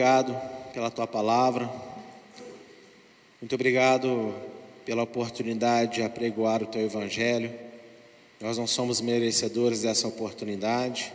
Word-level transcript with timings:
Obrigado 0.00 0.34
pela 0.72 0.90
tua 0.90 1.06
palavra. 1.06 1.70
Muito 3.38 3.54
obrigado 3.54 4.34
pela 4.82 5.02
oportunidade 5.02 5.96
de 5.96 6.02
apregoar 6.02 6.62
o 6.62 6.66
teu 6.66 6.80
evangelho. 6.80 7.52
Nós 8.40 8.56
não 8.56 8.66
somos 8.66 9.02
merecedores 9.02 9.82
dessa 9.82 10.08
oportunidade, 10.08 11.12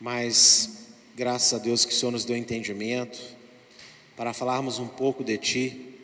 mas 0.00 0.88
graças 1.14 1.54
a 1.54 1.62
Deus 1.62 1.84
que 1.84 1.92
o 1.92 1.94
Senhor 1.94 2.10
nos 2.10 2.24
deu 2.24 2.36
entendimento 2.36 3.22
para 4.16 4.32
falarmos 4.32 4.80
um 4.80 4.88
pouco 4.88 5.22
de 5.22 5.38
ti, 5.38 5.94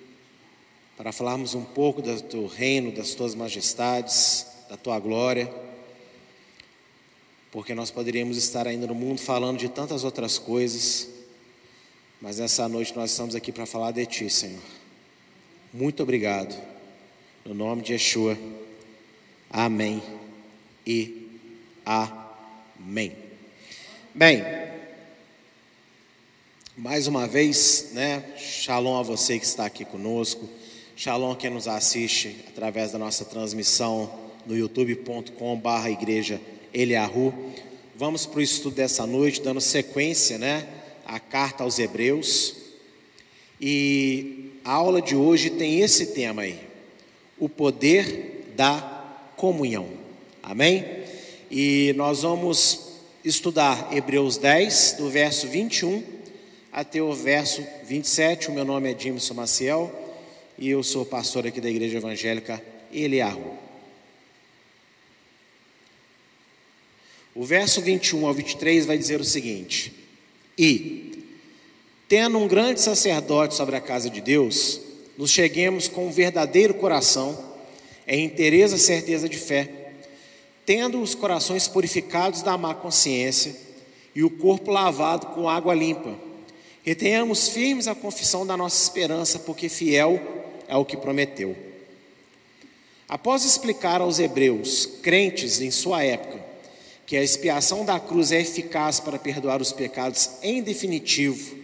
para 0.96 1.10
falarmos 1.10 1.52
um 1.52 1.65
pouco 1.65 2.01
do 2.01 2.23
teu 2.23 2.46
reino, 2.46 2.93
das 2.93 3.12
tuas 3.12 3.34
majestades, 3.34 4.46
da 4.71 4.77
tua 4.77 5.01
glória 5.01 5.52
porque 7.52 7.74
nós 7.74 7.90
poderíamos 7.90 8.38
estar 8.38 8.66
ainda 8.66 8.86
no 8.86 8.95
mundo 8.95 9.20
falando 9.20 9.58
de 9.58 9.68
tantas 9.68 10.04
outras 10.04 10.38
coisas, 10.38 11.06
mas 12.18 12.38
nessa 12.38 12.66
noite 12.66 12.96
nós 12.96 13.10
estamos 13.10 13.34
aqui 13.34 13.52
para 13.52 13.66
falar 13.66 13.90
de 13.90 14.06
Ti, 14.06 14.30
Senhor. 14.30 14.62
Muito 15.70 16.02
obrigado. 16.02 16.58
No 17.45 17.52
nome 17.52 17.82
de 17.82 17.92
Yeshua. 17.92 18.38
Amém 19.50 20.02
e 20.86 21.28
amém. 21.84 23.14
Bem, 24.14 24.42
mais 26.74 27.06
uma 27.06 27.26
vez, 27.26 27.90
né? 27.92 28.24
Shalom 28.38 28.98
a 28.98 29.02
você 29.02 29.38
que 29.38 29.45
está 29.45 29.66
aqui 29.66 29.84
conosco. 29.84 30.48
Shalom 30.96 31.32
a 31.32 31.36
quem 31.36 31.50
nos 31.50 31.68
assiste 31.68 32.34
através 32.48 32.92
da 32.92 32.98
nossa 32.98 33.26
transmissão 33.26 34.10
no 34.46 34.56
youtube.com/barra 34.56 35.90
igreja 35.90 36.40
Eliahu. 36.73 37.32
Vamos 37.95 38.26
para 38.26 38.38
o 38.38 38.42
estudo 38.42 38.76
dessa 38.76 39.06
noite, 39.06 39.40
dando 39.40 39.60
sequência, 39.60 40.38
né, 40.38 40.66
à 41.04 41.20
carta 41.20 41.64
aos 41.64 41.79
Hebreus. 41.79 42.54
E 43.60 44.52
a 44.64 44.73
aula 44.73 45.01
de 45.01 45.14
hoje 45.14 45.51
tem 45.51 45.80
esse 45.80 46.06
tema 46.06 46.42
aí: 46.42 46.59
o 47.38 47.48
poder 47.48 48.52
da 48.56 49.04
comunhão. 49.37 49.88
Amém? 50.42 50.84
E 51.51 51.92
nós 51.96 52.23
vamos 52.23 52.92
estudar 53.24 53.88
Hebreus 53.92 54.36
10, 54.36 54.96
do 54.98 55.09
verso 55.09 55.46
21 55.46 56.02
até 56.73 57.02
o 57.02 57.12
verso 57.12 57.62
27. 57.84 58.48
O 58.48 58.52
meu 58.52 58.64
nome 58.64 58.90
é 58.90 58.95
Dimson 58.95 59.34
Maciel 59.34 59.92
e 60.59 60.70
eu 60.70 60.82
sou 60.82 61.04
pastor 61.04 61.46
aqui 61.46 61.60
da 61.60 61.68
Igreja 61.68 61.98
Evangélica 61.98 62.62
Eliahu. 62.90 63.62
O 67.34 67.44
verso 67.44 67.81
21 67.81 68.27
ao 68.27 68.34
23 68.34 68.84
vai 68.84 68.99
dizer 68.99 69.21
o 69.21 69.25
seguinte: 69.25 69.93
E, 70.59 71.25
tendo 72.09 72.38
um 72.38 72.47
grande 72.47 72.81
sacerdote 72.81 73.54
sobre 73.54 73.75
a 73.75 73.81
casa 73.81 74.10
de 74.10 74.20
Deus, 74.20 74.81
nos 75.16 75.31
cheguemos 75.31 75.88
com 75.88 76.09
um 76.09 76.10
verdadeiro 76.10 76.75
coração, 76.75 77.38
em 78.06 78.25
inteireza 78.25 78.76
certeza 78.76 79.28
de 79.28 79.38
fé, 79.38 79.94
tendo 80.66 81.00
os 81.00 81.15
corações 81.15 81.66
purificados 81.66 82.42
da 82.42 82.59
má 82.59 82.75
consciência 82.75 83.56
e 84.15 84.22
o 84.22 84.31
corpo 84.31 84.71
lavado 84.71 85.28
com 85.28 85.48
água 85.48 85.75
limpa. 85.75 86.15
Retenhamos 86.82 87.48
firmes 87.48 87.87
a 87.87 87.94
confissão 87.94 88.44
da 88.44 88.56
nossa 88.56 88.82
esperança, 88.82 89.38
porque 89.38 89.69
fiel 89.69 90.21
é 90.69 90.76
o 90.76 90.84
que 90.84 90.97
prometeu. 90.97 91.56
Após 93.09 93.44
explicar 93.44 94.00
aos 94.00 94.19
hebreus, 94.19 94.87
crentes 95.03 95.60
em 95.60 95.71
sua 95.71 96.03
época, 96.03 96.41
que 97.12 97.16
a 97.18 97.22
expiação 97.22 97.84
da 97.84 98.00
cruz 98.00 98.32
é 98.32 98.40
eficaz 98.40 98.98
para 98.98 99.18
perdoar 99.18 99.60
os 99.60 99.70
pecados 99.70 100.30
em 100.42 100.62
definitivo 100.62 101.58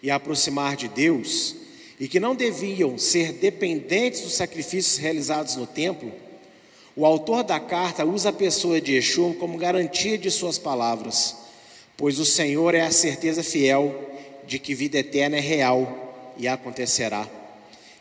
e 0.00 0.08
aproximar 0.12 0.76
de 0.76 0.86
Deus, 0.86 1.56
e 1.98 2.06
que 2.06 2.20
não 2.20 2.36
deviam 2.36 2.96
ser 2.96 3.32
dependentes 3.32 4.20
dos 4.20 4.34
sacrifícios 4.34 4.98
realizados 4.98 5.56
no 5.56 5.66
templo, 5.66 6.12
o 6.94 7.04
autor 7.04 7.42
da 7.42 7.58
carta 7.58 8.04
usa 8.04 8.28
a 8.28 8.32
pessoa 8.32 8.80
de 8.80 8.92
Yeshua 8.92 9.34
como 9.34 9.58
garantia 9.58 10.16
de 10.16 10.30
suas 10.30 10.56
palavras, 10.56 11.34
pois 11.96 12.20
o 12.20 12.24
Senhor 12.24 12.72
é 12.72 12.82
a 12.82 12.92
certeza 12.92 13.42
fiel 13.42 13.92
de 14.46 14.60
que 14.60 14.72
vida 14.72 14.98
eterna 14.98 15.36
é 15.36 15.40
real 15.40 16.32
e 16.38 16.46
acontecerá. 16.46 17.28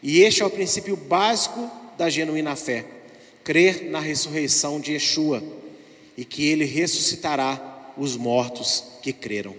E 0.03 0.21
este 0.21 0.43
é 0.43 0.45
o 0.45 0.51
princípio 0.51 0.95
básico 0.95 1.67
da 1.97 2.11
genuína 2.11 2.55
fé: 2.55 2.85
crer 3.43 3.89
na 3.89 3.99
ressurreição 3.99 4.79
de 4.79 4.91
Yeshua 4.91 5.60
e 6.17 6.25
que 6.25 6.47
ele 6.47 6.65
ressuscitará 6.65 7.93
os 7.97 8.15
mortos 8.15 8.83
que 9.01 9.13
creram. 9.13 9.55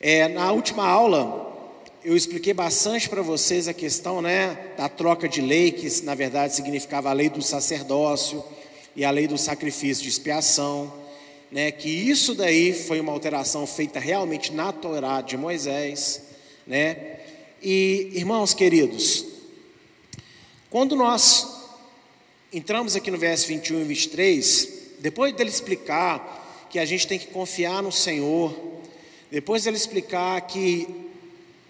É, 0.00 0.28
na 0.28 0.52
última 0.52 0.86
aula, 0.86 1.56
eu 2.04 2.16
expliquei 2.16 2.54
bastante 2.54 3.08
para 3.08 3.22
vocês 3.22 3.66
a 3.66 3.74
questão 3.74 4.22
né, 4.22 4.72
da 4.76 4.88
troca 4.88 5.28
de 5.28 5.40
lei, 5.40 5.72
que 5.72 6.02
na 6.02 6.14
verdade 6.14 6.54
significava 6.54 7.10
a 7.10 7.12
lei 7.12 7.28
do 7.28 7.42
sacerdócio 7.42 8.44
e 8.94 9.04
a 9.04 9.10
lei 9.10 9.26
do 9.26 9.36
sacrifício 9.36 10.04
de 10.04 10.08
expiação, 10.08 10.92
né, 11.50 11.72
que 11.72 11.88
isso 11.88 12.34
daí 12.34 12.72
foi 12.72 13.00
uma 13.00 13.10
alteração 13.12 13.66
feita 13.66 13.98
realmente 13.98 14.52
na 14.52 14.72
Torá 14.72 15.20
de 15.20 15.36
Moisés. 15.36 16.22
Né, 16.66 17.16
e, 17.62 18.10
irmãos 18.14 18.54
queridos, 18.54 19.24
quando 20.70 20.94
nós 20.94 21.46
entramos 22.52 22.94
aqui 22.94 23.10
no 23.10 23.18
verso 23.18 23.48
21 23.48 23.80
e 23.80 23.84
23, 23.84 24.75
depois 25.00 25.34
dele 25.34 25.50
explicar 25.50 26.66
que 26.70 26.78
a 26.78 26.84
gente 26.84 27.06
tem 27.06 27.18
que 27.18 27.26
confiar 27.26 27.82
no 27.82 27.92
Senhor, 27.92 28.54
depois 29.30 29.64
dele 29.64 29.76
explicar 29.76 30.40
que 30.42 30.88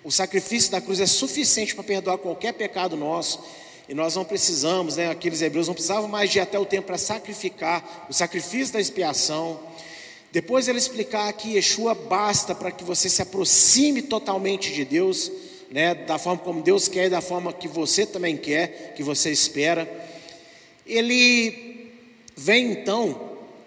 o 0.05 0.11
sacrifício 0.11 0.71
da 0.71 0.81
cruz 0.81 1.01
é 1.01 1.07
suficiente 1.07 1.75
para 1.75 1.85
perdoar 1.85 2.19
qualquer 2.19 2.53
pecado 2.53 2.97
nosso, 2.97 3.43
e 3.89 3.95
nós 3.95 4.15
não 4.15 4.25
precisamos, 4.25 4.97
né, 4.97 5.11
aqueles 5.11 5.43
hebreus 5.43 5.67
não 5.67 5.75
precisavam 5.75 6.09
mais 6.09 6.31
de 6.31 6.39
ir 6.39 6.41
até 6.41 6.59
o 6.59 6.65
tempo 6.65 6.87
para 6.87 6.99
sacrificar 6.99 8.07
o 8.09 8.13
sacrifício 8.13 8.73
da 8.73 8.81
expiação. 8.81 9.61
Depois 10.33 10.69
ele 10.69 10.79
explicar 10.79 11.33
que 11.33 11.55
Yeshua 11.55 11.95
basta 11.95 12.55
para 12.55 12.71
que 12.71 12.85
você 12.85 13.09
se 13.09 13.23
aproxime 13.23 14.03
totalmente 14.03 14.73
de 14.73 14.85
Deus, 14.85 15.31
né, 15.71 15.95
da 15.95 16.19
forma 16.19 16.43
como 16.43 16.63
Deus 16.63 16.89
quer 16.89 17.07
e 17.07 17.11
da 17.11 17.21
forma 17.21 17.53
que 17.53 17.67
você 17.67 18.05
também 18.05 18.37
quer, 18.37 18.93
que 18.95 19.03
você 19.03 19.31
espera. 19.31 19.89
Ele 20.87 21.66
vem 22.37 22.73
então 22.73 23.19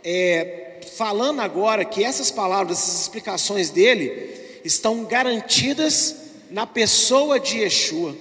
é, 0.03 0.79
falando 0.95 1.41
agora 1.41 1.83
que 1.83 2.03
essas 2.03 2.29
palavras, 2.29 2.77
essas 2.77 3.01
explicações 3.01 3.69
dele 3.71 4.29
estão 4.63 5.03
garantidas 5.03 6.15
na 6.51 6.67
pessoa 6.67 7.39
de 7.39 7.59
Yeshua. 7.59 8.15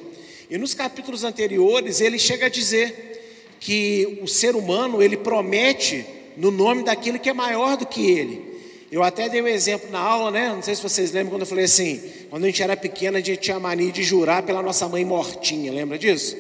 E 0.51 0.57
nos 0.57 0.73
capítulos 0.73 1.25
anteriores 1.25 2.01
ele 2.01 2.19
chega 2.19 2.47
a 2.47 2.49
dizer 2.49 3.57
que 3.61 4.21
o 4.23 4.27
ser 4.27 4.57
humano 4.57 5.03
ele 5.03 5.17
promete 5.17 6.05
no 6.37 6.51
nome 6.51 6.85
daquele 6.85 7.19
que 7.19 7.29
é 7.29 7.35
maior 7.35 7.77
do 7.77 7.85
que 7.85 8.11
ele. 8.11 8.49
Eu 8.91 9.03
até 9.03 9.29
dei 9.29 9.43
um 9.43 9.49
exemplo 9.49 9.91
na 9.91 9.99
aula, 9.99 10.31
né? 10.31 10.49
Não 10.49 10.63
sei 10.63 10.75
se 10.75 10.83
vocês 10.83 11.13
lembram 11.13 11.33
quando 11.33 11.43
eu 11.43 11.47
falei 11.47 11.67
assim: 11.67 12.01
quando 12.31 12.45
a 12.45 12.47
gente 12.47 12.63
era 12.63 12.75
pequena, 12.75 13.19
a 13.19 13.21
gente 13.21 13.41
tinha 13.41 13.61
mania 13.61 13.93
de 13.93 14.03
jurar 14.03 14.43
pela 14.43 14.63
nossa 14.63 14.89
mãe 14.89 15.05
mortinha, 15.05 15.71
lembra 15.71 15.99
disso? 15.99 16.35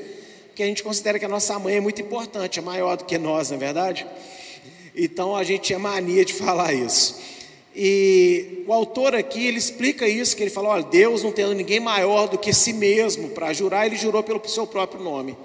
Porque 0.58 0.64
a 0.64 0.66
gente 0.66 0.82
considera 0.82 1.20
que 1.20 1.25
a 1.25 1.28
nossa 1.28 1.56
mãe 1.56 1.76
é 1.76 1.81
muito 1.81 2.02
importante, 2.02 2.58
é 2.58 2.62
maior 2.62 2.96
do 2.96 3.05
que 3.05 3.16
nós, 3.16 3.49
não 3.49 3.56
é 3.56 3.60
verdade? 3.60 4.05
Então 4.93 5.37
a 5.37 5.44
gente 5.44 5.62
tinha 5.62 5.78
mania 5.78 6.25
de 6.25 6.32
falar 6.32 6.72
isso. 6.72 7.16
E 7.76 8.64
o 8.66 8.72
autor 8.72 9.14
aqui, 9.14 9.46
ele 9.46 9.56
explica 9.56 10.08
isso, 10.08 10.37
que 10.37 10.43
ele 10.43 10.50
fala, 10.50 10.70
olha, 10.70 10.82
Deus 10.82 11.22
não 11.22 11.31
tendo 11.31 11.55
ninguém 11.55 11.78
maior 11.78 12.26
do 12.26 12.37
que 12.37 12.52
si 12.52 12.72
mesmo 12.72 13.28
para 13.28 13.52
jurar, 13.52 13.87
ele 13.87 13.94
jurou 13.94 14.20
pelo 14.20 14.43
seu 14.49 14.66
próprio 14.66 15.00
nome. 15.00 15.38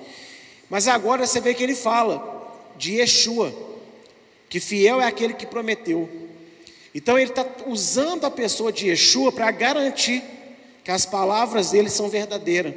Mas 0.67 0.87
agora 0.87 1.27
você 1.27 1.39
vê 1.39 1.53
que 1.53 1.61
ele 1.61 1.75
fala 1.75 2.51
de 2.75 2.95
Yeshua, 2.95 3.53
que 4.49 4.59
fiel 4.59 4.99
é 4.99 5.05
aquele 5.05 5.35
que 5.35 5.45
prometeu. 5.45 6.09
Então 6.95 7.19
ele 7.19 7.29
está 7.29 7.45
usando 7.67 8.25
a 8.25 8.31
pessoa 8.31 8.71
de 8.71 8.87
Yeshua 8.87 9.31
para 9.31 9.51
garantir 9.51 10.23
que 10.83 10.89
as 10.89 11.05
palavras 11.05 11.69
dele 11.69 11.91
são 11.91 12.09
verdadeiras. 12.09 12.73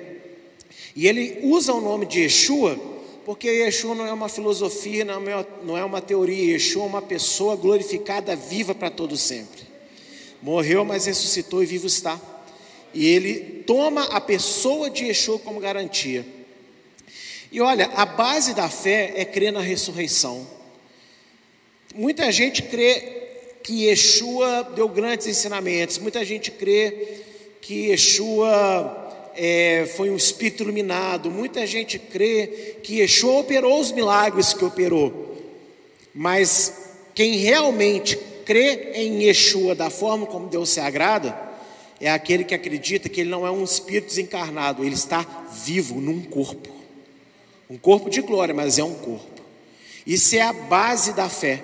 E 0.96 1.06
ele 1.06 1.40
usa 1.42 1.74
o 1.74 1.80
nome 1.80 2.06
de 2.06 2.20
Yeshua, 2.20 2.80
porque 3.26 3.46
Yeshua 3.48 3.94
não 3.94 4.06
é 4.06 4.12
uma 4.12 4.30
filosofia, 4.30 5.04
não 5.04 5.76
é 5.76 5.84
uma 5.84 6.00
teoria, 6.00 6.54
Yeshua 6.54 6.84
é 6.84 6.86
uma 6.86 7.02
pessoa 7.02 7.54
glorificada, 7.54 8.34
viva 8.34 8.74
para 8.74 8.88
todo 8.88 9.14
sempre. 9.14 9.66
Morreu, 10.40 10.86
mas 10.86 11.04
ressuscitou 11.04 11.62
e 11.62 11.66
vivo 11.66 11.86
está. 11.86 12.18
E 12.94 13.04
ele 13.06 13.62
toma 13.66 14.04
a 14.04 14.20
pessoa 14.22 14.88
de 14.88 15.04
Yeshua 15.04 15.38
como 15.38 15.60
garantia. 15.60 16.24
E 17.52 17.60
olha, 17.60 17.90
a 17.94 18.06
base 18.06 18.54
da 18.54 18.70
fé 18.70 19.12
é 19.16 19.24
crer 19.24 19.52
na 19.52 19.60
ressurreição. 19.60 20.46
Muita 21.94 22.32
gente 22.32 22.62
crê 22.62 23.24
que 23.62 23.84
Yeshua 23.84 24.62
deu 24.74 24.88
grandes 24.88 25.26
ensinamentos, 25.26 25.98
muita 25.98 26.24
gente 26.24 26.50
crê 26.50 27.20
que 27.60 27.88
Yeshua 27.88 29.05
é, 29.36 29.86
foi 29.96 30.10
um 30.10 30.16
espírito 30.16 30.62
iluminado. 30.62 31.30
Muita 31.30 31.66
gente 31.66 31.98
crê 31.98 32.76
que 32.82 33.00
Yeshua 33.00 33.40
operou 33.40 33.80
os 33.80 33.92
milagres 33.92 34.52
que 34.52 34.64
operou, 34.64 35.36
mas 36.14 36.90
quem 37.14 37.36
realmente 37.36 38.18
crê 38.44 38.92
em 38.94 39.24
Yeshua 39.24 39.74
da 39.74 39.90
forma 39.90 40.26
como 40.26 40.48
Deus 40.48 40.70
se 40.70 40.80
agrada 40.80 41.46
é 42.00 42.10
aquele 42.10 42.44
que 42.44 42.54
acredita 42.54 43.08
que 43.08 43.22
ele 43.22 43.30
não 43.30 43.46
é 43.46 43.50
um 43.50 43.64
espírito 43.64 44.08
desencarnado, 44.08 44.84
ele 44.84 44.94
está 44.94 45.22
vivo 45.64 46.00
num 46.00 46.22
corpo. 46.22 46.68
Um 47.68 47.78
corpo 47.78 48.10
de 48.10 48.20
glória, 48.20 48.54
mas 48.54 48.78
é 48.78 48.84
um 48.84 48.94
corpo. 48.94 49.42
Isso 50.06 50.36
é 50.36 50.40
a 50.40 50.52
base 50.52 51.14
da 51.14 51.28
fé. 51.28 51.62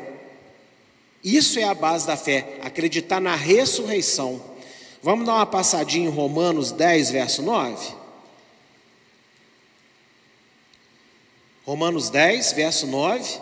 Isso 1.22 1.60
é 1.60 1.64
a 1.64 1.74
base 1.74 2.06
da 2.06 2.16
fé, 2.16 2.58
acreditar 2.62 3.20
na 3.20 3.36
ressurreição. 3.36 4.42
Vamos 5.02 5.26
dar 5.26 5.34
uma 5.34 5.46
passadinha 5.46 6.06
em 6.06 6.10
Romanos 6.10 6.70
10, 6.70 7.10
verso 7.10 7.42
9? 7.42 7.94
Romanos 11.64 12.08
10, 12.08 12.52
verso 12.52 12.86
9. 12.86 13.40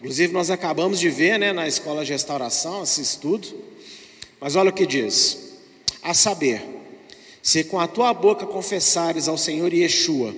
Inclusive, 0.00 0.32
nós 0.32 0.50
acabamos 0.50 0.98
de 0.98 1.10
ver 1.10 1.38
né, 1.38 1.52
na 1.52 1.68
escola 1.68 2.06
de 2.06 2.12
restauração 2.12 2.82
esse 2.82 3.02
estudo. 3.02 3.48
Mas 4.40 4.56
olha 4.56 4.70
o 4.70 4.72
que 4.72 4.86
diz: 4.86 5.58
a 6.02 6.14
saber, 6.14 6.64
se 7.42 7.64
com 7.64 7.78
a 7.78 7.86
tua 7.86 8.14
boca 8.14 8.46
confessares 8.46 9.28
ao 9.28 9.36
Senhor 9.36 9.74
Yeshua, 9.74 10.34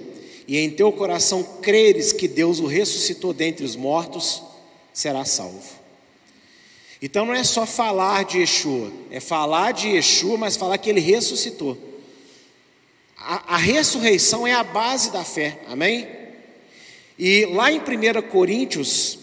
e 0.49 0.58
em 0.58 0.69
teu 0.69 0.91
coração 0.91 1.44
creres 1.62 2.12
que 2.12 2.26
Deus 2.26 2.58
o 2.58 2.67
ressuscitou 2.67 3.32
dentre 3.32 3.64
os 3.64 3.76
mortos, 3.76 4.43
será 4.93 5.25
salvo. 5.25 5.80
Então 7.02 7.25
não 7.25 7.35
é 7.35 7.43
só 7.43 7.64
falar 7.64 8.25
de 8.25 8.38
Yeshua, 8.38 8.93
é 9.11 9.20
falar 9.20 9.73
de 9.73 9.88
Yeshua, 9.88 10.37
mas 10.37 10.56
falar 10.56 10.76
que 10.76 10.91
ele 10.91 11.00
ressuscitou. 11.00 11.79
A, 13.17 13.55
a 13.55 13.56
ressurreição 13.56 14.47
é 14.47 14.52
a 14.52 14.62
base 14.62 15.11
da 15.11 15.25
fé, 15.25 15.61
amém? 15.67 16.06
E 17.19 17.47
lá 17.47 17.70
em 17.73 17.79
1 17.79 17.82
Coríntios, 18.31 19.19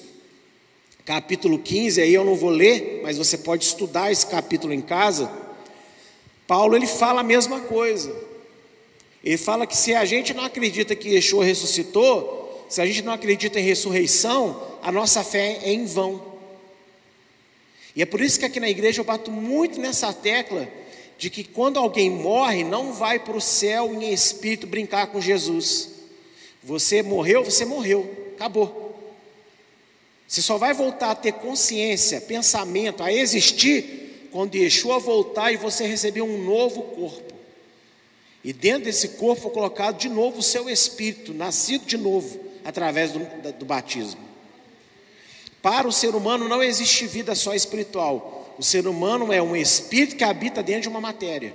capítulo 1.06 1.59
15, 1.59 2.01
aí 2.01 2.13
eu 2.13 2.25
não 2.25 2.35
vou 2.35 2.50
ler, 2.50 3.01
mas 3.03 3.18
você 3.18 3.38
pode 3.38 3.63
estudar 3.63 4.12
esse 4.12 4.25
capítulo 4.25 4.73
em 4.73 4.81
casa. 4.81 5.31
Paulo 6.47 6.75
ele 6.75 6.88
fala 6.88 7.21
a 7.21 7.23
mesma 7.23 7.62
coisa. 7.62 8.13
Ele 9.23 9.38
fala 9.38 9.68
que 9.68 9.75
se 9.75 9.94
a 9.94 10.06
gente 10.06 10.33
não 10.33 10.45
acredita 10.45 10.95
que 10.95 11.09
Yeshua 11.09 11.45
ressuscitou, 11.45 12.65
se 12.69 12.81
a 12.81 12.85
gente 12.85 13.01
não 13.01 13.13
acredita 13.13 13.59
em 13.59 13.63
ressurreição, 13.63 14.62
a 14.81 14.91
nossa 14.91 15.23
fé 15.23 15.59
é 15.63 15.71
em 15.71 15.85
vão. 15.85 16.37
E 17.97 18.01
é 18.03 18.05
por 18.05 18.21
isso 18.21 18.38
que 18.38 18.45
aqui 18.45 18.59
na 18.59 18.69
igreja 18.69 19.01
eu 19.01 19.03
bato 19.03 19.31
muito 19.31 19.81
nessa 19.81 20.13
tecla 20.13 20.69
de 21.17 21.31
que 21.31 21.44
quando 21.44 21.79
alguém 21.79 22.11
morre, 22.11 22.63
não 22.63 22.94
vai 22.94 23.17
para 23.17 23.35
o 23.35 23.41
céu 23.41 23.91
em 23.91 24.13
espírito 24.13 24.67
brincar 24.67 25.07
com 25.07 25.19
Jesus. 25.19 25.89
Você 26.61 27.01
morreu, 27.01 27.44
você 27.44 27.65
morreu, 27.65 28.07
acabou. 28.35 28.95
Você 30.27 30.44
só 30.44 30.59
vai 30.59 30.75
voltar 30.75 31.09
a 31.09 31.15
ter 31.15 31.31
consciência, 31.33 32.21
pensamento, 32.21 33.01
a 33.01 33.11
existir 33.11 34.29
quando 34.31 34.53
Yeshua 34.53 34.99
voltar 34.99 35.51
e 35.51 35.57
você 35.57 35.88
receber 35.88 36.21
um 36.21 36.38
novo 36.44 36.83
corpo. 36.83 37.33
E 38.44 38.53
dentro 38.53 38.83
desse 38.83 39.07
corpo 39.09 39.41
foi 39.41 39.51
colocado 39.51 39.97
de 39.97 40.07
novo 40.07 40.38
o 40.38 40.44
seu 40.44 40.69
espírito, 40.69 41.33
nascido 41.33 41.88
de 41.88 41.97
novo, 41.97 42.39
através 42.63 43.11
do, 43.11 43.21
do 43.53 43.65
batismo. 43.65 44.26
Para 45.62 45.88
o 45.88 45.92
ser 45.92 46.15
humano 46.15 46.48
não 46.48 46.63
existe 46.63 47.07
vida 47.07 47.36
só 47.36 47.54
espiritual. 47.54 48.56
O 48.57 48.63
ser 48.63 48.88
humano 48.88 49.31
é 49.31 49.42
um 49.42 49.56
espírito 49.56 50.15
que 50.15 50.24
habita 50.24 50.63
dentro 50.63 50.83
de 50.83 50.89
uma 50.89 51.01
matéria. 51.01 51.54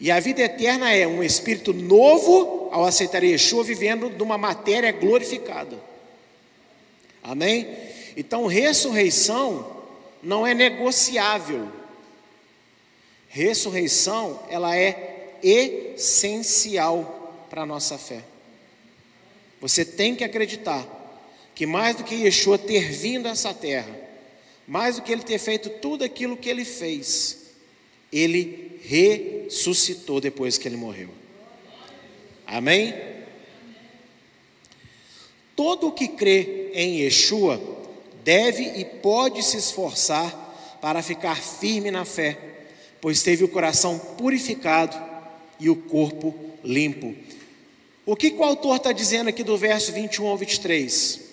E 0.00 0.10
a 0.10 0.18
vida 0.18 0.42
eterna 0.42 0.92
é 0.92 1.06
um 1.06 1.22
espírito 1.22 1.72
novo 1.72 2.68
ao 2.72 2.84
aceitar 2.84 3.22
Yeshua, 3.22 3.62
vivendo 3.62 4.10
numa 4.10 4.36
matéria 4.36 4.90
glorificada. 4.92 5.78
Amém? 7.22 7.68
Então, 8.16 8.46
ressurreição 8.46 9.82
não 10.22 10.46
é 10.46 10.54
negociável. 10.54 11.68
Ressurreição, 13.28 14.40
ela 14.48 14.76
é 14.76 15.38
essencial 15.42 17.46
para 17.48 17.62
a 17.62 17.66
nossa 17.66 17.96
fé. 17.96 18.22
Você 19.60 19.84
tem 19.84 20.14
que 20.14 20.24
acreditar 20.24 20.84
que 21.54 21.66
mais 21.66 21.96
do 21.96 22.04
que 22.04 22.14
Yeshua 22.14 22.58
ter 22.58 22.90
vindo 22.90 23.26
a 23.26 23.30
essa 23.30 23.54
terra, 23.54 23.94
mais 24.66 24.96
do 24.96 25.02
que 25.02 25.12
ele 25.12 25.22
ter 25.22 25.38
feito 25.38 25.68
tudo 25.70 26.04
aquilo 26.04 26.36
que 26.36 26.48
ele 26.48 26.64
fez, 26.64 27.44
ele 28.12 28.80
ressuscitou 28.82 30.20
depois 30.20 30.58
que 30.58 30.66
ele 30.66 30.76
morreu. 30.76 31.10
Amém? 32.46 32.94
Todo 35.54 35.88
o 35.88 35.92
que 35.92 36.08
crê 36.08 36.70
em 36.74 37.00
Yeshua 37.00 37.60
deve 38.24 38.62
e 38.62 38.84
pode 38.84 39.42
se 39.42 39.56
esforçar 39.56 40.78
para 40.80 41.02
ficar 41.02 41.36
firme 41.36 41.90
na 41.90 42.04
fé, 42.04 42.36
pois 43.00 43.22
teve 43.22 43.44
o 43.44 43.48
coração 43.48 43.98
purificado 43.98 44.96
e 45.60 45.70
o 45.70 45.76
corpo 45.76 46.34
limpo. 46.62 47.14
O 48.04 48.16
que, 48.16 48.30
que 48.30 48.36
o 48.36 48.44
autor 48.44 48.76
está 48.76 48.92
dizendo 48.92 49.28
aqui 49.28 49.42
do 49.42 49.56
verso 49.56 49.92
21 49.92 50.26
ao 50.26 50.36
23? 50.36 51.23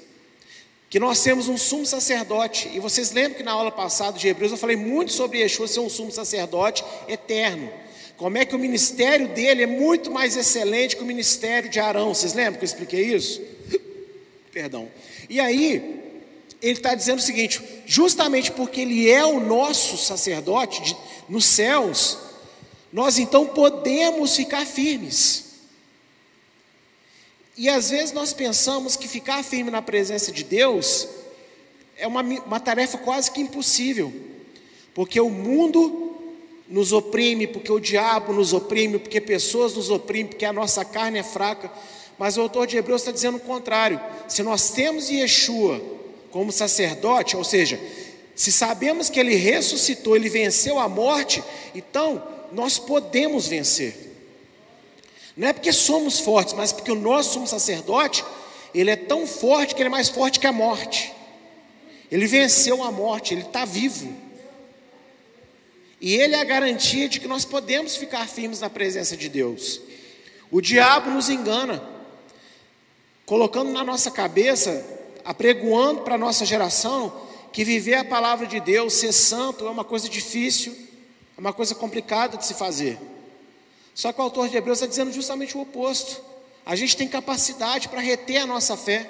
Que 0.91 0.99
nós 0.99 1.23
temos 1.23 1.47
um 1.47 1.57
sumo 1.57 1.85
sacerdote, 1.85 2.69
e 2.73 2.77
vocês 2.77 3.11
lembram 3.11 3.35
que 3.35 3.43
na 3.43 3.53
aula 3.53 3.71
passada 3.71 4.19
de 4.19 4.27
Hebreus 4.27 4.51
eu 4.51 4.57
falei 4.57 4.75
muito 4.75 5.13
sobre 5.13 5.39
Yeshua 5.39 5.65
ser 5.65 5.79
um 5.79 5.89
sumo 5.89 6.11
sacerdote 6.11 6.83
eterno. 7.07 7.71
Como 8.17 8.37
é 8.37 8.43
que 8.43 8.53
o 8.53 8.59
ministério 8.59 9.29
dele 9.29 9.63
é 9.63 9.65
muito 9.65 10.11
mais 10.11 10.35
excelente 10.35 10.97
que 10.97 11.01
o 11.01 11.05
ministério 11.05 11.69
de 11.69 11.79
Arão. 11.79 12.13
Vocês 12.13 12.33
lembram 12.33 12.55
que 12.55 12.65
eu 12.65 12.67
expliquei 12.67 13.05
isso? 13.05 13.41
Perdão. 14.51 14.91
E 15.29 15.39
aí, 15.39 16.01
ele 16.61 16.73
está 16.73 16.93
dizendo 16.93 17.19
o 17.19 17.23
seguinte: 17.23 17.61
justamente 17.85 18.51
porque 18.51 18.81
ele 18.81 19.09
é 19.09 19.23
o 19.23 19.39
nosso 19.39 19.95
sacerdote 19.95 20.81
de, 20.81 20.97
nos 21.29 21.45
céus, 21.45 22.17
nós 22.91 23.17
então 23.17 23.47
podemos 23.47 24.35
ficar 24.35 24.65
firmes. 24.65 25.50
E 27.57 27.67
às 27.69 27.89
vezes 27.89 28.11
nós 28.11 28.33
pensamos 28.33 28.95
que 28.95 29.07
ficar 29.07 29.43
firme 29.43 29.69
na 29.69 29.81
presença 29.81 30.31
de 30.31 30.43
Deus 30.43 31.07
é 31.97 32.07
uma, 32.07 32.21
uma 32.21 32.59
tarefa 32.59 32.97
quase 32.97 33.29
que 33.29 33.41
impossível, 33.41 34.11
porque 34.93 35.19
o 35.19 35.29
mundo 35.29 36.15
nos 36.67 36.93
oprime, 36.93 37.45
porque 37.45 37.71
o 37.71 37.79
diabo 37.79 38.31
nos 38.33 38.53
oprime, 38.53 38.97
porque 38.97 39.19
pessoas 39.19 39.75
nos 39.75 39.89
oprimem, 39.89 40.27
porque 40.27 40.45
a 40.45 40.53
nossa 40.53 40.85
carne 40.85 41.19
é 41.19 41.23
fraca. 41.23 41.71
Mas 42.17 42.37
o 42.37 42.41
autor 42.41 42.65
de 42.65 42.77
Hebreus 42.77 43.01
está 43.01 43.11
dizendo 43.11 43.37
o 43.37 43.41
contrário: 43.41 43.99
se 44.27 44.41
nós 44.41 44.71
temos 44.71 45.09
Yeshua 45.09 45.81
como 46.31 46.51
sacerdote, 46.51 47.35
ou 47.35 47.43
seja, 47.43 47.79
se 48.33 48.51
sabemos 48.51 49.09
que 49.09 49.19
ele 49.19 49.35
ressuscitou, 49.35 50.15
ele 50.15 50.29
venceu 50.29 50.79
a 50.79 50.87
morte, 50.87 51.43
então 51.75 52.23
nós 52.53 52.79
podemos 52.79 53.47
vencer. 53.47 54.10
Não 55.41 55.47
é 55.47 55.53
porque 55.53 55.73
somos 55.73 56.19
fortes, 56.19 56.53
mas 56.53 56.71
porque 56.71 56.91
o 56.91 56.95
nosso 56.95 57.33
sumo 57.33 57.47
sacerdote, 57.47 58.23
ele 58.75 58.91
é 58.91 58.95
tão 58.95 59.25
forte 59.25 59.73
que 59.73 59.81
ele 59.81 59.87
é 59.87 59.89
mais 59.89 60.07
forte 60.07 60.39
que 60.39 60.45
a 60.45 60.51
morte. 60.51 61.11
Ele 62.11 62.27
venceu 62.27 62.83
a 62.83 62.91
morte, 62.91 63.33
ele 63.33 63.41
está 63.41 63.65
vivo. 63.65 64.15
E 65.99 66.13
ele 66.13 66.35
é 66.35 66.41
a 66.41 66.43
garantia 66.43 67.09
de 67.09 67.19
que 67.19 67.27
nós 67.27 67.43
podemos 67.43 67.95
ficar 67.95 68.27
firmes 68.27 68.59
na 68.59 68.69
presença 68.69 69.17
de 69.17 69.29
Deus. 69.29 69.81
O 70.51 70.61
diabo 70.61 71.09
nos 71.09 71.27
engana, 71.27 71.83
colocando 73.25 73.71
na 73.71 73.83
nossa 73.83 74.11
cabeça, 74.11 74.85
apregoando 75.25 76.01
para 76.01 76.13
a 76.13 76.19
nossa 76.19 76.45
geração, 76.45 77.19
que 77.51 77.63
viver 77.63 77.95
a 77.95 78.05
palavra 78.05 78.45
de 78.45 78.59
Deus, 78.59 78.93
ser 78.93 79.11
santo, 79.11 79.65
é 79.65 79.71
uma 79.71 79.83
coisa 79.83 80.07
difícil, 80.07 80.77
é 81.35 81.41
uma 81.41 81.51
coisa 81.51 81.73
complicada 81.73 82.37
de 82.37 82.45
se 82.45 82.53
fazer. 82.53 82.99
Só 83.93 84.11
que 84.11 84.19
o 84.19 84.23
autor 84.23 84.49
de 84.49 84.57
Hebreus 84.57 84.77
está 84.77 84.87
dizendo 84.87 85.11
justamente 85.11 85.57
o 85.57 85.61
oposto. 85.61 86.21
A 86.65 86.75
gente 86.75 86.95
tem 86.95 87.07
capacidade 87.07 87.89
para 87.89 87.99
reter 87.99 88.37
a 88.37 88.45
nossa 88.45 88.77
fé, 88.77 89.09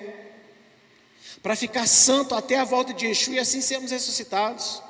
para 1.44 1.56
ficar 1.56 1.88
santo 1.88 2.36
até 2.36 2.58
a 2.58 2.64
volta 2.64 2.94
de 2.94 3.08
Yeshua 3.08 3.36
e 3.36 3.40
assim 3.40 3.62
sermos 3.62 3.92
ressuscitados, 3.92 4.82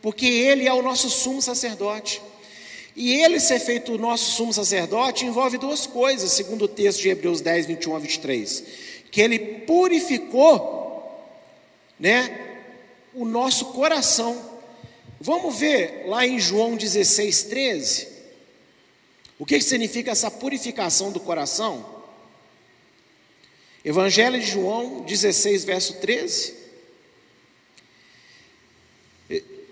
porque 0.00 0.26
Ele 0.26 0.66
é 0.66 0.72
o 0.72 0.82
nosso 0.82 1.10
sumo 1.10 1.42
sacerdote. 1.42 2.22
E 2.94 3.14
Ele 3.14 3.38
ser 3.38 3.60
feito 3.60 3.92
o 3.92 3.98
nosso 3.98 4.32
sumo 4.32 4.52
sacerdote 4.52 5.24
envolve 5.24 5.56
duas 5.56 5.86
coisas, 5.86 6.32
segundo 6.32 6.64
o 6.64 6.68
texto 6.68 7.00
de 7.00 7.08
Hebreus 7.08 7.40
10, 7.40 7.66
21 7.66 7.96
a 7.96 7.98
23. 7.98 8.64
Que 9.10 9.20
Ele 9.20 9.38
purificou, 9.38 10.98
né, 11.98 12.60
o 13.14 13.24
nosso 13.24 13.66
coração. 13.66 14.58
Vamos 15.20 15.56
ver 15.58 16.04
lá 16.06 16.26
em 16.26 16.38
João 16.38 16.76
16, 16.76 17.42
13. 17.44 18.17
O 19.38 19.46
que 19.46 19.60
significa 19.60 20.10
essa 20.10 20.30
purificação 20.30 21.12
do 21.12 21.20
coração? 21.20 21.98
Evangelho 23.84 24.40
de 24.40 24.46
João 24.46 25.02
16, 25.02 25.64
verso 25.64 25.94
13. 26.00 26.54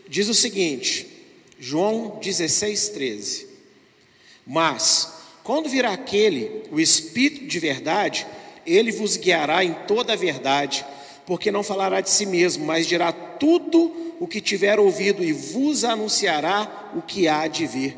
Diz 0.08 0.28
o 0.28 0.34
seguinte, 0.34 1.06
João 1.58 2.18
16, 2.22 2.90
13. 2.90 3.48
Mas, 4.46 5.12
quando 5.42 5.68
virá 5.68 5.92
aquele, 5.92 6.62
o 6.70 6.78
Espírito 6.78 7.46
de 7.46 7.58
verdade, 7.58 8.24
ele 8.64 8.92
vos 8.92 9.16
guiará 9.16 9.64
em 9.64 9.74
toda 9.86 10.12
a 10.12 10.16
verdade, 10.16 10.86
porque 11.26 11.50
não 11.50 11.64
falará 11.64 12.00
de 12.00 12.10
si 12.10 12.24
mesmo, 12.24 12.64
mas 12.64 12.86
dirá 12.86 13.10
tudo 13.10 14.14
o 14.20 14.28
que 14.28 14.40
tiver 14.40 14.78
ouvido 14.78 15.24
e 15.24 15.32
vos 15.32 15.82
anunciará 15.82 16.92
o 16.94 17.02
que 17.02 17.26
há 17.26 17.48
de 17.48 17.66
vir. 17.66 17.96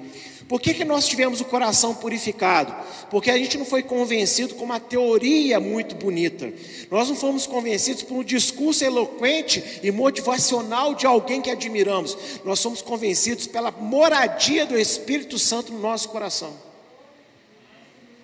Por 0.49 0.63
que, 0.63 0.73
que 0.73 0.85
nós 0.85 1.07
tivemos 1.07 1.43
o 1.43 1.45
coração 1.45 1.95
purificado? 1.95 2.75
Porque 3.11 3.31
a 3.31 3.37
gente 3.37 3.59
não 3.59 3.67
foi 3.67 3.83
convencido 3.83 4.55
com 4.55 4.65
uma 4.65 4.81
teoria 4.81 5.61
muito 5.61 5.95
bonita. 5.95 6.51
Nós 6.91 7.11
não 7.11 7.15
fomos 7.15 7.47
convencidos 7.47 8.03
por 8.03 8.17
um 8.17 8.25
discurso 8.25 8.83
eloquente 8.83 9.63
e 9.83 9.93
motivacional 9.93 10.95
de 10.95 11.07
alguém 11.07 11.43
que 11.43 11.51
admiramos. 11.51 12.17
Nós 12.47 12.61
somos 12.61 12.81
convencidos 12.81 13.47
pela 13.47 13.71
moradia 13.71 14.65
do 14.65 14.79
Espírito 14.79 15.39
Santo 15.39 15.71
no 15.71 15.81
nosso 15.81 16.09
coração. 16.09 16.57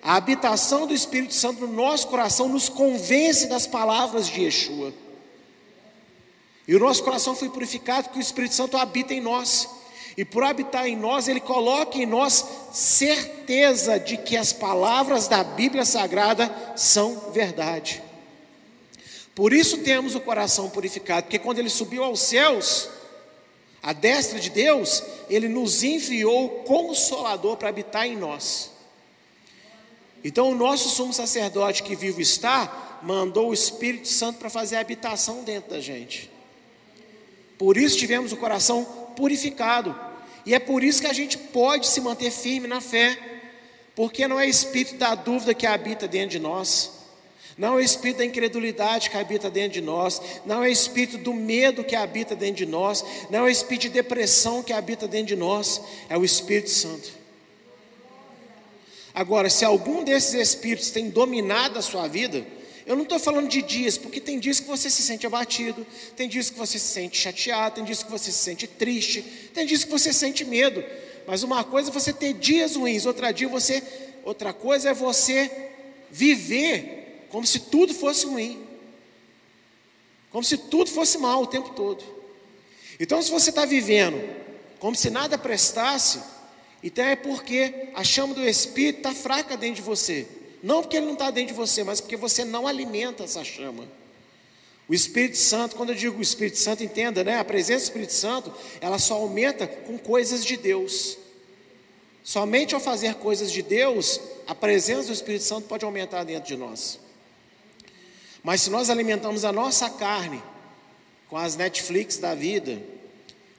A 0.01 0.15
habitação 0.15 0.87
do 0.87 0.95
Espírito 0.95 1.33
Santo 1.33 1.67
no 1.67 1.73
nosso 1.73 2.07
coração 2.07 2.49
nos 2.49 2.69
convence 2.69 3.45
das 3.45 3.67
palavras 3.67 4.27
de 4.27 4.41
Yeshua. 4.41 4.91
E 6.67 6.75
o 6.75 6.79
nosso 6.79 7.03
coração 7.03 7.35
foi 7.35 7.49
purificado 7.49 8.05
porque 8.05 8.19
o 8.19 8.21
Espírito 8.21 8.55
Santo 8.55 8.77
habita 8.77 9.13
em 9.13 9.21
nós. 9.21 9.69
E 10.17 10.23
por 10.23 10.43
habitar 10.43 10.87
em 10.87 10.95
nós, 10.95 11.27
Ele 11.27 11.41
coloca 11.41 11.97
em 11.97 12.05
nós 12.05 12.45
certeza 12.71 13.99
de 13.99 14.17
que 14.17 14.37
as 14.37 14.53
palavras 14.53 15.27
da 15.27 15.43
Bíblia 15.43 15.83
Sagrada 15.83 16.53
são 16.75 17.31
verdade. 17.31 18.01
Por 19.33 19.51
isso 19.51 19.79
temos 19.79 20.15
o 20.15 20.21
coração 20.21 20.69
purificado, 20.69 21.23
porque 21.23 21.39
quando 21.39 21.59
Ele 21.59 21.69
subiu 21.69 22.03
aos 22.03 22.21
céus, 22.21 22.89
à 23.83 23.91
destra 23.91 24.39
de 24.39 24.49
Deus, 24.49 25.03
Ele 25.29 25.49
nos 25.49 25.83
enviou 25.83 26.45
o 26.45 26.49
Consolador 26.63 27.57
para 27.57 27.67
habitar 27.67 28.07
em 28.07 28.15
nós. 28.15 28.71
Então, 30.23 30.49
o 30.49 30.55
nosso 30.55 30.89
sumo 30.89 31.13
sacerdote 31.13 31.83
que 31.83 31.95
vivo 31.95 32.21
está, 32.21 32.99
mandou 33.03 33.49
o 33.49 33.53
Espírito 33.53 34.07
Santo 34.07 34.39
para 34.39 34.49
fazer 34.49 34.77
a 34.77 34.79
habitação 34.79 35.43
dentro 35.43 35.71
da 35.71 35.79
gente. 35.81 36.31
Por 37.57 37.77
isso 37.77 37.97
tivemos 37.97 38.31
o 38.31 38.37
coração 38.37 39.04
purificado. 39.15 39.95
E 40.45 40.53
é 40.53 40.59
por 40.59 40.83
isso 40.83 41.01
que 41.01 41.07
a 41.07 41.13
gente 41.13 41.37
pode 41.37 41.87
se 41.87 41.99
manter 42.01 42.31
firme 42.31 42.67
na 42.67 42.79
fé, 42.79 43.17
porque 43.95 44.27
não 44.27 44.39
é 44.39 44.47
espírito 44.47 44.95
da 44.95 45.15
dúvida 45.15 45.53
que 45.53 45.65
habita 45.65 46.07
dentro 46.07 46.31
de 46.31 46.39
nós, 46.39 46.91
não 47.57 47.79
é 47.79 47.83
espírito 47.83 48.17
da 48.17 48.25
incredulidade 48.25 49.09
que 49.09 49.17
habita 49.17 49.49
dentro 49.49 49.73
de 49.73 49.81
nós, 49.81 50.21
não 50.45 50.63
é 50.63 50.69
espírito 50.69 51.17
do 51.17 51.33
medo 51.33 51.83
que 51.83 51.95
habita 51.95 52.35
dentro 52.35 52.57
de 52.57 52.65
nós, 52.65 53.03
não 53.29 53.47
é 53.47 53.51
espírito 53.51 53.83
de 53.83 53.89
depressão 53.89 54.61
que 54.61 54.73
habita 54.73 55.07
dentro 55.07 55.27
de 55.27 55.35
nós, 55.37 55.81
é 56.09 56.17
o 56.17 56.25
Espírito 56.25 56.69
Santo. 56.69 57.09
Agora, 59.13 59.49
se 59.49 59.63
algum 59.63 60.03
desses 60.03 60.33
espíritos 60.33 60.91
tem 60.91 61.09
dominado 61.09 61.79
a 61.79 61.81
sua 61.81 62.05
vida, 62.05 62.45
eu 62.85 62.95
não 62.95 63.03
estou 63.03 63.17
falando 63.17 63.49
de 63.49 63.61
dias, 63.61 63.97
porque 63.97 64.21
tem 64.21 64.39
dias 64.39 64.59
que 64.59 64.67
você 64.67 64.89
se 64.89 65.01
sente 65.01 65.25
abatido, 65.25 65.85
tem 66.15 66.29
dias 66.29 66.51
que 66.51 66.57
você 66.57 66.77
se 66.77 66.87
sente 66.87 67.17
chateado, 67.17 67.75
tem 67.75 67.83
dias 67.83 68.03
que 68.03 68.11
você 68.11 68.31
se 68.31 68.37
sente 68.37 68.67
triste, 68.67 69.23
tem 69.53 69.65
dias 69.65 69.83
que 69.83 69.89
você 69.89 70.13
sente 70.13 70.45
medo. 70.45 70.83
Mas 71.25 71.41
uma 71.41 71.63
coisa 71.63 71.89
é 71.89 71.93
você 71.93 72.13
ter 72.13 72.33
dias 72.33 72.75
ruins, 72.75 73.05
outra 73.05 73.31
dia 73.31 73.47
você, 73.47 73.81
outra 74.23 74.53
coisa 74.53 74.89
é 74.89 74.93
você 74.93 75.51
viver 76.11 77.27
como 77.29 77.45
se 77.45 77.59
tudo 77.59 77.93
fosse 77.93 78.27
ruim, 78.27 78.63
como 80.31 80.43
se 80.43 80.57
tudo 80.57 80.91
fosse 80.91 81.17
mal 81.17 81.41
o 81.41 81.47
tempo 81.47 81.69
todo. 81.69 82.03
Então, 82.99 83.21
se 83.21 83.31
você 83.31 83.49
está 83.49 83.65
vivendo 83.65 84.21
como 84.79 84.95
se 84.95 85.09
nada 85.09 85.37
prestasse, 85.37 86.21
então 86.83 87.03
é 87.03 87.15
porque 87.15 87.89
a 87.95 88.03
chama 88.03 88.35
do 88.35 88.47
Espírito 88.47 88.97
está 88.97 89.13
fraca 89.13 89.57
dentro 89.57 89.77
de 89.77 89.81
você. 89.81 90.27
Não 90.65 90.81
porque 90.81 90.97
ele 90.97 91.05
não 91.05 91.13
está 91.13 91.29
dentro 91.29 91.53
de 91.53 91.53
você, 91.53 91.83
mas 91.83 92.01
porque 92.01 92.17
você 92.17 92.43
não 92.43 92.65
alimenta 92.65 93.23
essa 93.23 93.43
chama. 93.43 93.87
O 94.87 94.95
Espírito 94.95 95.37
Santo, 95.37 95.75
quando 95.75 95.89
eu 95.89 95.95
digo 95.95 96.19
Espírito 96.19 96.57
Santo, 96.57 96.83
entenda, 96.83 97.23
né? 97.23 97.37
A 97.37 97.45
presença 97.45 97.81
do 97.81 97.83
Espírito 97.83 98.13
Santo, 98.13 98.51
ela 98.81 98.97
só 98.97 99.13
aumenta 99.13 99.67
com 99.67 99.95
coisas 99.95 100.43
de 100.43 100.57
Deus. 100.57 101.19
Somente 102.23 102.73
ao 102.73 102.81
fazer 102.81 103.13
coisas 103.13 103.51
de 103.51 103.61
Deus, 103.61 104.19
a 104.47 104.55
presença 104.55 105.09
do 105.09 105.13
Espírito 105.13 105.43
Santo 105.43 105.67
pode 105.67 105.85
aumentar 105.85 106.23
dentro 106.23 106.47
de 106.47 106.57
nós. 106.57 106.99
Mas 108.41 108.61
se 108.61 108.71
nós 108.71 108.89
alimentamos 108.89 109.45
a 109.45 109.51
nossa 109.51 109.87
carne 109.87 110.41
com 111.29 111.37
as 111.37 111.55
Netflix 111.55 112.17
da 112.17 112.33
vida 112.33 112.81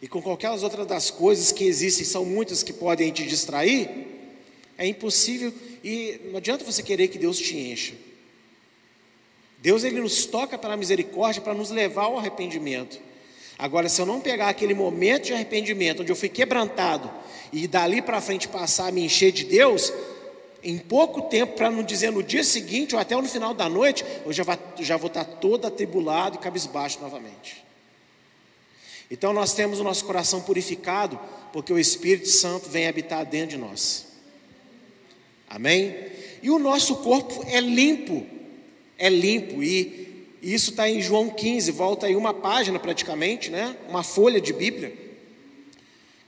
e 0.02 0.08
com 0.08 0.20
qualquer 0.20 0.50
outra 0.50 0.84
das 0.84 1.08
coisas 1.08 1.52
que 1.52 1.66
existem, 1.66 2.04
são 2.04 2.24
muitas 2.24 2.64
que 2.64 2.72
podem 2.72 3.12
te 3.12 3.24
distrair, 3.24 4.08
é 4.76 4.88
impossível 4.88 5.54
e 5.88 6.20
não 6.30 6.38
adianta 6.38 6.64
você 6.64 6.82
querer 6.82 7.06
que 7.06 7.16
Deus 7.16 7.38
te 7.38 7.56
encha. 7.56 7.94
Deus 9.58 9.84
ele 9.84 10.00
nos 10.00 10.26
toca 10.26 10.58
pela 10.58 10.76
misericórdia 10.76 11.40
para 11.40 11.54
nos 11.54 11.70
levar 11.70 12.06
ao 12.06 12.18
arrependimento. 12.18 12.98
Agora, 13.56 13.88
se 13.88 14.02
eu 14.02 14.04
não 14.04 14.20
pegar 14.20 14.48
aquele 14.48 14.74
momento 14.74 15.26
de 15.26 15.32
arrependimento, 15.32 16.02
onde 16.02 16.10
eu 16.10 16.16
fui 16.16 16.28
quebrantado, 16.28 17.08
e 17.52 17.68
dali 17.68 18.02
para 18.02 18.20
frente 18.20 18.48
passar 18.48 18.88
a 18.88 18.90
me 18.90 19.04
encher 19.04 19.30
de 19.30 19.44
Deus, 19.44 19.92
em 20.60 20.76
pouco 20.76 21.22
tempo, 21.22 21.54
para 21.54 21.70
não 21.70 21.84
dizer 21.84 22.10
no 22.10 22.20
dia 22.20 22.42
seguinte 22.42 22.96
ou 22.96 23.00
até 23.00 23.14
no 23.14 23.28
final 23.28 23.54
da 23.54 23.68
noite, 23.68 24.04
eu 24.24 24.32
já, 24.32 24.42
já 24.80 24.96
vou 24.96 25.06
estar 25.06 25.24
todo 25.24 25.68
atribulado 25.68 26.34
e 26.34 26.40
cabisbaixo 26.40 27.00
novamente. 27.00 27.64
Então 29.08 29.32
nós 29.32 29.54
temos 29.54 29.78
o 29.78 29.84
nosso 29.84 30.04
coração 30.04 30.40
purificado, 30.40 31.16
porque 31.52 31.72
o 31.72 31.78
Espírito 31.78 32.26
Santo 32.26 32.68
vem 32.68 32.88
habitar 32.88 33.24
dentro 33.24 33.50
de 33.50 33.56
nós. 33.56 34.05
Amém? 35.48 35.94
E 36.42 36.50
o 36.50 36.58
nosso 36.58 36.96
corpo 36.96 37.44
é 37.48 37.60
limpo, 37.60 38.26
é 38.98 39.08
limpo, 39.08 39.62
e 39.62 40.06
isso 40.42 40.70
está 40.70 40.88
em 40.88 41.00
João 41.00 41.28
15, 41.28 41.72
volta 41.72 42.06
aí 42.06 42.14
uma 42.14 42.32
página 42.32 42.78
praticamente, 42.78 43.50
né? 43.50 43.76
Uma 43.88 44.02
folha 44.02 44.40
de 44.40 44.52
Bíblia. 44.52 44.96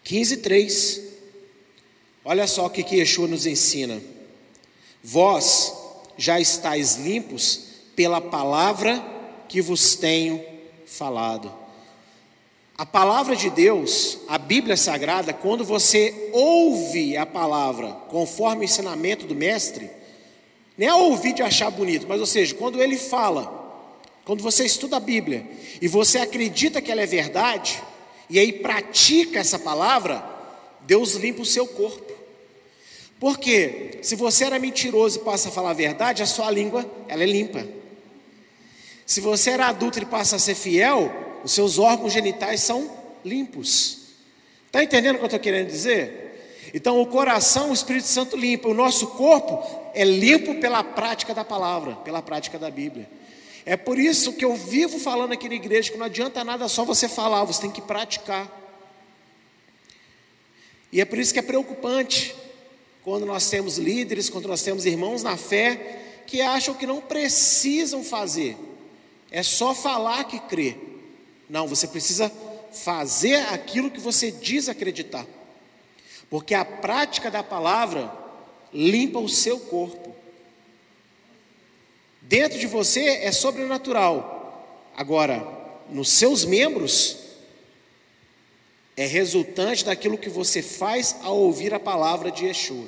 15, 0.02 0.38
3. 0.38 1.02
Olha 2.25 2.46
só 2.46 2.66
o 2.66 2.70
que, 2.70 2.82
que 2.82 2.96
Yeshua 2.96 3.28
nos 3.28 3.46
ensina. 3.46 4.00
Vós 5.02 5.72
já 6.16 6.40
estáis 6.40 6.96
limpos 6.96 7.68
pela 7.94 8.20
palavra 8.20 9.04
que 9.48 9.62
vos 9.62 9.94
tenho 9.94 10.44
falado. 10.84 11.52
A 12.78 12.87
palavra 12.87 13.35
de 13.35 13.50
Deus, 13.50 14.18
a 14.28 14.38
Bíblia 14.38 14.76
Sagrada, 14.76 15.32
quando 15.32 15.64
você 15.64 16.30
ouve 16.32 17.16
a 17.16 17.26
palavra 17.26 17.88
conforme 18.08 18.61
o 18.61 18.64
ensinamento 18.64 19.26
do 19.26 19.35
Mestre, 19.35 19.90
nem 20.76 20.88
é 20.88 20.94
ouvir 20.94 21.32
de 21.32 21.42
achar 21.42 21.73
bonito, 21.73 22.06
mas 22.08 22.20
ou 22.20 22.26
seja, 22.26 22.54
quando 22.54 22.80
ele 22.80 22.97
fala, 22.97 23.52
quando 24.25 24.44
você 24.44 24.64
estuda 24.64 24.97
a 24.97 25.00
Bíblia 25.00 25.44
e 25.82 25.88
você 25.88 26.18
acredita 26.18 26.80
que 26.80 26.92
ela 26.92 27.02
é 27.02 27.06
verdade, 27.06 27.82
e 28.30 28.38
aí 28.38 28.52
pratica 28.52 29.40
essa 29.40 29.58
palavra, 29.58 30.25
Deus 30.82 31.14
limpa 31.14 31.42
o 31.42 31.47
seu 31.47 31.66
corpo. 31.66 32.12
Porque 33.18 33.99
se 34.02 34.14
você 34.14 34.44
era 34.44 34.56
mentiroso 34.61 35.18
e 35.18 35.25
passa 35.25 35.49
a 35.49 35.52
falar 35.52 35.70
a 35.70 35.75
verdade, 35.75 36.23
a 36.23 36.26
sua 36.26 36.49
língua 36.49 36.88
ela 37.08 37.25
é 37.25 37.26
limpa. 37.26 37.66
Se 39.04 39.20
você 39.20 39.50
era 39.50 39.66
adulto 39.66 39.99
e 39.99 40.04
passa 40.04 40.37
a 40.37 40.38
ser 40.38 40.54
fiel, 40.54 41.27
os 41.45 41.52
seus 41.52 41.78
órgãos 41.78 42.12
genitais 42.12 42.61
são 42.61 42.90
limpos. 43.25 43.99
Está 44.66 44.83
entendendo 44.83 45.16
o 45.16 45.18
que 45.18 45.25
eu 45.25 45.28
estou 45.28 45.40
querendo 45.40 45.68
dizer? 45.68 46.71
Então, 46.75 47.00
o 47.00 47.07
coração, 47.07 47.71
o 47.71 47.75
Espírito 47.75 48.07
Santo 48.07 48.37
limpa, 48.37 48.68
o 48.68 48.75
nosso 48.75 49.07
corpo 49.09 49.62
é 49.95 50.04
limpo 50.04 50.57
pela 50.57 50.85
prática 50.85 51.35
da 51.35 51.45
palavra, 51.45 51.97
pela 51.97 52.21
prática 52.21 52.59
da 52.59 52.71
Bíblia. 52.71 53.09
É 53.64 53.76
por 53.76 53.99
isso 53.99 54.33
que 54.35 54.45
eu 54.45 54.54
vivo 54.54 54.99
falando 54.99 55.33
aqui 55.33 55.49
na 55.49 55.54
igreja 55.54 55.90
que 55.90 55.99
não 55.99 56.07
adianta 56.07 56.45
nada 56.45 56.68
só 56.68 56.85
você 56.85 57.09
falar, 57.09 57.45
você 57.45 57.62
tem 57.62 57.71
que 57.71 57.83
praticar. 57.83 58.50
E 60.92 61.00
é 61.00 61.04
por 61.04 61.18
isso 61.18 61.33
que 61.33 61.38
é 61.38 61.42
preocupante 61.42 62.35
quando 63.02 63.26
nós 63.26 63.49
temos 63.49 63.78
líderes, 63.78 64.30
quando 64.30 64.49
nós 64.49 64.62
temos 64.62 64.87
irmãos 64.87 65.23
na 65.23 65.37
fé 65.37 66.23
que 66.26 66.42
acham 66.42 66.75
que 66.75 66.87
não 66.87 67.00
precisam 67.00 68.04
fazer, 68.04 68.57
é 69.30 69.42
só 69.42 69.75
falar 69.75 70.25
que 70.25 70.38
crê. 70.40 70.76
Não, 71.49 71.67
você 71.67 71.87
precisa 71.87 72.31
fazer 72.73 73.37
aquilo 73.49 73.90
que 73.90 74.00
você 74.00 74.31
diz 74.31 74.69
acreditar. 74.69 75.26
Porque 76.28 76.55
a 76.55 76.64
prática 76.64 77.31
da 77.31 77.43
palavra 77.43 78.12
limpa 78.73 79.19
o 79.19 79.28
seu 79.28 79.59
corpo. 79.59 80.14
Dentro 82.23 82.59
de 82.59 82.67
você 82.67 83.00
é 83.00 83.33
sobrenatural. 83.33 84.93
Agora, 84.95 85.47
nos 85.88 86.11
seus 86.11 86.45
membros 86.45 87.17
é 88.97 89.07
resultante 89.07 89.85
daquilo 89.85 90.19
que 90.19 90.28
você 90.28 90.61
faz 90.61 91.17
ao 91.23 91.38
ouvir 91.38 91.73
a 91.73 91.81
palavra 91.81 92.31
de 92.31 92.45
Yeshua. 92.47 92.87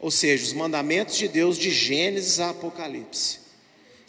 Ou 0.00 0.10
seja, 0.10 0.44
os 0.44 0.52
mandamentos 0.52 1.16
de 1.16 1.28
Deus 1.28 1.58
de 1.58 1.70
Gênesis 1.70 2.40
a 2.40 2.50
Apocalipse. 2.50 3.47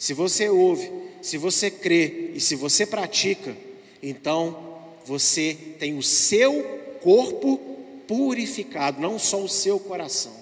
Se 0.00 0.14
você 0.14 0.48
ouve, 0.48 0.90
se 1.20 1.36
você 1.36 1.70
crê 1.70 2.30
e 2.34 2.40
se 2.40 2.56
você 2.56 2.86
pratica, 2.86 3.54
então 4.02 4.80
você 5.04 5.54
tem 5.78 5.94
o 5.98 6.02
seu 6.02 6.62
corpo 7.02 7.58
purificado, 8.08 8.98
não 8.98 9.18
só 9.18 9.42
o 9.42 9.48
seu 9.48 9.78
coração. 9.78 10.32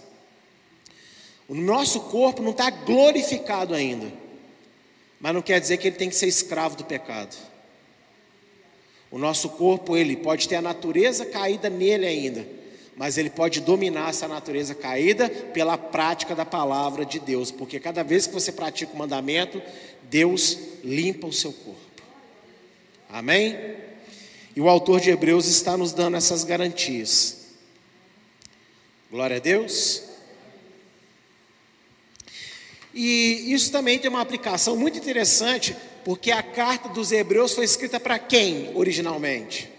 O 1.48 1.56
nosso 1.56 2.02
corpo 2.02 2.40
não 2.40 2.52
está 2.52 2.70
glorificado 2.70 3.74
ainda, 3.74 4.12
mas 5.18 5.34
não 5.34 5.42
quer 5.42 5.60
dizer 5.60 5.78
que 5.78 5.88
ele 5.88 5.96
tem 5.96 6.08
que 6.08 6.14
ser 6.14 6.28
escravo 6.28 6.76
do 6.76 6.84
pecado. 6.84 7.36
O 9.10 9.18
nosso 9.18 9.48
corpo, 9.48 9.96
ele 9.96 10.14
pode 10.18 10.48
ter 10.48 10.54
a 10.54 10.62
natureza 10.62 11.26
caída 11.26 11.68
nele 11.68 12.06
ainda, 12.06 12.46
mas 12.98 13.16
ele 13.16 13.30
pode 13.30 13.60
dominar 13.60 14.10
essa 14.10 14.26
natureza 14.26 14.74
caída 14.74 15.30
pela 15.30 15.78
prática 15.78 16.34
da 16.34 16.44
palavra 16.44 17.06
de 17.06 17.20
Deus, 17.20 17.52
porque 17.52 17.78
cada 17.78 18.02
vez 18.02 18.26
que 18.26 18.34
você 18.34 18.50
pratica 18.50 18.92
o 18.92 18.98
mandamento, 18.98 19.62
Deus 20.10 20.58
limpa 20.82 21.28
o 21.28 21.32
seu 21.32 21.52
corpo. 21.52 22.02
Amém? 23.08 23.56
E 24.54 24.60
o 24.60 24.68
autor 24.68 25.00
de 25.00 25.10
Hebreus 25.10 25.46
está 25.46 25.76
nos 25.76 25.92
dando 25.92 26.16
essas 26.16 26.42
garantias. 26.42 27.46
Glória 29.08 29.36
a 29.36 29.40
Deus. 29.40 30.02
E 32.92 33.52
isso 33.54 33.70
também 33.70 34.00
tem 34.00 34.10
uma 34.10 34.20
aplicação 34.20 34.74
muito 34.74 34.98
interessante, 34.98 35.76
porque 36.04 36.32
a 36.32 36.42
carta 36.42 36.88
dos 36.88 37.12
Hebreus 37.12 37.54
foi 37.54 37.64
escrita 37.64 38.00
para 38.00 38.18
quem 38.18 38.72
originalmente? 38.74 39.70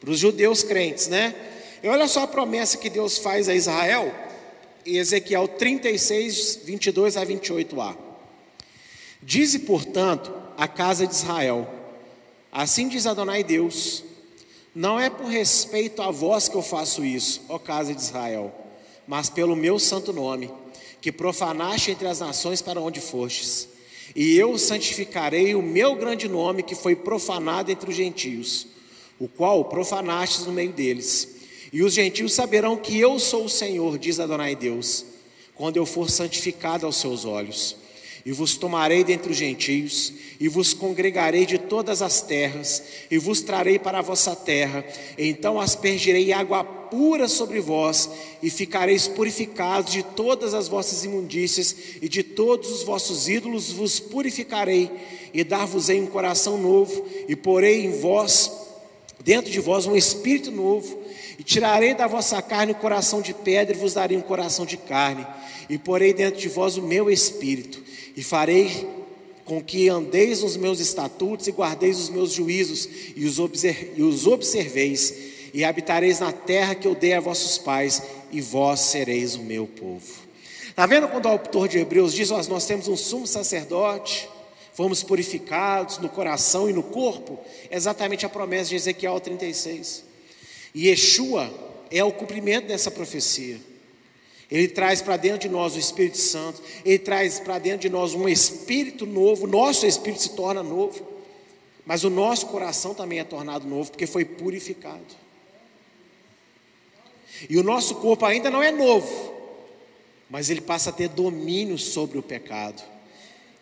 Para 0.00 0.10
os 0.10 0.18
judeus 0.18 0.64
crentes, 0.64 1.06
né? 1.06 1.52
E 1.82 1.88
olha 1.88 2.08
só 2.08 2.22
a 2.22 2.26
promessa 2.26 2.78
que 2.78 2.88
Deus 2.88 3.18
faz 3.18 3.48
a 3.48 3.54
Israel, 3.54 4.14
em 4.84 4.96
Ezequiel 4.96 5.48
36, 5.48 6.60
22 6.64 7.16
a 7.16 7.26
28a. 7.26 7.96
Dize, 9.22 9.60
portanto, 9.60 10.32
a 10.56 10.66
casa 10.68 11.06
de 11.06 11.14
Israel: 11.14 11.68
Assim 12.50 12.88
diz 12.88 13.06
Adonai 13.06 13.42
Deus: 13.42 14.04
Não 14.74 14.98
é 14.98 15.10
por 15.10 15.26
respeito 15.26 16.00
a 16.02 16.10
vós 16.10 16.48
que 16.48 16.56
eu 16.56 16.62
faço 16.62 17.04
isso, 17.04 17.42
ó 17.48 17.58
casa 17.58 17.94
de 17.94 18.00
Israel, 18.00 18.54
mas 19.06 19.28
pelo 19.28 19.56
meu 19.56 19.78
santo 19.78 20.12
nome, 20.12 20.50
que 21.00 21.12
profanaste 21.12 21.90
entre 21.90 22.06
as 22.08 22.20
nações 22.20 22.62
para 22.62 22.80
onde 22.80 23.00
fostes. 23.00 23.68
E 24.14 24.36
eu 24.36 24.56
santificarei 24.56 25.54
o 25.54 25.62
meu 25.62 25.94
grande 25.96 26.28
nome 26.28 26.62
que 26.62 26.74
foi 26.74 26.96
profanado 26.96 27.70
entre 27.70 27.90
os 27.90 27.96
gentios, 27.96 28.66
o 29.18 29.28
qual 29.28 29.64
profanastes 29.64 30.46
no 30.46 30.52
meio 30.52 30.72
deles. 30.72 31.35
E 31.72 31.82
os 31.82 31.94
gentios 31.94 32.32
saberão 32.32 32.76
que 32.76 32.98
eu 32.98 33.18
sou 33.18 33.44
o 33.44 33.50
Senhor, 33.50 33.98
diz 33.98 34.20
Adonai 34.20 34.54
Deus, 34.54 35.04
quando 35.54 35.76
eu 35.76 35.86
for 35.86 36.10
santificado 36.10 36.86
aos 36.86 36.96
seus 36.96 37.24
olhos. 37.24 37.76
E 38.24 38.32
vos 38.32 38.56
tomarei 38.56 39.04
dentre 39.04 39.30
os 39.30 39.38
gentios, 39.38 40.12
e 40.40 40.48
vos 40.48 40.74
congregarei 40.74 41.46
de 41.46 41.58
todas 41.58 42.02
as 42.02 42.20
terras, 42.20 42.82
e 43.08 43.18
vos 43.18 43.40
trarei 43.40 43.78
para 43.78 44.00
a 44.00 44.02
vossa 44.02 44.34
terra. 44.34 44.84
Então 45.16 45.60
aspergirei 45.60 46.32
água 46.32 46.64
pura 46.64 47.28
sobre 47.28 47.60
vós, 47.60 48.10
e 48.42 48.50
ficareis 48.50 49.06
purificados 49.06 49.92
de 49.92 50.02
todas 50.02 50.54
as 50.54 50.66
vossas 50.66 51.04
imundícias, 51.04 51.76
e 52.02 52.08
de 52.08 52.24
todos 52.24 52.70
os 52.72 52.82
vossos 52.82 53.28
ídolos 53.28 53.70
vos 53.70 54.00
purificarei, 54.00 54.90
e 55.32 55.44
dar-vos-ei 55.44 56.00
um 56.00 56.06
coração 56.06 56.58
novo, 56.58 57.06
e 57.28 57.36
porei 57.36 57.84
em 57.84 57.92
vós, 58.00 58.50
dentro 59.22 59.52
de 59.52 59.60
vós, 59.60 59.86
um 59.86 59.94
espírito 59.94 60.50
novo, 60.50 60.98
tirarei 61.46 61.94
da 61.94 62.06
vossa 62.06 62.42
carne 62.42 62.72
o 62.72 62.76
coração 62.76 63.22
de 63.22 63.32
pedra, 63.32 63.74
e 63.74 63.78
vos 63.78 63.94
darei 63.94 64.18
um 64.18 64.22
coração 64.22 64.66
de 64.66 64.76
carne, 64.76 65.26
e 65.70 65.78
porei 65.78 66.12
dentro 66.12 66.38
de 66.38 66.48
vós 66.48 66.76
o 66.76 66.82
meu 66.82 67.10
espírito 67.10 67.86
e 68.16 68.22
farei 68.22 68.88
com 69.44 69.62
que 69.62 69.88
andeis 69.88 70.42
nos 70.42 70.56
meus 70.56 70.80
estatutos 70.80 71.46
e 71.46 71.52
guardeis 71.52 72.00
os 72.00 72.08
meus 72.08 72.32
juízos 72.32 72.88
e 73.14 73.24
os, 73.26 73.38
e 73.94 74.02
os 74.02 74.26
observeis, 74.26 75.14
e 75.52 75.62
habitareis 75.62 76.18
na 76.18 76.32
terra 76.32 76.74
que 76.74 76.88
eu 76.88 76.94
dei 76.94 77.12
a 77.12 77.20
vossos 77.20 77.58
pais, 77.58 78.02
e 78.32 78.40
vós 78.40 78.80
sereis 78.80 79.36
o 79.36 79.42
meu 79.42 79.66
povo. 79.66 80.26
Está 80.68 80.84
vendo 80.84 81.08
quando 81.08 81.26
o 81.26 81.28
autor 81.28 81.68
de 81.68 81.78
Hebreus 81.78 82.12
diz: 82.12 82.30
nós, 82.30 82.48
nós 82.48 82.66
temos 82.66 82.88
um 82.88 82.96
sumo 82.96 83.26
sacerdote, 83.26 84.28
fomos 84.72 85.02
purificados 85.02 85.98
no 85.98 86.08
coração 86.08 86.68
e 86.68 86.72
no 86.72 86.82
corpo? 86.82 87.38
Exatamente 87.70 88.26
a 88.26 88.28
promessa 88.28 88.70
de 88.70 88.76
Ezequiel 88.76 89.20
36. 89.20 90.04
E 90.76 90.88
Yeshua 90.88 91.50
é 91.90 92.04
o 92.04 92.12
cumprimento 92.12 92.66
dessa 92.66 92.90
profecia. 92.90 93.58
Ele 94.50 94.68
traz 94.68 95.00
para 95.00 95.16
dentro 95.16 95.38
de 95.38 95.48
nós 95.48 95.74
o 95.74 95.78
Espírito 95.78 96.18
Santo, 96.18 96.62
ele 96.84 96.98
traz 96.98 97.40
para 97.40 97.58
dentro 97.58 97.80
de 97.80 97.88
nós 97.88 98.12
um 98.12 98.28
espírito 98.28 99.06
novo, 99.06 99.46
nosso 99.46 99.86
espírito 99.86 100.22
se 100.22 100.36
torna 100.36 100.62
novo, 100.62 101.02
mas 101.86 102.04
o 102.04 102.10
nosso 102.10 102.48
coração 102.48 102.92
também 102.92 103.20
é 103.20 103.24
tornado 103.24 103.66
novo, 103.66 103.90
porque 103.90 104.06
foi 104.06 104.26
purificado. 104.26 105.00
E 107.48 107.56
o 107.56 107.62
nosso 107.62 107.94
corpo 107.94 108.26
ainda 108.26 108.50
não 108.50 108.62
é 108.62 108.70
novo, 108.70 109.34
mas 110.28 110.50
ele 110.50 110.60
passa 110.60 110.90
a 110.90 110.92
ter 110.92 111.08
domínio 111.08 111.78
sobre 111.78 112.18
o 112.18 112.22
pecado. 112.22 112.82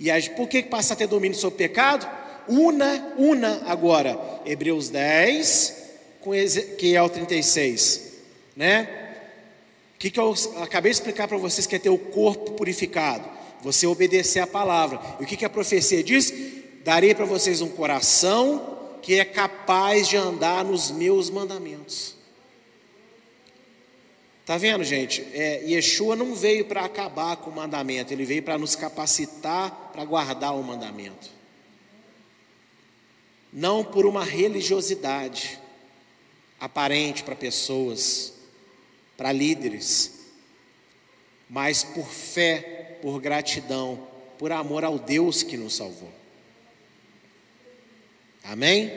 E 0.00 0.10
por 0.30 0.48
que 0.48 0.64
passa 0.64 0.94
a 0.94 0.96
ter 0.96 1.06
domínio 1.06 1.38
sobre 1.38 1.54
o 1.54 1.58
pecado? 1.58 2.10
Una, 2.48 3.14
una 3.16 3.62
agora, 3.66 4.42
Hebreus 4.44 4.88
10, 4.88 5.83
com 5.83 5.83
que 6.78 6.94
é 6.94 7.02
o 7.02 7.08
36, 7.08 8.12
né? 8.56 9.04
que, 10.04 10.10
que 10.10 10.20
eu 10.20 10.34
acabei 10.62 10.92
de 10.92 10.98
explicar 10.98 11.26
para 11.26 11.38
vocês 11.38 11.66
que 11.66 11.76
é 11.76 11.78
ter 11.78 11.88
o 11.88 11.96
corpo 11.96 12.52
purificado? 12.52 13.26
Você 13.62 13.86
obedecer 13.86 14.40
a 14.40 14.46
palavra. 14.46 15.00
E 15.18 15.24
o 15.24 15.26
que, 15.26 15.34
que 15.34 15.46
a 15.46 15.50
profecia 15.50 16.02
diz? 16.02 16.30
Darei 16.84 17.14
para 17.14 17.24
vocês 17.24 17.62
um 17.62 17.70
coração 17.70 18.98
que 19.00 19.18
é 19.18 19.24
capaz 19.24 20.06
de 20.06 20.18
andar 20.18 20.62
nos 20.62 20.90
meus 20.90 21.30
mandamentos. 21.30 22.16
Tá 24.44 24.58
vendo, 24.58 24.84
gente? 24.84 25.26
É, 25.32 25.62
Yeshua 25.64 26.14
não 26.14 26.34
veio 26.34 26.66
para 26.66 26.84
acabar 26.84 27.38
com 27.38 27.48
o 27.48 27.54
mandamento, 27.54 28.12
ele 28.12 28.26
veio 28.26 28.42
para 28.42 28.58
nos 28.58 28.76
capacitar 28.76 29.90
para 29.90 30.04
guardar 30.04 30.54
o 30.54 30.62
mandamento. 30.62 31.30
Não 33.50 33.82
por 33.82 34.04
uma 34.04 34.22
religiosidade 34.22 35.63
aparente 36.64 37.22
para 37.22 37.36
pessoas, 37.36 38.32
para 39.18 39.30
líderes, 39.30 40.12
mas 41.48 41.84
por 41.84 42.08
fé, 42.08 42.98
por 43.02 43.20
gratidão, 43.20 44.08
por 44.38 44.50
amor 44.50 44.82
ao 44.82 44.98
Deus 44.98 45.42
que 45.42 45.58
nos 45.58 45.76
salvou. 45.76 46.10
Amém? 48.42 48.90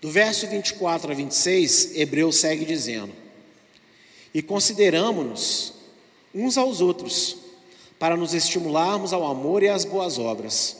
Do 0.00 0.08
verso 0.08 0.46
24 0.46 1.10
a 1.10 1.14
26, 1.14 1.96
Hebreu 1.96 2.30
segue 2.30 2.64
dizendo: 2.64 3.12
E 4.32 4.40
consideramos-nos 4.40 5.72
uns 6.32 6.56
aos 6.56 6.80
outros, 6.80 7.38
para 7.98 8.16
nos 8.16 8.34
estimularmos 8.34 9.12
ao 9.12 9.26
amor 9.26 9.64
e 9.64 9.68
às 9.68 9.84
boas 9.84 10.16
obras, 10.16 10.76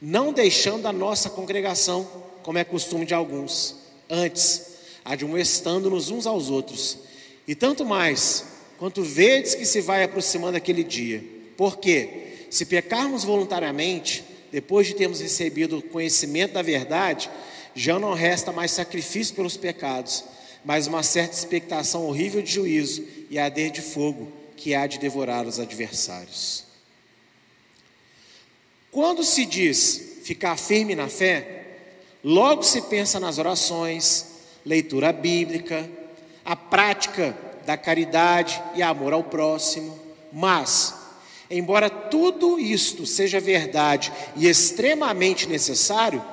não 0.00 0.30
deixando 0.30 0.86
a 0.86 0.92
nossa 0.92 1.30
congregação, 1.30 2.29
como 2.50 2.58
é 2.58 2.64
costume 2.64 3.06
de 3.06 3.14
alguns, 3.14 3.76
antes, 4.10 4.72
admoestando-nos 5.04 6.10
uns 6.10 6.26
aos 6.26 6.50
outros, 6.50 6.98
e 7.46 7.54
tanto 7.54 7.84
mais, 7.84 8.44
quanto 8.76 9.04
vedes 9.04 9.54
que 9.54 9.64
se 9.64 9.80
vai 9.80 10.02
aproximando 10.02 10.56
aquele 10.56 10.82
dia. 10.82 11.22
Porque, 11.56 12.46
se 12.50 12.66
pecarmos 12.66 13.22
voluntariamente, 13.22 14.24
depois 14.50 14.88
de 14.88 14.94
termos 14.94 15.20
recebido 15.20 15.78
o 15.78 15.82
conhecimento 15.82 16.54
da 16.54 16.60
verdade, 16.60 17.30
já 17.72 18.00
não 18.00 18.14
resta 18.14 18.50
mais 18.50 18.72
sacrifício 18.72 19.36
pelos 19.36 19.56
pecados, 19.56 20.24
mas 20.64 20.88
uma 20.88 21.04
certa 21.04 21.36
expectação 21.36 22.04
horrível 22.04 22.42
de 22.42 22.50
juízo 22.50 23.04
e 23.30 23.38
arder 23.38 23.70
de 23.70 23.80
fogo 23.80 24.26
que 24.56 24.74
há 24.74 24.88
de 24.88 24.98
devorar 24.98 25.46
os 25.46 25.60
adversários. 25.60 26.64
Quando 28.90 29.22
se 29.22 29.46
diz 29.46 30.18
ficar 30.24 30.56
firme 30.56 30.96
na 30.96 31.06
fé, 31.06 31.59
logo 32.22 32.62
se 32.62 32.82
pensa 32.82 33.18
nas 33.18 33.38
orações, 33.38 34.26
leitura 34.64 35.12
bíblica, 35.12 35.88
a 36.44 36.56
prática 36.56 37.36
da 37.64 37.76
caridade 37.76 38.60
e 38.74 38.82
amor 38.82 39.12
ao 39.12 39.24
próximo. 39.24 39.98
Mas, 40.32 40.94
embora 41.50 41.88
tudo 41.88 42.58
isto 42.58 43.06
seja 43.06 43.40
verdade 43.40 44.12
e 44.36 44.48
extremamente 44.48 45.48
necessário, 45.48 46.24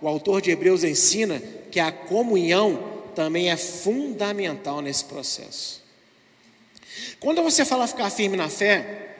o 0.00 0.08
autor 0.08 0.40
de 0.40 0.50
Hebreus 0.50 0.82
ensina 0.82 1.42
que 1.70 1.78
a 1.78 1.92
comunhão 1.92 2.90
também 3.14 3.50
é 3.50 3.56
fundamental 3.56 4.80
nesse 4.80 5.04
processo. 5.04 5.80
Quando 7.18 7.42
você 7.42 7.64
fala 7.64 7.86
ficar 7.86 8.10
firme 8.10 8.36
na 8.36 8.48
fé, 8.48 9.16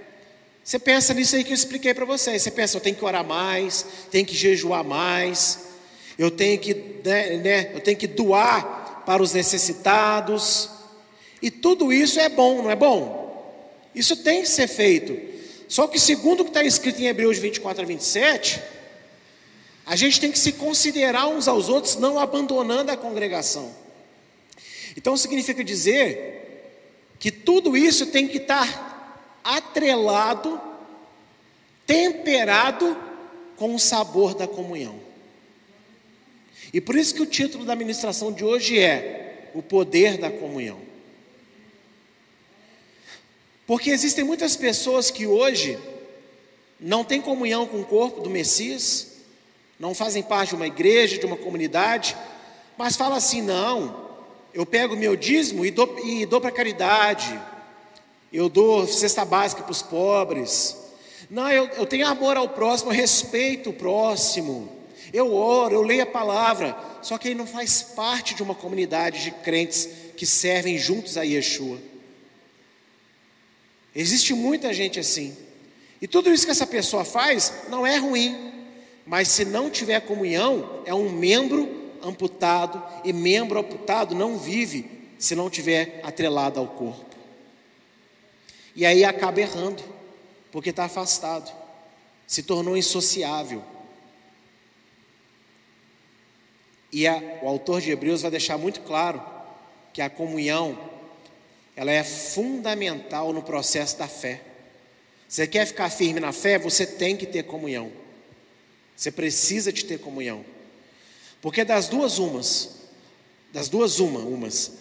você 0.65 0.79
pensa 0.79 1.13
nisso 1.15 1.37
aí 1.37 1.45
que 1.45 1.51
eu 1.51 1.55
expliquei 1.55 1.93
para 1.93 2.05
vocês. 2.05 2.43
Você 2.43 2.51
pensa, 2.51 2.77
eu 2.77 2.81
tenho 2.81 2.97
que 2.97 3.05
orar 3.05 3.25
mais, 3.25 3.85
tenho 4.11 4.27
que 4.27 4.35
jejuar 4.35 4.85
mais, 4.85 5.70
eu 6.21 6.31
tenho 6.31 6.59
que, 6.59 6.75
né, 7.03 7.37
né, 7.39 7.71
eu 7.73 7.81
tenho 7.81 7.97
que 7.97 8.07
doar 8.07 9.03
para 9.07 9.23
os 9.23 9.33
necessitados. 9.33 10.69
E 11.41 11.51
tudo 11.51 11.91
isso 11.91 12.21
é 12.21 12.29
bom, 12.29 12.61
não 12.63 12.71
é 12.71 12.77
bom? 12.77 13.91
Isso 13.95 14.15
tem 14.19 14.43
que 14.43 14.49
ser 14.51 14.69
feito. 14.69 15.19
Só 15.67 15.87
que, 15.87 15.99
segundo 15.99 16.41
o 16.41 16.45
que 16.45 16.51
está 16.51 16.63
escrito 16.63 17.01
em 17.01 17.07
Hebreus 17.07 17.39
24 17.39 17.83
a 17.83 17.87
27, 17.87 18.61
a 19.87 19.97
gente 19.97 20.21
tem 20.21 20.31
que 20.31 20.39
se 20.39 20.53
considerar 20.53 21.27
uns 21.27 21.49
aos 21.49 21.71
outros, 21.71 21.97
não 21.97 22.19
abandonando 22.19 22.93
a 22.93 22.99
congregação. 22.99 23.75
Então, 24.99 25.17
significa 25.17 25.65
dizer 25.65 26.77
que 27.19 27.31
tudo 27.31 27.79
isso 27.79 28.09
tem 28.09 28.29
que 28.29 28.37
estar 28.37 29.41
atrelado, 29.43 30.61
temperado 31.87 32.95
com 33.57 33.75
o 33.75 33.79
sabor 33.79 34.35
da 34.35 34.47
comunhão. 34.47 35.09
E 36.73 36.81
por 36.81 36.95
isso 36.95 37.15
que 37.15 37.23
o 37.23 37.27
título 37.27 37.65
da 37.65 37.75
ministração 37.75 38.33
de 38.33 38.45
hoje 38.45 38.79
é 38.79 39.51
O 39.55 39.63
Poder 39.63 40.19
da 40.19 40.31
Comunhão. 40.31 40.79
Porque 43.67 43.91
existem 43.91 44.25
muitas 44.25 44.57
pessoas 44.57 45.11
que 45.11 45.27
hoje 45.27 45.79
não 46.79 47.05
têm 47.05 47.21
comunhão 47.21 47.67
com 47.67 47.81
o 47.81 47.85
corpo 47.85 48.21
do 48.21 48.31
Messias, 48.31 49.09
não 49.79 49.95
fazem 49.95 50.23
parte 50.23 50.51
de 50.51 50.57
uma 50.57 50.67
igreja, 50.67 51.19
de 51.19 51.27
uma 51.27 51.37
comunidade, 51.37 52.17
mas 52.77 52.97
falam 52.97 53.17
assim: 53.17 53.43
não, 53.43 54.09
eu 54.53 54.67
pego 54.67 54.97
meu 54.97 55.15
dízimo 55.15 55.65
e 55.65 55.71
dou, 55.71 55.97
e 56.05 56.27
dou 56.27 56.41
para 56.41 56.51
caridade, 56.51 57.41
eu 58.33 58.49
dou 58.49 58.87
cesta 58.87 59.25
básica 59.25 59.63
para 59.63 59.73
os 59.73 59.83
pobres. 59.83 60.77
Não, 61.31 61.49
eu, 61.51 61.67
eu 61.67 61.87
tenho 61.87 62.07
amor 62.09 62.37
ao 62.37 62.49
próximo, 62.49 62.91
eu 62.91 62.97
respeito 62.97 63.71
o 63.71 63.73
próximo. 63.73 64.80
Eu 65.13 65.35
oro, 65.35 65.75
eu 65.75 65.83
leio 65.83 66.03
a 66.03 66.07
palavra, 66.07 66.77
só 67.03 67.19
que 67.19 67.29
ele 67.29 67.39
não 67.39 67.47
faz 67.47 67.83
parte 67.83 68.35
de 68.35 68.43
uma 68.43 68.55
comunidade 68.55 69.23
de 69.23 69.31
crentes 69.31 69.89
que 70.17 70.27
servem 70.27 70.79
juntos 70.79 71.17
a 71.17 71.23
Yeshua. 71.23 71.79
Existe 73.95 74.35
muita 74.35 74.73
gente 74.73 75.01
assim. 75.01 75.37
E 76.01 76.07
tudo 76.07 76.33
isso 76.33 76.45
que 76.45 76.53
essa 76.53 76.67
pessoa 76.67 77.05
faz 77.05 77.53
não 77.69 77.87
é 77.87 77.97
ruim, 77.97 78.53
mas 79.05 79.29
se 79.29 79.45
não 79.45 79.69
tiver 79.69 80.01
comunhão, 80.01 80.83
é 80.87 80.95
um 80.95 81.11
membro 81.11 81.91
amputado, 82.03 82.83
e 83.05 83.13
membro 83.13 83.59
amputado 83.59 84.15
não 84.15 84.39
vive 84.39 84.89
se 85.19 85.35
não 85.35 85.51
tiver 85.51 86.01
atrelado 86.03 86.59
ao 86.59 86.67
corpo. 86.67 87.17
E 88.75 88.87
aí 88.87 89.05
acaba 89.05 89.41
errando, 89.41 89.83
porque 90.51 90.71
está 90.71 90.85
afastado, 90.85 91.53
se 92.27 92.43
tornou 92.43 92.77
insociável. 92.77 93.63
E 96.93 97.07
a, 97.07 97.23
o 97.43 97.49
autor 97.49 97.81
de 97.81 97.91
Hebreus 97.91 98.23
vai 98.23 98.31
deixar 98.31 98.59
muito 98.59 98.81
claro 98.81 99.23
que 99.93 100.03
a 100.03 100.11
comunhão 100.11 100.79
ela 101.77 101.91
é 101.91 102.05
fundamental 102.05 103.33
no 103.33 103.43
processo 103.43 103.97
da 103.97 104.09
fé. 104.09 104.43
Você 105.29 105.47
quer 105.47 105.67
ficar 105.67 105.89
firme 105.91 106.21
na 106.21 106.33
fé, 106.33 106.59
você 106.59 106.87
tem 106.87 107.17
que 107.17 107.27
ter 107.27 107.45
comunhão. 107.45 107.91
Você 108.97 109.11
precisa 109.11 109.73
de 109.73 109.85
ter 109.85 109.99
comunhão. 109.99 110.45
Porque 111.41 111.65
das 111.65 111.89
duas 111.89 112.19
umas, 112.19 112.71
das 113.53 113.69
duas 113.69 113.99
uma, 113.99 114.21
umas, 114.21 114.73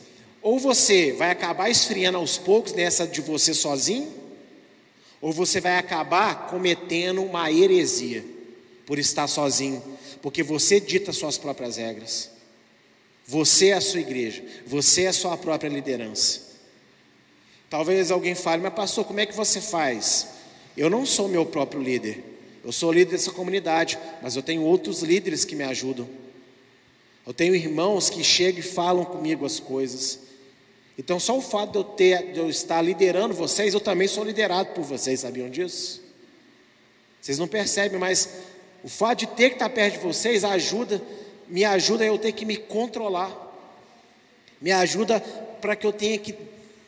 ou 0.41 0.59
você 0.59 1.13
vai 1.13 1.31
acabar 1.31 1.69
esfriando 1.69 2.17
aos 2.17 2.37
poucos 2.37 2.73
nessa 2.73 3.07
de 3.07 3.21
você 3.21 3.53
sozinho, 3.53 4.11
ou 5.21 5.31
você 5.31 5.61
vai 5.61 5.77
acabar 5.77 6.47
cometendo 6.47 7.21
uma 7.23 7.51
heresia 7.51 8.25
por 8.85 8.97
estar 8.97 9.27
sozinho, 9.27 9.81
porque 10.21 10.43
você 10.43 10.79
dita 10.79 11.11
suas 11.11 11.37
próprias 11.37 11.77
regras. 11.77 12.29
Você 13.25 13.67
é 13.67 13.73
a 13.73 13.81
sua 13.81 13.99
igreja, 13.99 14.43
você 14.65 15.03
é 15.03 15.07
a 15.09 15.13
sua 15.13 15.37
própria 15.37 15.69
liderança. 15.69 16.49
Talvez 17.69 18.09
alguém 18.09 18.33
fale, 18.33 18.63
mas 18.63 18.73
pastor, 18.73 19.05
como 19.05 19.19
é 19.19 19.25
que 19.25 19.35
você 19.35 19.61
faz? 19.61 20.29
Eu 20.75 20.89
não 20.89 21.05
sou 21.05 21.27
meu 21.27 21.45
próprio 21.45 21.81
líder, 21.81 22.23
eu 22.63 22.71
sou 22.71 22.91
líder 22.91 23.11
dessa 23.11 23.31
comunidade, 23.31 23.99
mas 24.21 24.35
eu 24.35 24.41
tenho 24.41 24.63
outros 24.63 25.03
líderes 25.03 25.45
que 25.45 25.55
me 25.55 25.63
ajudam. 25.63 26.09
Eu 27.25 27.33
tenho 27.33 27.53
irmãos 27.53 28.09
que 28.09 28.23
chegam 28.23 28.59
e 28.61 28.63
falam 28.63 29.05
comigo 29.05 29.45
as 29.45 29.59
coisas. 29.59 30.19
Então, 30.97 31.19
só 31.19 31.37
o 31.37 31.41
fato 31.41 31.71
de 31.71 31.77
eu, 31.77 31.83
ter, 31.83 32.33
de 32.33 32.39
eu 32.39 32.49
estar 32.49 32.81
liderando 32.81 33.33
vocês, 33.33 33.73
eu 33.73 33.79
também 33.79 34.07
sou 34.07 34.23
liderado 34.23 34.73
por 34.73 34.83
vocês, 34.83 35.19
sabiam 35.19 35.49
disso? 35.49 36.01
Vocês 37.21 37.37
não 37.37 37.47
percebem, 37.47 37.99
mas 37.99 38.29
o 38.83 38.89
fato 38.89 39.19
de 39.19 39.27
ter 39.27 39.49
que 39.49 39.55
estar 39.55 39.69
perto 39.69 39.93
de 39.95 39.99
vocês 39.99 40.43
ajuda, 40.43 41.01
me 41.47 41.65
ajuda 41.65 42.05
eu 42.05 42.17
ter 42.17 42.31
que 42.31 42.45
me 42.45 42.57
controlar. 42.57 43.47
Me 44.61 44.71
ajuda 44.71 45.19
para 45.61 45.75
que 45.75 45.85
eu 45.85 45.93
tenha 45.93 46.17
que 46.17 46.35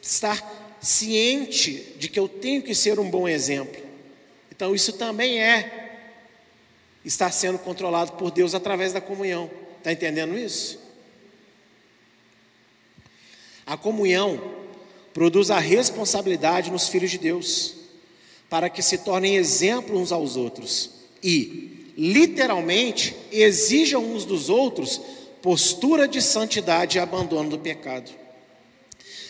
estar 0.01 0.77
ciente 0.81 1.95
de 1.97 2.09
que 2.09 2.19
eu 2.19 2.27
tenho 2.27 2.61
que 2.61 2.73
ser 2.73 2.99
um 2.99 3.09
bom 3.09 3.27
exemplo. 3.27 3.81
Então, 4.51 4.73
isso 4.73 4.93
também 4.93 5.41
é 5.41 5.99
estar 7.03 7.31
sendo 7.31 7.57
controlado 7.59 8.13
por 8.13 8.31
Deus 8.31 8.53
através 8.53 8.93
da 8.93 9.01
comunhão. 9.01 9.49
Está 9.77 9.91
entendendo 9.91 10.37
isso? 10.37 10.79
A 13.65 13.77
comunhão 13.77 14.39
produz 15.13 15.51
a 15.51 15.59
responsabilidade 15.59 16.71
nos 16.71 16.87
filhos 16.87 17.11
de 17.11 17.17
Deus, 17.17 17.75
para 18.49 18.69
que 18.69 18.81
se 18.81 18.99
tornem 18.99 19.35
exemplo 19.35 19.99
uns 19.99 20.11
aos 20.11 20.35
outros 20.35 20.91
e 21.23 21.70
literalmente 21.97 23.15
exijam 23.31 24.03
uns 24.03 24.25
dos 24.25 24.49
outros 24.49 25.01
postura 25.41 26.07
de 26.07 26.21
santidade 26.21 26.97
e 26.97 27.01
abandono 27.01 27.49
do 27.49 27.59
pecado. 27.59 28.11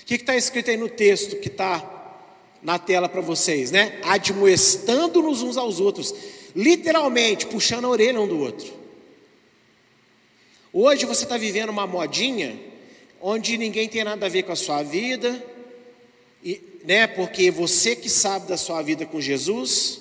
O 0.01 0.05
que 0.05 0.15
está 0.15 0.35
escrito 0.35 0.69
aí 0.69 0.77
no 0.77 0.89
texto 0.89 1.37
que 1.37 1.47
está 1.47 1.99
na 2.61 2.77
tela 2.77 3.07
para 3.07 3.21
vocês, 3.21 3.71
né? 3.71 3.99
Admoestando-nos 4.03 5.41
uns 5.41 5.57
aos 5.57 5.79
outros, 5.79 6.13
literalmente 6.55 7.45
puxando 7.45 7.85
a 7.85 7.89
orelha 7.89 8.19
um 8.19 8.27
do 8.27 8.39
outro. 8.39 8.71
Hoje 10.73 11.05
você 11.05 11.23
está 11.23 11.37
vivendo 11.37 11.69
uma 11.69 11.87
modinha 11.87 12.59
onde 13.21 13.57
ninguém 13.57 13.87
tem 13.87 14.03
nada 14.03 14.25
a 14.25 14.29
ver 14.29 14.43
com 14.43 14.51
a 14.51 14.55
sua 14.55 14.83
vida, 14.83 15.43
e, 16.43 16.61
né? 16.83 17.07
Porque 17.07 17.49
você 17.49 17.95
que 17.95 18.09
sabe 18.09 18.47
da 18.47 18.57
sua 18.57 18.81
vida 18.81 19.05
com 19.05 19.21
Jesus, 19.21 20.00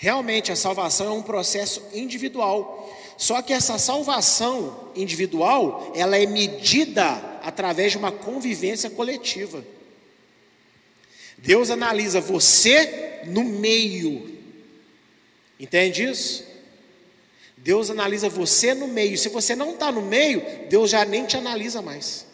Realmente 0.00 0.52
a 0.52 0.56
salvação 0.56 1.08
é 1.08 1.10
um 1.10 1.22
processo 1.22 1.82
individual. 1.92 2.88
Só 3.16 3.42
que 3.42 3.52
essa 3.52 3.78
salvação 3.78 4.90
individual, 4.94 5.92
ela 5.92 6.16
é 6.16 6.24
medida 6.24 7.04
através 7.42 7.90
de 7.90 7.98
uma 7.98 8.12
convivência 8.12 8.88
coletiva. 8.88 9.64
Deus 11.36 11.68
analisa 11.68 12.20
você 12.20 13.22
no 13.26 13.42
meio. 13.42 14.38
Entende 15.58 16.04
isso? 16.04 16.46
Deus 17.56 17.90
analisa 17.90 18.28
você 18.28 18.74
no 18.74 18.86
meio. 18.86 19.18
Se 19.18 19.28
você 19.28 19.56
não 19.56 19.72
está 19.72 19.90
no 19.90 20.00
meio, 20.00 20.68
Deus 20.68 20.90
já 20.90 21.04
nem 21.04 21.26
te 21.26 21.36
analisa 21.36 21.82
mais. 21.82 22.24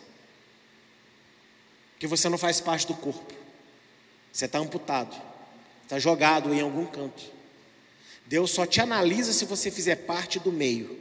Porque 1.92 2.06
você 2.06 2.28
não 2.28 2.36
faz 2.36 2.60
parte 2.60 2.86
do 2.86 2.92
corpo. 2.92 3.32
Você 4.30 4.44
está 4.44 4.58
amputado. 4.58 5.18
Está 5.84 5.98
jogado 5.98 6.52
em 6.52 6.60
algum 6.60 6.84
canto. 6.84 7.32
Deus 8.34 8.50
só 8.50 8.66
te 8.66 8.80
analisa 8.80 9.32
se 9.32 9.44
você 9.44 9.70
fizer 9.70 9.94
parte 9.94 10.40
do 10.40 10.50
meio. 10.50 10.98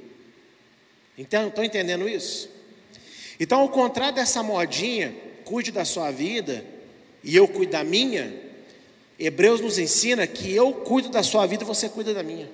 Então, 1.18 1.48
estão 1.48 1.64
entendendo 1.64 2.08
isso? 2.08 2.48
Então, 3.40 3.62
ao 3.62 3.70
contrário 3.70 4.14
dessa 4.14 4.44
modinha, 4.44 5.16
cuide 5.44 5.72
da 5.72 5.84
sua 5.84 6.12
vida 6.12 6.64
e 7.24 7.36
eu 7.36 7.48
cuido 7.48 7.72
da 7.72 7.84
minha, 7.84 8.32
Hebreus 9.18 9.62
nos 9.62 9.80
ensina 9.80 10.28
que 10.28 10.54
eu 10.54 10.74
cuido 10.74 11.10
da 11.10 11.24
sua 11.24 11.48
vida 11.48 11.64
e 11.64 11.66
você 11.66 11.90
cuida 11.90 12.14
da 12.14 12.22
minha. 12.22 12.48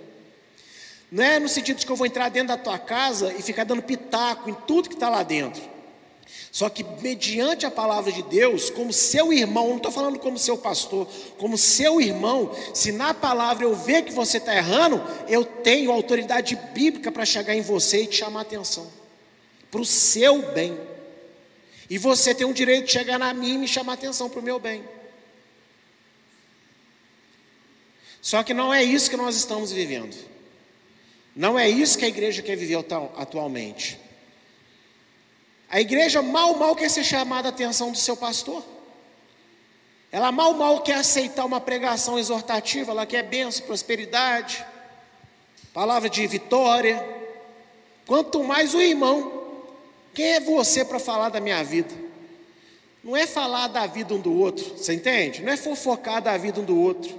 Não 1.12 1.26
é 1.26 1.40
no 1.40 1.50
sentido 1.50 1.80
de 1.80 1.86
que 1.86 1.92
eu 1.92 1.98
vou 1.98 2.08
entrar 2.08 2.30
dentro 2.30 2.48
da 2.48 2.58
tua 2.58 2.80
casa 2.80 3.34
e 3.34 3.42
ficar 3.42 3.66
dando 3.66 3.84
pitaco 3.84 4.50
em 4.50 4.54
tudo 4.66 4.88
que 4.88 4.96
está 4.96 5.10
lá 5.10 5.24
dentro. 5.24 5.62
Só 6.52 6.68
que, 6.68 6.84
mediante 7.02 7.66
a 7.66 7.72
palavra 7.72 8.12
de 8.12 8.24
Deus, 8.24 8.70
como 8.70 8.92
seu 8.92 9.32
irmão, 9.32 9.70
não 9.70 9.78
estou 9.78 9.92
falando 9.92 10.18
como 10.18 10.38
seu 10.38 10.58
pastor, 10.58 11.08
como 11.38 11.58
seu 11.58 12.02
irmão, 12.02 12.52
se 12.74 12.92
na 12.92 13.14
palavra 13.14 13.66
eu 13.66 13.76
ver 13.76 14.04
que 14.04 14.12
você 14.12 14.38
está 14.38 14.56
errando, 14.56 15.02
eu 15.28 15.46
tenho 15.46 15.92
autoridade 15.92 16.56
bíblica 16.74 17.12
para 17.12 17.26
chegar 17.26 17.54
em 17.54 17.62
você 17.62 18.04
e 18.04 18.08
te 18.08 18.18
chamar 18.18 18.40
a 18.40 18.42
atenção, 18.42 18.88
para 19.70 19.82
o 19.82 19.86
seu 19.86 20.42
bem. 20.52 20.78
E 21.90 21.98
você 21.98 22.34
tem 22.34 22.48
o 22.48 22.54
direito 22.54 22.86
de 22.86 22.92
chegar 22.92 23.20
na 23.20 23.34
mim 23.34 23.56
e 23.56 23.58
me 23.60 23.68
chamar 23.68 23.94
a 23.94 23.96
atenção 23.96 24.30
para 24.30 24.40
o 24.40 24.44
meu 24.44 24.60
bem. 24.60 24.84
Só 28.22 28.44
que 28.44 28.54
não 28.54 28.74
é 28.74 28.84
isso 28.84 29.10
que 29.10 29.18
nós 29.18 29.36
estamos 29.36 29.72
vivendo. 29.72 30.16
Não 31.36 31.58
é 31.58 31.70
isso 31.70 31.98
que 31.98 32.06
a 32.06 32.10
igreja 32.10 32.42
quer 32.42 32.56
viver 32.56 32.84
atualmente. 33.16 34.00
A 35.70 35.80
igreja 35.80 36.22
mal, 36.22 36.56
mal 36.56 36.76
quer 36.76 36.90
ser 36.90 37.04
chamada 37.04 37.48
a 37.48 37.52
atenção 37.52 37.92
do 37.92 37.98
seu 37.98 38.18
pastor. 38.18 38.64
Ela 40.12 40.32
mal, 40.32 40.54
mal 40.56 40.82
quer 40.82 40.96
aceitar 40.96 41.46
uma 41.46 41.62
pregação 41.62 42.18
exortativa, 42.18 42.92
ela 42.92 43.06
quer 43.06 43.24
bênção, 43.24 43.68
prosperidade, 43.68 44.66
palavra 45.72 46.10
de 46.10 46.26
vitória. 46.26 47.06
Quanto 48.08 48.44
mais 48.44 48.74
o 48.74 48.82
irmão, 48.82 49.40
quem 50.14 50.26
é 50.26 50.40
você 50.40 50.84
para 50.84 50.98
falar 50.98 51.30
da 51.30 51.40
minha 51.40 51.64
vida? 51.64 51.94
Não 53.04 53.16
é 53.16 53.28
falar 53.28 53.68
da 53.68 53.86
vida 53.86 54.14
um 54.16 54.20
do 54.20 54.34
outro, 54.34 54.76
você 54.76 54.94
entende? 54.94 55.44
Não 55.44 55.54
é 55.54 55.58
fofocar 55.58 56.22
da 56.22 56.36
vida 56.38 56.60
um 56.60 56.66
do 56.66 56.78
outro. 56.78 57.18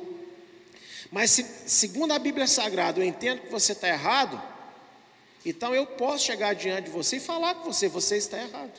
Mas 1.13 1.31
se, 1.31 1.47
segundo 1.67 2.13
a 2.13 2.19
Bíblia 2.19 2.47
Sagrada, 2.49 3.01
eu 3.01 3.05
entendo 3.05 3.43
que 3.43 3.51
você 3.51 3.73
está 3.73 3.89
errado, 3.89 4.41
então 5.45 5.75
eu 5.75 5.87
posso 5.87 6.25
chegar 6.25 6.55
diante 6.55 6.85
de 6.85 6.91
você 6.91 7.17
e 7.17 7.21
falar 7.21 7.55
com 7.57 7.73
você: 7.73 7.89
você 7.89 8.17
está 8.17 8.39
errado. 8.39 8.79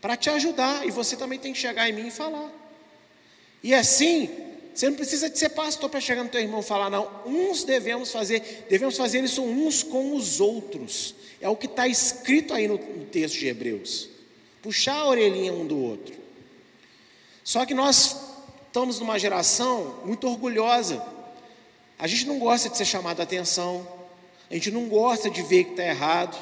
Para 0.00 0.16
te 0.16 0.28
ajudar, 0.30 0.86
e 0.86 0.90
você 0.90 1.16
também 1.16 1.38
tem 1.38 1.52
que 1.52 1.58
chegar 1.58 1.88
em 1.88 1.92
mim 1.92 2.08
e 2.08 2.10
falar. 2.10 2.50
E 3.62 3.74
assim, 3.74 4.28
Você 4.76 4.90
não 4.90 4.96
precisa 4.96 5.30
de 5.30 5.38
ser 5.38 5.48
pastor 5.48 5.88
para 5.88 6.02
chegar 6.02 6.22
no 6.22 6.28
teu 6.28 6.38
irmão 6.38 6.60
e 6.60 6.62
falar, 6.62 6.90
não. 6.90 7.10
Uns 7.24 7.64
devemos 7.64 8.12
fazer, 8.12 8.66
devemos 8.68 8.94
fazer 8.94 9.24
isso 9.24 9.42
uns 9.42 9.82
com 9.82 10.14
os 10.14 10.38
outros. 10.38 11.14
É 11.40 11.48
o 11.48 11.56
que 11.56 11.64
está 11.64 11.88
escrito 11.88 12.52
aí 12.52 12.68
no, 12.68 12.76
no 12.76 13.06
texto 13.06 13.38
de 13.38 13.46
Hebreus. 13.46 14.10
Puxar 14.60 14.96
a 14.96 15.06
orelhinha 15.06 15.50
um 15.50 15.66
do 15.66 15.78
outro. 15.78 16.14
Só 17.42 17.64
que 17.64 17.72
nós 17.72 18.16
estamos 18.66 19.00
numa 19.00 19.18
geração 19.18 20.02
muito 20.04 20.28
orgulhosa. 20.28 21.02
A 21.98 22.06
gente 22.06 22.26
não 22.26 22.38
gosta 22.38 22.68
de 22.68 22.76
ser 22.76 22.84
chamado 22.84 23.20
a 23.20 23.22
atenção. 23.22 23.88
A 24.50 24.54
gente 24.54 24.70
não 24.70 24.88
gosta 24.88 25.28
de 25.28 25.42
ver 25.42 25.64
que 25.64 25.70
está 25.70 25.84
errado. 25.84 26.36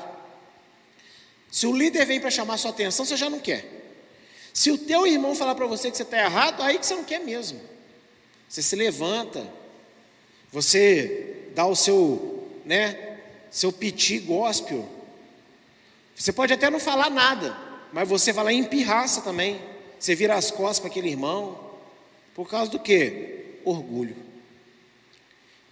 Se 1.51 1.67
o 1.67 1.77
líder 1.77 2.05
vem 2.05 2.21
para 2.21 2.31
chamar 2.31 2.59
sua 2.59 2.71
atenção, 2.71 3.05
você 3.05 3.17
já 3.17 3.31
não 3.31 3.41
quer. 3.41 3.65
Se 4.53 4.71
o 4.71 4.79
teu 4.79 5.07
irmão 5.07 5.35
falar 5.35 5.55
para 5.55 5.67
você 5.67 5.91
que 5.91 5.97
você 5.97 6.03
está 6.03 6.19
errado, 6.19 6.63
aí 6.63 6.79
que 6.79 6.87
você 6.87 6.95
não 6.95 7.05
quer 7.05 7.21
mesmo. 7.21 7.61
Você 8.49 8.63
se 8.63 8.77
levanta, 8.77 9.45
você 10.53 11.49
dá 11.55 11.67
o 11.67 11.75
seu, 11.75 12.49
né, 12.65 13.19
seu 13.51 13.73
piti 13.73 14.19
gospel. 14.19 14.89
Você 16.15 16.33
pode 16.33 16.53
até 16.53 16.71
não 16.71 16.79
falar 16.79 17.11
nada, 17.11 17.57
mas 17.93 18.09
você 18.09 18.33
vai 18.33 18.45
lá 18.45 18.53
e 18.53 18.57
empirraça 18.57 19.23
também. 19.23 19.61
Você 19.99 20.15
vira 20.15 20.35
as 20.35 20.51
costas 20.51 20.81
para 20.81 20.89
aquele 20.89 21.09
irmão. 21.09 21.59
Por 22.35 22.49
causa 22.49 22.71
do 22.71 22.79
que? 22.79 23.59
Orgulho. 23.65 24.17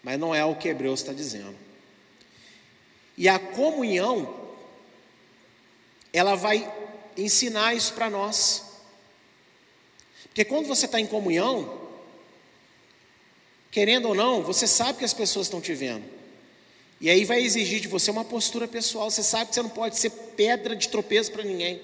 Mas 0.03 0.19
não 0.19 0.35
é 0.35 0.45
o 0.45 0.57
que 0.57 0.69
Hebreus 0.69 1.01
está 1.01 1.13
dizendo. 1.13 1.55
E 3.17 3.29
a 3.29 3.39
comunhão, 3.39 4.35
ela 6.13 6.35
vai 6.35 6.71
ensinar 7.17 7.75
isso 7.75 7.93
para 7.93 8.09
nós. 8.09 8.65
Porque 10.25 10.45
quando 10.45 10.67
você 10.67 10.87
está 10.87 10.99
em 10.99 11.07
comunhão, 11.07 11.81
querendo 13.71 14.09
ou 14.09 14.15
não, 14.15 14.43
você 14.43 14.67
sabe 14.67 14.99
que 14.99 15.05
as 15.05 15.13
pessoas 15.13 15.47
estão 15.47 15.61
te 15.61 15.75
vendo. 15.75 16.05
E 17.01 17.11
aí 17.11 17.25
vai 17.25 17.41
exigir 17.41 17.81
de 17.81 17.89
você 17.89 18.11
uma 18.11 18.25
postura 18.25 18.69
pessoal. 18.69 19.11
Você 19.11 19.23
sabe 19.23 19.49
que 19.49 19.55
você 19.55 19.63
não 19.63 19.71
pode 19.71 19.99
ser 19.99 20.11
pedra 20.11 20.77
de 20.77 20.89
tropeço 20.89 21.33
para 21.33 21.43
ninguém. 21.43 21.83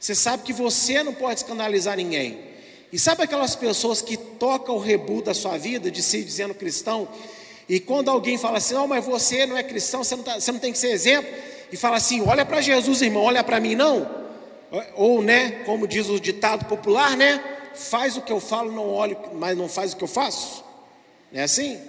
Você 0.00 0.14
sabe 0.14 0.42
que 0.42 0.52
você 0.52 1.02
não 1.02 1.14
pode 1.14 1.40
escandalizar 1.40 1.96
ninguém. 1.96 2.54
E 2.92 2.98
sabe 2.98 3.22
aquelas 3.22 3.54
pessoas 3.54 4.00
que 4.00 4.16
tocam 4.16 4.76
o 4.76 4.80
rebu 4.80 5.20
da 5.20 5.34
sua 5.34 5.58
vida, 5.58 5.90
de 5.90 6.02
se 6.02 6.22
dizendo 6.22 6.54
cristão, 6.54 7.08
e 7.68 7.80
quando 7.80 8.10
alguém 8.10 8.36
fala 8.36 8.58
assim, 8.58 8.74
não, 8.74 8.86
mas 8.86 9.04
você 9.04 9.46
não 9.46 9.56
é 9.56 9.62
cristão, 9.62 10.04
você 10.04 10.16
não, 10.16 10.22
tá, 10.22 10.38
você 10.38 10.52
não 10.52 10.58
tem 10.58 10.72
que 10.72 10.78
ser 10.78 10.90
exemplo, 10.90 11.32
e 11.72 11.76
fala 11.76 11.96
assim, 11.96 12.20
olha 12.22 12.44
para 12.44 12.60
Jesus, 12.60 13.02
irmão, 13.02 13.22
olha 13.22 13.42
para 13.42 13.58
mim, 13.58 13.74
não. 13.74 14.24
Ou, 14.94 15.22
né, 15.22 15.62
como 15.64 15.86
diz 15.86 16.08
o 16.08 16.20
ditado 16.20 16.66
popular, 16.66 17.16
né? 17.16 17.42
Faz 17.74 18.16
o 18.16 18.22
que 18.22 18.32
eu 18.32 18.40
falo, 18.40 18.70
não 18.70 18.88
olhe, 18.88 19.16
mas 19.34 19.56
não 19.56 19.68
faz 19.68 19.92
o 19.92 19.96
que 19.96 20.04
eu 20.04 20.08
faço. 20.08 20.64
Não 21.32 21.40
é 21.40 21.44
assim? 21.44 21.80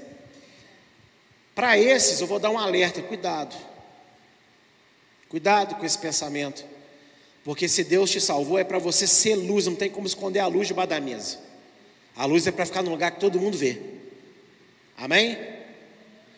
Para 1.53 1.77
esses 1.77 2.19
eu 2.19 2.27
vou 2.27 2.39
dar 2.39 2.49
um 2.49 2.57
alerta, 2.57 3.01
cuidado. 3.01 3.55
Cuidado 5.29 5.75
com 5.75 5.85
esse 5.85 5.97
pensamento. 5.97 6.65
Porque 7.43 7.67
se 7.67 7.83
Deus 7.83 8.09
te 8.09 8.19
salvou 8.19 8.57
é 8.57 8.63
para 8.63 8.79
você 8.79 9.05
ser 9.05 9.35
luz, 9.35 9.67
não 9.67 9.75
tem 9.75 9.89
como 9.89 10.07
esconder 10.07 10.39
a 10.39 10.47
luz 10.47 10.67
debaixo 10.67 10.89
da 10.89 10.99
mesa. 10.99 11.37
A 12.15 12.25
luz 12.25 12.47
é 12.47 12.51
para 12.51 12.65
ficar 12.65 12.81
no 12.81 12.89
lugar 12.89 13.11
que 13.11 13.19
todo 13.19 13.39
mundo 13.39 13.57
vê. 13.57 13.79
Amém? 14.97 15.54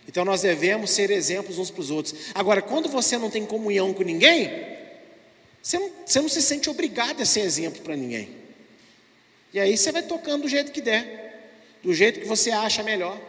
Então 0.08 0.24
nós 0.24 0.42
devemos 0.42 0.92
ser 0.92 1.12
exemplos 1.12 1.60
uns 1.60 1.70
para 1.70 1.82
os 1.82 1.92
outros. 1.92 2.16
Agora, 2.34 2.62
quando 2.62 2.88
você 2.88 3.18
não 3.18 3.30
tem 3.30 3.46
comunhão 3.46 3.94
com 3.94 4.04
ninguém, 4.04 4.50
você 5.62 5.78
não, 5.78 5.92
você 6.06 6.22
não 6.22 6.30
se 6.30 6.42
sente 6.42 6.70
obrigado 6.70 7.22
a 7.22 7.26
ser 7.26 7.42
exemplo 7.42 7.82
para 7.82 7.96
ninguém. 7.96 8.30
E 9.54 9.60
aí 9.60 9.78
você 9.78 9.92
vai 9.92 10.04
tocando 10.04 10.44
do 10.44 10.48
jeito 10.48 10.72
que 10.72 10.80
der, 10.80 11.52
do 11.84 11.94
jeito 11.94 12.22
que 12.22 12.26
você 12.26 12.52
acha 12.52 12.82
melhor. 12.84 13.20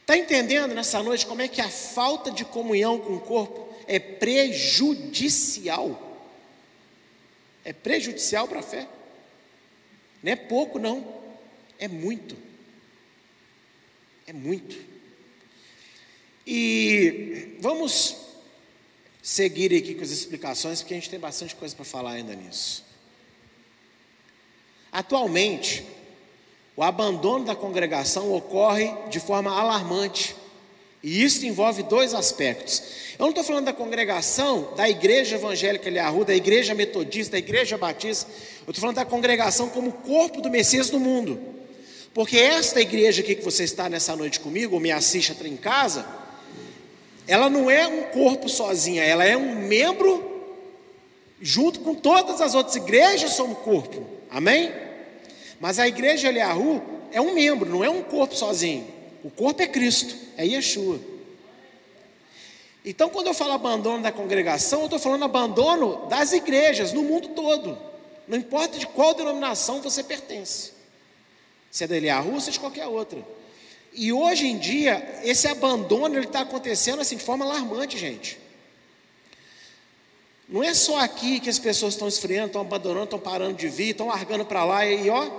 Está 0.00 0.16
entendendo 0.16 0.74
nessa 0.74 1.02
noite 1.02 1.26
como 1.26 1.42
é 1.42 1.48
que 1.48 1.60
a 1.60 1.68
falta 1.68 2.30
de 2.30 2.44
comunhão 2.44 2.98
com 2.98 3.14
o 3.14 3.20
corpo 3.20 3.68
é 3.86 3.98
prejudicial? 3.98 6.08
É 7.64 7.72
prejudicial 7.72 8.48
para 8.48 8.60
a 8.60 8.62
fé. 8.62 8.88
Não 10.22 10.32
é 10.32 10.36
pouco, 10.36 10.78
não. 10.78 11.20
É 11.78 11.86
muito. 11.86 12.36
É 14.26 14.32
muito. 14.32 14.89
E 16.46 17.56
vamos 17.60 18.16
seguir 19.22 19.74
aqui 19.74 19.94
com 19.94 20.02
as 20.02 20.10
explicações, 20.10 20.80
porque 20.80 20.94
a 20.94 20.96
gente 20.96 21.10
tem 21.10 21.18
bastante 21.18 21.54
coisa 21.54 21.74
para 21.74 21.84
falar 21.84 22.12
ainda 22.12 22.34
nisso. 22.34 22.84
Atualmente, 24.90 25.84
o 26.76 26.82
abandono 26.82 27.44
da 27.44 27.54
congregação 27.54 28.32
ocorre 28.34 28.92
de 29.08 29.20
forma 29.20 29.56
alarmante. 29.56 30.34
E 31.02 31.22
isso 31.22 31.46
envolve 31.46 31.82
dois 31.82 32.12
aspectos. 32.12 32.82
Eu 33.18 33.24
não 33.24 33.30
estou 33.30 33.44
falando 33.44 33.66
da 33.66 33.72
congregação 33.72 34.72
da 34.76 34.88
igreja 34.88 35.36
evangélica 35.36 35.88
Eliahu, 35.88 36.24
da 36.24 36.34
igreja 36.34 36.74
metodista, 36.74 37.32
da 37.32 37.38
igreja 37.38 37.78
batista. 37.78 38.30
Eu 38.66 38.70
estou 38.70 38.80
falando 38.80 38.96
da 38.96 39.04
congregação 39.04 39.68
como 39.68 39.92
corpo 39.92 40.40
do 40.40 40.50
Messias 40.50 40.90
no 40.90 40.98
mundo. 40.98 41.38
Porque 42.12 42.36
esta 42.36 42.80
igreja 42.80 43.22
aqui 43.22 43.34
que 43.34 43.44
você 43.44 43.64
está 43.64 43.88
nessa 43.88 44.16
noite 44.16 44.40
comigo, 44.40 44.74
ou 44.74 44.80
me 44.80 44.90
assiste 44.90 45.34
em 45.44 45.56
casa, 45.56 46.19
ela 47.30 47.48
não 47.48 47.70
é 47.70 47.86
um 47.86 48.02
corpo 48.10 48.48
sozinha, 48.48 49.04
ela 49.04 49.24
é 49.24 49.36
um 49.36 49.54
membro, 49.54 50.50
junto 51.40 51.78
com 51.78 51.94
todas 51.94 52.40
as 52.40 52.56
outras 52.56 52.74
igrejas, 52.74 53.34
somos 53.34 53.58
corpo, 53.60 54.04
amém? 54.28 54.72
Mas 55.60 55.78
a 55.78 55.86
igreja 55.86 56.26
Eliahu 56.26 56.82
é 57.12 57.20
um 57.20 57.32
membro, 57.32 57.70
não 57.70 57.84
é 57.84 57.88
um 57.88 58.02
corpo 58.02 58.34
sozinho. 58.34 58.84
O 59.22 59.30
corpo 59.30 59.62
é 59.62 59.68
Cristo, 59.68 60.12
é 60.36 60.44
Yeshua. 60.44 60.98
Então, 62.84 63.08
quando 63.08 63.28
eu 63.28 63.34
falo 63.34 63.52
abandono 63.52 64.02
da 64.02 64.10
congregação, 64.10 64.80
eu 64.80 64.84
estou 64.86 64.98
falando 64.98 65.24
abandono 65.24 66.06
das 66.08 66.32
igrejas 66.32 66.92
no 66.92 67.04
mundo 67.04 67.28
todo. 67.28 67.78
Não 68.26 68.36
importa 68.36 68.76
de 68.76 68.88
qual 68.88 69.14
denominação 69.14 69.80
você 69.80 70.02
pertence. 70.02 70.72
Se 71.70 71.84
é 71.84 71.86
da 71.86 71.96
Eliahu, 71.96 72.40
se 72.40 72.48
é 72.48 72.52
de 72.52 72.58
qualquer 72.58 72.88
outra. 72.88 73.24
E 74.00 74.14
hoje 74.14 74.46
em 74.46 74.56
dia, 74.56 75.20
esse 75.24 75.46
abandono 75.46 76.18
está 76.20 76.40
acontecendo 76.40 77.00
assim 77.00 77.18
de 77.18 77.22
forma 77.22 77.44
alarmante, 77.44 77.98
gente. 77.98 78.38
Não 80.48 80.64
é 80.64 80.72
só 80.72 81.00
aqui 81.00 81.38
que 81.38 81.50
as 81.50 81.58
pessoas 81.58 81.92
estão 81.92 82.08
esfriando, 82.08 82.46
estão 82.46 82.62
abandonando, 82.62 83.04
estão 83.04 83.18
parando 83.18 83.58
de 83.58 83.68
vir, 83.68 83.90
estão 83.90 84.06
largando 84.06 84.46
para 84.46 84.64
lá 84.64 84.86
e 84.86 85.10
ó, 85.10 85.30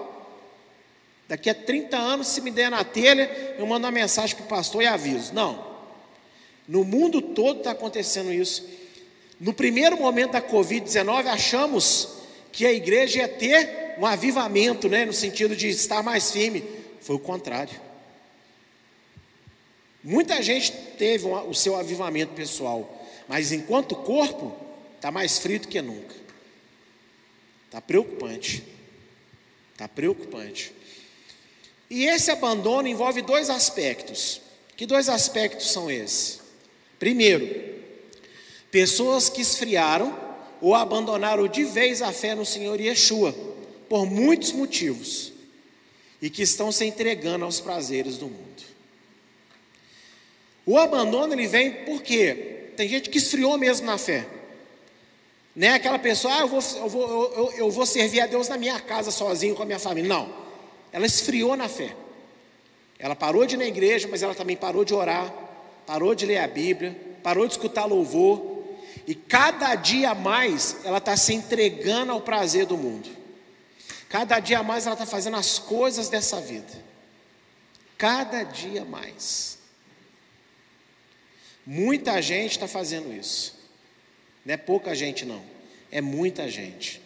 daqui 1.27 1.49
a 1.49 1.55
30 1.55 1.97
anos, 1.97 2.27
se 2.27 2.39
me 2.39 2.51
der 2.51 2.69
na 2.69 2.83
telha, 2.83 3.55
eu 3.57 3.65
mando 3.65 3.87
uma 3.87 3.91
mensagem 3.91 4.35
para 4.35 4.45
o 4.45 4.47
pastor 4.47 4.83
e 4.83 4.85
aviso. 4.85 5.33
Não. 5.33 5.65
No 6.67 6.83
mundo 6.83 7.19
todo 7.19 7.61
está 7.61 7.71
acontecendo 7.71 8.31
isso. 8.31 8.63
No 9.39 9.55
primeiro 9.55 9.97
momento 9.97 10.33
da 10.33 10.41
Covid-19, 10.41 11.25
achamos 11.25 12.09
que 12.51 12.67
a 12.67 12.71
igreja 12.71 13.21
ia 13.21 13.27
ter 13.27 13.95
um 13.97 14.05
avivamento, 14.05 14.87
né, 14.87 15.03
no 15.03 15.13
sentido 15.13 15.55
de 15.55 15.67
estar 15.67 16.03
mais 16.03 16.29
firme. 16.29 16.63
Foi 17.01 17.15
o 17.15 17.19
contrário. 17.19 17.89
Muita 20.03 20.41
gente 20.41 20.71
teve 20.97 21.27
o 21.27 21.53
seu 21.53 21.75
avivamento 21.75 22.33
pessoal, 22.33 23.07
mas 23.27 23.51
enquanto 23.51 23.95
corpo, 23.95 24.55
está 24.95 25.11
mais 25.11 25.37
frio 25.37 25.59
do 25.59 25.67
que 25.67 25.81
nunca. 25.81 26.15
Está 27.65 27.79
preocupante. 27.79 28.63
Está 29.73 29.87
preocupante. 29.87 30.73
E 31.89 32.05
esse 32.05 32.31
abandono 32.31 32.87
envolve 32.87 33.21
dois 33.21 33.49
aspectos. 33.49 34.41
Que 34.75 34.85
dois 34.85 35.09
aspectos 35.09 35.71
são 35.71 35.91
esses? 35.91 36.41
Primeiro, 36.97 37.47
pessoas 38.71 39.29
que 39.29 39.41
esfriaram 39.41 40.17
ou 40.61 40.75
abandonaram 40.75 41.47
de 41.47 41.63
vez 41.63 42.01
a 42.01 42.11
fé 42.11 42.35
no 42.35 42.45
Senhor 42.45 42.79
Yeshua, 42.79 43.35
por 43.89 44.05
muitos 44.05 44.51
motivos, 44.51 45.33
e 46.21 46.29
que 46.29 46.43
estão 46.43 46.71
se 46.71 46.85
entregando 46.85 47.43
aos 47.43 47.59
prazeres 47.59 48.17
do 48.17 48.27
mundo. 48.27 48.70
O 50.65 50.77
abandono 50.77 51.33
ele 51.33 51.47
vem 51.47 51.71
porque 51.85 52.71
tem 52.75 52.87
gente 52.87 53.09
que 53.09 53.17
esfriou 53.17 53.57
mesmo 53.57 53.85
na 53.85 53.97
fé. 53.97 54.25
Né? 55.55 55.73
Aquela 55.73 55.99
pessoa, 55.99 56.33
ah, 56.35 56.41
eu 56.41 56.47
vou, 56.47 56.59
eu, 56.59 56.89
vou, 56.89 57.33
eu, 57.33 57.51
eu 57.57 57.71
vou 57.71 57.85
servir 57.85 58.21
a 58.21 58.27
Deus 58.27 58.47
na 58.47 58.57
minha 58.57 58.79
casa 58.79 59.11
sozinho 59.11 59.55
com 59.55 59.63
a 59.63 59.65
minha 59.65 59.79
família. 59.79 60.07
Não, 60.07 60.33
ela 60.91 61.05
esfriou 61.05 61.55
na 61.55 61.67
fé. 61.67 61.95
Ela 62.97 63.15
parou 63.15 63.45
de 63.45 63.55
ir 63.55 63.57
na 63.57 63.65
igreja, 63.65 64.07
mas 64.09 64.21
ela 64.21 64.35
também 64.35 64.55
parou 64.55 64.85
de 64.85 64.93
orar, 64.93 65.33
parou 65.85 66.13
de 66.13 66.25
ler 66.25 66.37
a 66.37 66.47
Bíblia, 66.47 66.95
parou 67.23 67.47
de 67.47 67.53
escutar 67.53 67.85
louvor. 67.85 68.61
E 69.07 69.15
cada 69.15 69.73
dia 69.75 70.13
mais 70.13 70.77
ela 70.83 70.99
está 70.99 71.17
se 71.17 71.33
entregando 71.33 72.11
ao 72.11 72.21
prazer 72.21 72.65
do 72.65 72.77
mundo. 72.77 73.09
Cada 74.07 74.39
dia 74.39 74.61
mais 74.61 74.85
ela 74.85 74.93
está 74.93 75.05
fazendo 75.05 75.37
as 75.37 75.57
coisas 75.57 76.09
dessa 76.09 76.39
vida. 76.39 76.71
Cada 77.97 78.43
dia 78.43 78.85
mais. 78.85 79.57
Muita 81.65 82.21
gente 82.21 82.51
está 82.51 82.67
fazendo 82.67 83.13
isso. 83.13 83.59
Não 84.45 84.53
é 84.53 84.57
pouca 84.57 84.95
gente, 84.95 85.25
não. 85.25 85.43
É 85.91 86.01
muita 86.01 86.49
gente. 86.49 87.01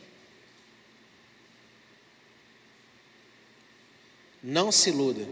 Não 4.42 4.72
se 4.72 4.90
iluda. 4.90 5.28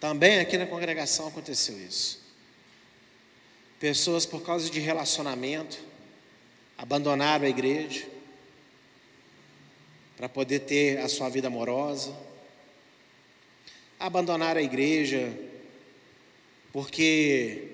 Também 0.00 0.40
aqui 0.40 0.58
na 0.58 0.66
congregação 0.66 1.28
aconteceu 1.28 1.78
isso. 1.78 2.20
Pessoas, 3.78 4.26
por 4.26 4.42
causa 4.42 4.70
de 4.70 4.80
relacionamento, 4.80 5.78
abandonaram 6.76 7.44
a 7.44 7.48
igreja 7.48 8.06
para 10.16 10.28
poder 10.28 10.60
ter 10.60 10.98
a 10.98 11.08
sua 11.08 11.28
vida 11.28 11.48
amorosa, 11.48 12.16
abandonaram 13.98 14.60
a 14.60 14.62
igreja 14.62 15.32
porque 16.72 17.71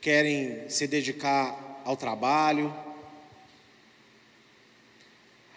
querem 0.00 0.68
se 0.68 0.86
dedicar 0.86 1.82
ao 1.84 1.96
trabalho, 1.96 2.74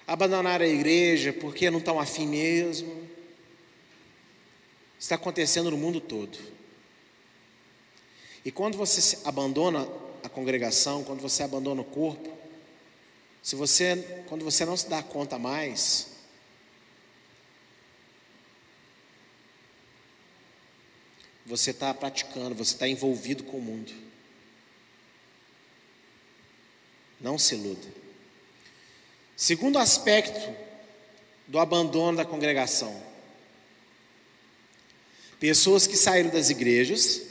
abandonaram 0.07 0.65
a 0.65 0.67
igreja 0.67 1.31
porque 1.31 1.69
não 1.69 1.79
estão 1.79 1.99
afim 1.99 2.27
mesmo. 2.27 3.09
Está 4.99 5.15
acontecendo 5.15 5.71
no 5.71 5.77
mundo 5.77 5.99
todo. 5.99 6.37
E 8.43 8.51
quando 8.51 8.77
você 8.77 9.19
abandona 9.25 9.87
a 10.23 10.29
congregação, 10.29 11.03
quando 11.03 11.21
você 11.21 11.43
abandona 11.43 11.81
o 11.81 11.85
corpo, 11.85 12.29
se 13.41 13.55
você, 13.55 14.23
quando 14.27 14.43
você 14.43 14.65
não 14.65 14.77
se 14.77 14.87
dá 14.87 15.01
conta 15.01 15.39
mais, 15.39 16.11
você 21.45 21.71
está 21.71 21.93
praticando, 21.93 22.55
você 22.55 22.73
está 22.73 22.87
envolvido 22.87 23.43
com 23.43 23.57
o 23.57 23.61
mundo. 23.61 24.10
Não 27.21 27.37
se 27.37 27.55
iluda. 27.55 27.87
Segundo 29.37 29.77
aspecto 29.77 30.55
do 31.47 31.59
abandono 31.59 32.17
da 32.17 32.25
congregação: 32.25 32.95
pessoas 35.39 35.85
que 35.85 35.95
saíram 35.95 36.29
das 36.29 36.49
igrejas, 36.49 37.21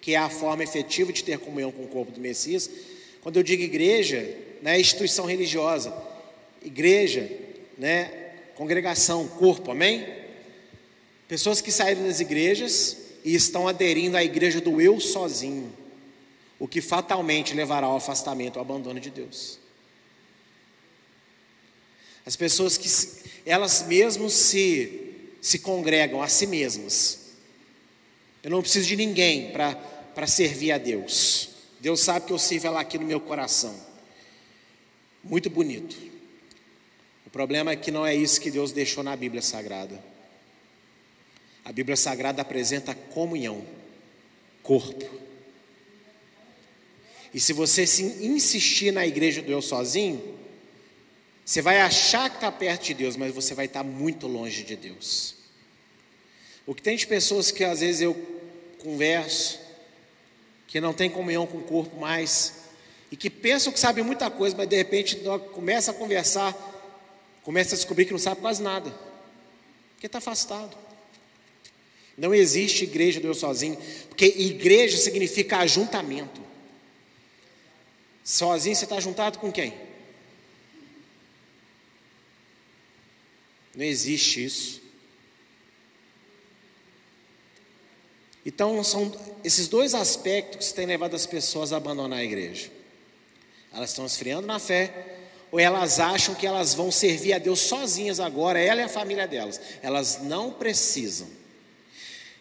que 0.00 0.14
é 0.14 0.16
a 0.16 0.30
forma 0.30 0.64
efetiva 0.64 1.12
de 1.12 1.22
ter 1.22 1.38
comunhão 1.38 1.70
com 1.70 1.84
o 1.84 1.88
corpo 1.88 2.12
do 2.12 2.20
Messias. 2.20 2.68
Quando 3.20 3.36
eu 3.36 3.42
digo 3.42 3.62
igreja, 3.62 4.36
não 4.62 4.70
é 4.70 4.80
instituição 4.80 5.26
religiosa, 5.26 5.94
igreja, 6.62 7.30
né, 7.76 8.32
congregação, 8.54 9.28
corpo, 9.28 9.70
amém? 9.70 10.06
Pessoas 11.28 11.60
que 11.60 11.70
saíram 11.70 12.06
das 12.06 12.20
igrejas 12.20 12.96
e 13.24 13.34
estão 13.34 13.68
aderindo 13.68 14.16
à 14.16 14.24
igreja 14.24 14.60
do 14.60 14.80
eu 14.80 14.98
sozinho, 15.00 15.72
o 16.60 16.68
que 16.68 16.80
fatalmente 16.80 17.54
levará 17.54 17.88
ao 17.88 17.96
afastamento, 17.96 18.58
ao 18.58 18.64
abandono 18.64 19.00
de 19.00 19.10
Deus. 19.10 19.58
As 22.24 22.36
pessoas 22.36 22.76
que 22.76 22.88
elas 23.44 23.82
mesmas 23.88 24.34
se 24.34 25.10
se 25.40 25.58
congregam 25.58 26.22
a 26.22 26.28
si 26.28 26.46
mesmas. 26.46 27.30
Eu 28.42 28.50
não 28.50 28.60
preciso 28.60 28.86
de 28.86 28.96
ninguém 28.96 29.50
para 29.52 30.26
servir 30.26 30.72
a 30.72 30.78
Deus. 30.78 31.50
Deus 31.80 32.00
sabe 32.00 32.26
que 32.26 32.32
eu 32.32 32.38
sirvo 32.38 32.66
ela 32.66 32.80
aqui 32.80 32.98
no 32.98 33.06
meu 33.06 33.20
coração. 33.20 33.74
Muito 35.24 35.48
bonito. 35.48 35.96
O 37.26 37.30
problema 37.30 37.70
é 37.72 37.76
que 37.76 37.90
não 37.90 38.06
é 38.06 38.14
isso 38.14 38.40
que 38.40 38.50
Deus 38.50 38.72
deixou 38.72 39.02
na 39.02 39.16
Bíblia 39.16 39.40
Sagrada. 39.40 40.02
A 41.64 41.72
Bíblia 41.72 41.96
Sagrada 41.96 42.42
apresenta 42.42 42.94
comunhão, 42.94 43.64
corpo. 44.62 45.29
E 47.32 47.38
se 47.40 47.52
você 47.52 47.86
se 47.86 48.02
insistir 48.02 48.92
na 48.92 49.06
igreja 49.06 49.40
do 49.40 49.50
eu 49.50 49.62
sozinho, 49.62 50.38
você 51.44 51.62
vai 51.62 51.80
achar 51.80 52.28
que 52.28 52.36
está 52.36 52.50
perto 52.50 52.84
de 52.84 52.94
Deus, 52.94 53.16
mas 53.16 53.34
você 53.34 53.54
vai 53.54 53.66
estar 53.66 53.82
muito 53.84 54.26
longe 54.26 54.62
de 54.62 54.76
Deus. 54.76 55.34
O 56.66 56.74
que 56.74 56.82
tem 56.82 56.96
de 56.96 57.06
pessoas 57.06 57.50
que 57.50 57.64
às 57.64 57.80
vezes 57.80 58.00
eu 58.00 58.14
converso, 58.78 59.60
que 60.66 60.80
não 60.80 60.92
tem 60.92 61.10
comunhão 61.10 61.46
com 61.46 61.58
o 61.58 61.62
corpo 61.62 61.98
mais, 62.00 62.60
e 63.10 63.16
que 63.16 63.28
pensam 63.28 63.72
que 63.72 63.80
sabem 63.80 64.04
muita 64.04 64.30
coisa, 64.30 64.56
mas 64.56 64.68
de 64.68 64.76
repente 64.76 65.20
começa 65.52 65.90
a 65.90 65.94
conversar, 65.94 66.54
começa 67.42 67.74
a 67.74 67.76
descobrir 67.76 68.04
que 68.04 68.12
não 68.12 68.18
sabe 68.18 68.40
quase 68.40 68.62
nada, 68.62 68.94
porque 69.94 70.06
está 70.06 70.18
afastado. 70.18 70.76
Não 72.16 72.34
existe 72.34 72.84
igreja 72.84 73.18
do 73.18 73.26
eu 73.26 73.34
sozinho, 73.34 73.76
porque 74.08 74.26
igreja 74.26 74.96
significa 74.96 75.58
ajuntamento. 75.58 76.40
Sozinho 78.30 78.76
você 78.76 78.84
está 78.84 79.00
juntado 79.00 79.40
com 79.40 79.50
quem? 79.50 79.74
Não 83.74 83.84
existe 83.84 84.44
isso. 84.44 84.80
Então, 88.46 88.84
são 88.84 89.12
esses 89.42 89.66
dois 89.66 89.94
aspectos 89.94 90.68
que 90.68 90.74
têm 90.74 90.86
levado 90.86 91.16
as 91.16 91.26
pessoas 91.26 91.72
a 91.72 91.78
abandonar 91.78 92.20
a 92.20 92.24
igreja. 92.24 92.70
Elas 93.72 93.90
estão 93.90 94.06
esfriando 94.06 94.46
na 94.46 94.60
fé, 94.60 95.18
ou 95.50 95.58
elas 95.58 95.98
acham 95.98 96.32
que 96.32 96.46
elas 96.46 96.72
vão 96.72 96.92
servir 96.92 97.32
a 97.32 97.38
Deus 97.38 97.58
sozinhas 97.58 98.20
agora, 98.20 98.60
ela 98.60 98.80
e 98.80 98.84
a 98.84 98.88
família 98.88 99.26
delas. 99.26 99.60
Elas 99.82 100.22
não 100.22 100.52
precisam. 100.52 101.28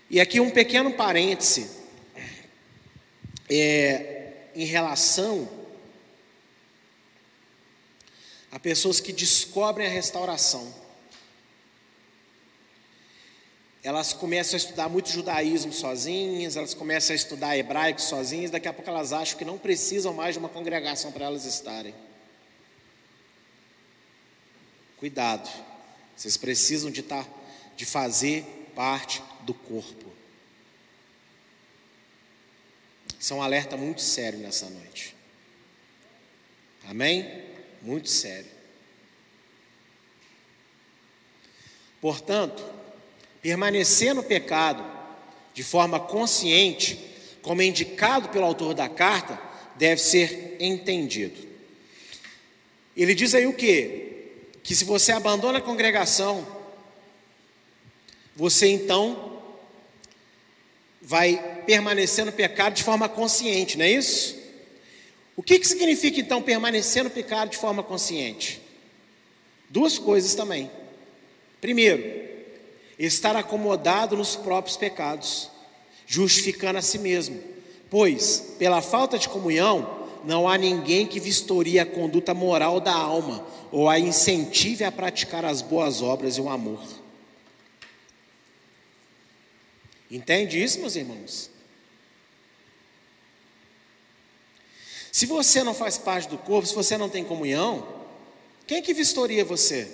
E 0.07 0.21
aqui 0.21 0.39
um 0.39 0.51
pequeno 0.51 0.93
parêntese 0.93 1.67
é, 3.49 4.33
em 4.53 4.65
relação 4.65 5.58
a 8.51 8.59
pessoas 8.59 8.99
que 8.99 9.13
descobrem 9.13 9.87
a 9.87 9.89
restauração. 9.89 10.73
Elas 13.81 14.11
começam 14.11 14.55
a 14.55 14.57
estudar 14.57 14.89
muito 14.89 15.09
judaísmo 15.09 15.71
sozinhas, 15.71 16.57
elas 16.57 16.73
começam 16.73 17.13
a 17.13 17.15
estudar 17.15 17.57
hebraico 17.57 18.01
sozinhas, 18.01 18.51
daqui 18.51 18.67
a 18.67 18.73
pouco 18.73 18.89
elas 18.89 19.13
acham 19.13 19.37
que 19.37 19.45
não 19.45 19.57
precisam 19.57 20.13
mais 20.13 20.33
de 20.33 20.39
uma 20.39 20.49
congregação 20.49 21.11
para 21.11 21.25
elas 21.25 21.45
estarem. 21.45 21.95
Cuidado, 24.97 25.49
vocês 26.15 26.35
precisam 26.35 26.91
de, 26.91 26.99
estar, 26.99 27.25
de 27.77 27.85
fazer 27.85 28.43
parte 28.75 29.23
do 29.41 29.53
corpo. 29.53 30.09
Isso 33.17 33.33
é 33.33 33.35
um 33.35 33.41
alerta 33.41 33.77
muito 33.77 34.01
sério 34.01 34.39
nessa 34.39 34.69
noite. 34.69 35.15
Amém? 36.89 37.45
Muito 37.81 38.09
sério. 38.09 38.49
Portanto, 42.01 42.63
permanecer 43.41 44.13
no 44.13 44.23
pecado 44.23 44.83
de 45.53 45.63
forma 45.63 45.99
consciente, 45.99 46.99
como 47.41 47.61
é 47.61 47.65
indicado 47.65 48.29
pelo 48.29 48.45
autor 48.45 48.73
da 48.73 48.87
carta, 48.87 49.39
deve 49.75 50.01
ser 50.01 50.57
entendido. 50.59 51.47
Ele 52.95 53.15
diz 53.15 53.33
aí 53.33 53.45
o 53.45 53.53
que? 53.53 54.37
Que 54.63 54.75
se 54.75 54.85
você 54.85 55.11
abandona 55.11 55.59
a 55.59 55.61
congregação, 55.61 56.45
você 58.35 58.67
então 58.67 59.41
vai 61.01 61.63
permanecer 61.65 62.25
no 62.25 62.31
pecado 62.31 62.75
de 62.75 62.83
forma 62.83 63.09
consciente, 63.09 63.77
não 63.77 63.85
é 63.85 63.91
isso? 63.91 64.38
O 65.39 65.41
que, 65.41 65.57
que 65.57 65.65
significa 65.65 66.19
então 66.19 66.41
permanecer 66.41 67.01
no 67.01 67.09
pecado 67.09 67.51
de 67.51 67.57
forma 67.57 67.81
consciente? 67.81 68.61
Duas 69.69 69.97
coisas 69.97 70.35
também. 70.35 70.69
Primeiro, 71.61 72.03
estar 72.99 73.37
acomodado 73.37 74.17
nos 74.17 74.35
próprios 74.35 74.75
pecados, 74.75 75.49
justificando 76.05 76.77
a 76.77 76.81
si 76.81 76.99
mesmo, 76.99 77.41
pois, 77.89 78.53
pela 78.59 78.81
falta 78.81 79.17
de 79.17 79.29
comunhão, 79.29 80.09
não 80.25 80.45
há 80.45 80.57
ninguém 80.57 81.07
que 81.07 81.21
vistorie 81.21 81.79
a 81.79 81.85
conduta 81.85 82.33
moral 82.33 82.81
da 82.81 82.93
alma 82.93 83.47
ou 83.71 83.87
a 83.87 83.97
incentive 83.97 84.83
a 84.83 84.91
praticar 84.91 85.45
as 85.45 85.61
boas 85.61 86.01
obras 86.01 86.35
e 86.35 86.41
o 86.41 86.49
amor. 86.49 86.83
Entende 90.11 90.61
isso, 90.61 90.81
meus 90.81 90.97
irmãos? 90.97 91.48
Se 95.11 95.25
você 95.25 95.63
não 95.63 95.73
faz 95.73 95.97
parte 95.97 96.27
do 96.27 96.37
corpo, 96.37 96.67
se 96.67 96.75
você 96.75 96.97
não 96.97 97.09
tem 97.09 97.23
comunhão, 97.23 97.87
quem 98.67 98.81
que 98.81 98.93
vistoria 98.93 99.43
você? 99.43 99.87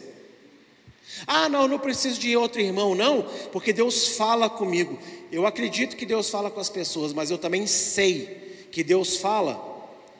Ah, 1.25 1.47
não, 1.47 1.63
eu 1.63 1.67
não 1.67 1.79
preciso 1.79 2.19
de 2.19 2.35
outro 2.35 2.59
irmão, 2.59 2.93
não, 2.93 3.23
porque 3.51 3.71
Deus 3.71 4.09
fala 4.09 4.49
comigo. 4.49 4.99
Eu 5.31 5.45
acredito 5.45 5.95
que 5.95 6.05
Deus 6.05 6.29
fala 6.29 6.51
com 6.51 6.59
as 6.59 6.69
pessoas, 6.69 7.13
mas 7.13 7.31
eu 7.31 7.37
também 7.37 7.65
sei 7.67 8.67
que 8.71 8.83
Deus 8.83 9.17
fala 9.17 9.73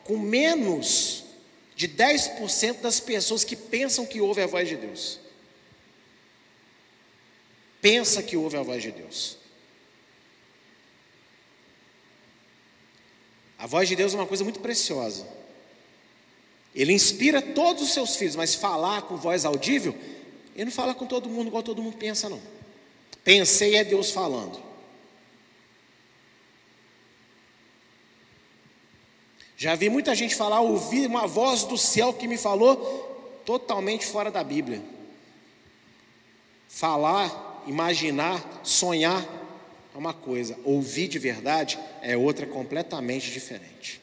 com 0.04 0.18
menos 0.18 1.24
de 1.76 1.90
10% 1.90 2.80
das 2.80 3.00
pessoas 3.00 3.44
que 3.44 3.56
pensam 3.56 4.06
que 4.06 4.22
ouve 4.22 4.42
a 4.42 4.48
voz 4.48 4.70
de 4.70 4.78
Deus. 4.78 5.20
Pensa 7.82 8.24
que 8.24 8.38
ouve 8.38 8.56
a 8.56 8.64
voz 8.64 8.82
de 8.82 8.92
Deus. 8.92 9.38
A 13.66 13.68
voz 13.68 13.90
de 13.90 13.96
Deus 13.96 14.14
é 14.14 14.16
uma 14.16 14.28
coisa 14.28 14.44
muito 14.44 14.60
preciosa. 14.60 15.26
Ele 16.76 16.94
inspira 16.94 17.42
todos 17.42 17.82
os 17.82 17.94
seus 17.94 18.16
filhos, 18.16 18.36
mas 18.36 18.54
falar 18.54 19.02
com 19.02 19.18
voz 19.18 19.44
audível, 19.44 19.98
ele 20.56 20.66
não 20.66 20.72
fala 20.72 20.94
com 20.94 21.08
todo 21.08 21.28
mundo 21.28 21.48
igual 21.48 21.64
todo 21.64 21.82
mundo 21.82 21.98
pensa, 21.98 22.30
não. 22.30 22.40
Pensei 23.24 23.76
é 23.76 23.84
Deus 23.84 24.12
falando. 24.12 24.62
Já 29.58 29.74
vi 29.74 29.90
muita 29.90 30.14
gente 30.14 30.36
falar, 30.36 30.62
ouvi 30.62 31.08
uma 31.08 31.26
voz 31.26 31.64
do 31.64 31.76
céu 31.76 32.14
que 32.14 32.28
me 32.28 32.38
falou 32.38 33.42
totalmente 33.48 34.06
fora 34.06 34.30
da 34.30 34.44
Bíblia. 34.44 34.84
Falar, 36.70 37.64
imaginar, 37.66 38.62
sonhar 38.62 39.26
é 39.96 39.98
uma 39.98 40.14
coisa, 40.14 40.60
ouvir 40.66 41.08
de 41.08 41.18
verdade 41.18 41.80
é 42.02 42.18
outra 42.18 42.46
completamente 42.46 43.32
diferente. 43.32 44.02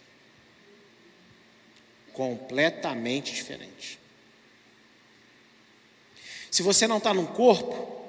Completamente 2.15 3.35
diferente. 3.35 3.99
Se 6.51 6.63
você 6.63 6.87
não 6.87 6.97
está 6.97 7.13
no 7.13 7.27
corpo, 7.27 8.01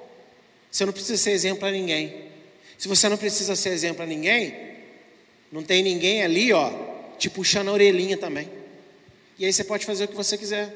você 0.72 0.86
não 0.86 0.94
precisa 0.94 1.18
ser 1.18 1.32
exemplo 1.32 1.60
para 1.60 1.72
ninguém. 1.72 2.30
Se 2.78 2.88
você 2.88 3.10
não 3.10 3.18
precisa 3.18 3.54
ser 3.54 3.70
exemplo 3.70 3.98
para 3.98 4.06
ninguém, 4.06 4.78
não 5.52 5.62
tem 5.62 5.84
ninguém 5.84 6.24
ali, 6.24 6.54
ó, 6.54 6.72
te 7.18 7.30
puxando 7.30 7.68
a 7.68 7.74
orelhinha 7.74 8.16
também. 8.16 8.50
E 9.38 9.46
aí 9.46 9.52
você 9.52 9.64
pode 9.64 9.86
fazer 9.86 10.06
o 10.06 10.08
que 10.08 10.16
você 10.16 10.38
quiser. 10.38 10.74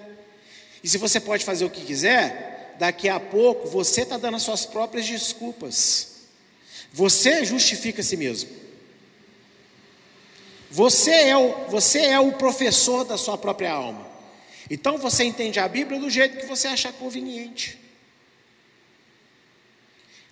E 0.84 0.89
se 0.89 0.97
você 0.97 1.22
pode 1.22 1.45
fazer 1.45 1.64
o 1.64 1.70
que 1.70 1.86
quiser, 1.86 2.76
daqui 2.78 3.08
a 3.08 3.20
pouco 3.20 3.66
você 3.70 4.01
está 4.01 4.18
dando 4.18 4.36
as 4.36 4.43
suas 4.43 4.66
próprias 4.66 5.05
desculpas. 5.05 6.16
Você 6.98 7.45
justifica 7.45 8.02
a 8.02 8.04
si 8.04 8.18
mesmo. 8.18 8.50
Você 10.72 11.12
é, 11.12 11.38
o, 11.38 11.68
você 11.68 12.00
é 12.00 12.20
o 12.20 12.32
professor 12.32 13.06
da 13.06 13.20
sua 13.20 13.38
própria 13.38 13.72
alma. 13.72 14.04
Então 14.68 14.98
você 14.98 15.24
entende 15.24 15.60
a 15.60 15.68
Bíblia 15.68 16.00
do 16.00 16.10
jeito 16.10 16.39
que 16.39 16.48
você 16.48 16.68
achar 16.68 16.91
conveniente. 16.93 17.78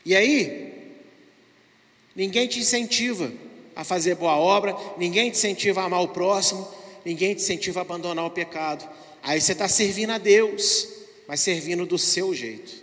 E 0.04 0.16
aí, 0.16 0.96
ninguém 2.16 2.48
te 2.48 2.58
incentiva 2.58 3.32
a 3.76 3.84
fazer 3.84 4.16
boa 4.16 4.36
obra, 4.36 4.76
ninguém 4.98 5.30
te 5.30 5.38
incentiva 5.38 5.82
a 5.82 5.86
amar 5.86 6.02
o 6.02 6.08
próximo, 6.08 6.68
ninguém 7.06 7.36
te 7.36 7.44
incentiva 7.44 7.82
a 7.82 7.84
abandonar 7.84 8.26
o 8.26 8.32
pecado. 8.32 8.90
Aí 9.22 9.40
você 9.40 9.52
está 9.52 9.68
servindo 9.68 10.10
a 10.10 10.18
Deus, 10.18 10.88
mas 11.28 11.42
servindo 11.42 11.86
do 11.86 12.00
seu 12.00 12.34
jeito, 12.34 12.74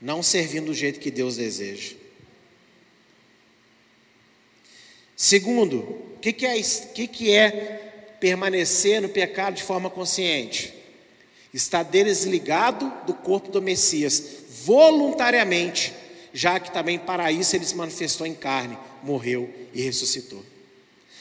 não 0.00 0.22
servindo 0.22 0.66
do 0.66 0.74
jeito 0.74 1.00
que 1.00 1.10
Deus 1.10 1.34
deseja. 1.34 2.01
Segundo, 5.22 5.76
o 6.16 6.18
que, 6.20 6.32
que, 6.32 6.44
é, 6.44 6.60
que, 6.60 7.06
que 7.06 7.30
é 7.30 8.16
permanecer 8.18 9.00
no 9.00 9.08
pecado 9.08 9.54
de 9.54 9.62
forma 9.62 9.88
consciente? 9.88 10.74
Está 11.54 11.84
desligado 11.84 12.92
do 13.06 13.14
corpo 13.14 13.48
do 13.48 13.62
Messias, 13.62 14.20
voluntariamente, 14.64 15.94
já 16.34 16.58
que 16.58 16.72
também 16.72 16.98
para 16.98 17.30
isso 17.30 17.54
ele 17.54 17.64
se 17.64 17.76
manifestou 17.76 18.26
em 18.26 18.34
carne, 18.34 18.76
morreu 19.00 19.48
e 19.72 19.80
ressuscitou. 19.80 20.44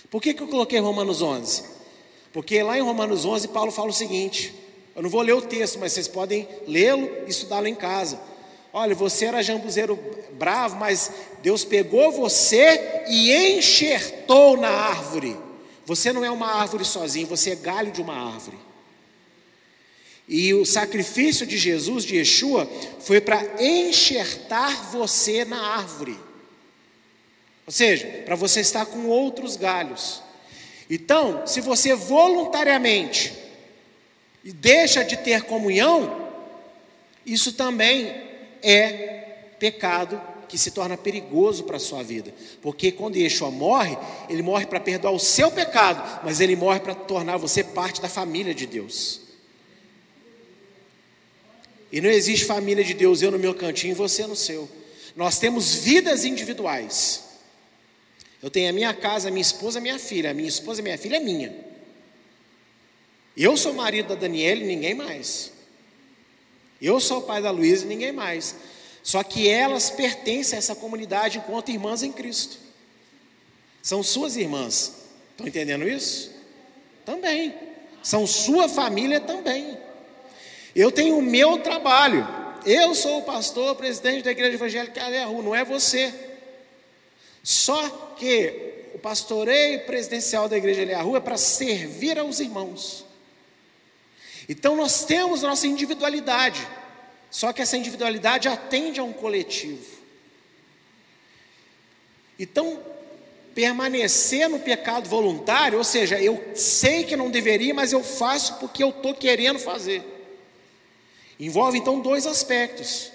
Por 0.10 0.20
que, 0.20 0.34
que 0.34 0.41
eu 0.41 0.47
coloquei 0.47 0.80
Romanos 0.80 1.22
11? 1.22 1.64
Porque 2.34 2.64
lá 2.64 2.76
em 2.80 2.82
Romanos 2.82 3.24
11, 3.24 3.49
Paulo 3.49 3.72
fala 3.72 3.89
o 3.89 3.93
seguinte: 3.93 4.52
eu 4.95 5.04
não 5.04 5.12
vou 5.12 5.22
ler 5.22 5.34
o 5.34 5.43
texto, 5.43 5.78
mas 5.78 5.93
vocês 5.93 6.08
podem 6.08 6.47
lê-lo 6.66 7.08
e 7.28 7.30
estudá-lo 7.30 7.68
em 7.68 7.76
casa. 7.76 8.20
Olha, 8.74 8.95
você 8.95 9.26
era 9.26 9.43
jambuzeiro 9.43 9.99
bravo, 10.34 10.78
mas 10.78 11.11
Deus 11.41 11.63
pegou 11.63 12.11
você 12.11 13.03
e 13.07 13.57
enxertou 13.57 14.55
na 14.55 14.69
árvore. 14.69 15.38
Você 15.86 16.13
não 16.13 16.24
é 16.24 16.32
uma 16.32 16.47
árvore 16.47 16.86
sozinho, 16.86 17.28
você 17.28 17.51
é 17.51 17.55
galho 17.55 17.91
de 17.91 18.01
uma 18.01 18.13
árvore. 18.13 18.57
E 20.28 20.53
o 20.53 20.65
sacrifício 20.65 21.45
de 21.45 21.57
Jesus, 21.57 22.05
de 22.05 22.15
Yeshua, 22.15 22.69
foi 23.01 23.19
para 23.19 23.61
enxertar 23.61 24.89
você 24.91 25.43
na 25.43 25.61
árvore. 25.76 26.17
Ou 27.67 27.74
seja, 27.74 28.07
para 28.26 28.36
você 28.36 28.61
estar 28.61 28.86
com 28.86 29.07
outros 29.07 29.57
galhos. 29.57 30.22
Então, 30.89 31.45
se 31.45 31.59
você 31.59 31.93
voluntariamente 31.93 33.34
deixa 34.43 35.03
de 35.03 35.17
ter 35.17 35.43
comunhão, 35.43 36.30
isso 37.26 37.53
também 37.53 38.30
é 38.62 39.53
pecado 39.59 40.22
que 40.47 40.57
se 40.57 40.72
torna 40.72 40.97
perigoso 40.97 41.64
para 41.64 41.78
a 41.78 41.80
sua 41.80 42.03
vida. 42.03 42.34
Porque 42.62 42.91
quando 42.91 43.16
Yeshua 43.16 43.49
morre, 43.49 43.97
ele 44.30 44.41
morre 44.41 44.66
para 44.66 44.82
perdoar 44.82 45.14
o 45.14 45.20
seu 45.20 45.49
pecado, 45.49 46.22
mas 46.26 46.41
ele 46.41 46.55
morre 46.57 46.82
para 46.82 46.93
tornar 46.93 47.38
você 47.38 47.64
parte 47.64 48.01
da 48.01 48.09
família 48.09 48.53
de 48.53 48.66
Deus. 48.66 49.22
E 51.91 52.01
não 52.01 52.09
existe 52.09 52.45
família 52.45 52.84
de 52.84 52.93
Deus, 52.93 53.22
eu 53.22 53.32
no 53.32 53.39
meu 53.39 53.53
cantinho 53.53 53.91
e 53.91 53.95
você 53.95 54.28
no 54.28 54.36
seu. 54.36 54.70
Nós 55.16 55.39
temos 55.39 55.76
vidas 55.76 56.26
individuais. 56.26 57.24
Eu 58.41 58.49
tenho 58.49 58.70
a 58.70 58.74
minha 58.74 58.93
casa, 58.93 59.28
a 59.28 59.32
minha 59.32 59.41
esposa, 59.41 59.80
a 59.80 59.82
minha 59.82 59.99
filha. 59.99 60.32
A 60.32 60.34
minha 60.34 60.49
esposa, 60.49 60.82
a 60.82 60.84
minha 60.84 60.97
filha 60.97 61.18
é 61.18 61.20
minha. 61.20 61.53
Eu 63.38 63.55
sou 63.55 63.74
marido 63.74 64.09
da 64.09 64.16
Daniela 64.16 64.62
e 64.62 64.66
ninguém 64.66 64.93
mais. 64.93 65.51
Eu 66.82 66.99
sou 66.99 67.19
o 67.19 67.21
pai 67.23 67.41
da 67.41 67.51
Luísa 67.51 67.86
e 67.86 67.88
ninguém 67.88 68.11
mais. 68.11 68.55
Só 69.03 69.23
que 69.23 69.47
elas 69.47 69.89
pertencem 69.89 70.55
a 70.55 70.59
essa 70.59 70.75
comunidade 70.75 71.38
enquanto 71.38 71.69
irmãs 71.69 72.03
em 72.03 72.11
Cristo. 72.11 72.57
São 73.82 74.01
suas 74.01 74.36
irmãs. 74.36 74.93
Estão 75.32 75.47
entendendo 75.47 75.88
isso? 75.88 76.32
Também. 77.05 77.53
São 78.01 78.25
sua 78.25 78.67
família 78.67 79.19
também. 79.19 79.77
Eu 80.75 80.91
tenho 80.91 81.17
o 81.17 81.21
meu 81.21 81.59
trabalho. 81.59 82.27
Eu 82.65 82.93
sou 82.93 83.19
o 83.19 83.23
pastor, 83.23 83.75
presidente 83.75 84.23
da 84.23 84.32
igreja 84.32 84.53
evangélica 84.53 85.03
Aleahu, 85.03 85.41
não 85.41 85.55
é 85.55 85.65
você. 85.65 86.13
Só 87.43 87.89
que 88.17 88.89
o 88.93 88.99
pastoreio 88.99 89.86
presidencial 89.86 90.47
da 90.47 90.57
igreja 90.57 90.84
Aleahu 90.84 91.17
é 91.17 91.19
para 91.19 91.38
servir 91.38 92.19
aos 92.19 92.39
irmãos. 92.39 93.05
Então 94.52 94.76
nós 94.76 95.06
temos 95.06 95.43
nossa 95.43 95.66
individualidade, 95.66 96.68
só 97.30 97.54
que 97.54 97.62
essa 97.62 97.78
individualidade 97.78 98.49
atende 98.49 98.99
a 98.99 99.04
um 99.04 99.14
coletivo. 99.14 99.86
Então, 102.38 102.78
permanecer 103.56 104.49
no 104.49 104.60
pecado 104.60 105.08
voluntário, 105.08 105.78
ou 105.78 105.86
seja, 105.86 106.20
eu 106.22 106.52
sei 106.54 107.06
que 107.06 107.16
não 107.16 107.32
deveria, 107.32 107.74
mas 107.74 107.93
eu 107.93 108.04
faço 108.04 108.56
porque 108.56 108.84
eu 108.84 108.89
estou 108.89 109.14
querendo 109.14 109.58
fazer. 109.58 110.04
Envolve 111.39 111.78
então 111.78 112.02
dois 112.02 112.28
aspectos. 112.28 113.10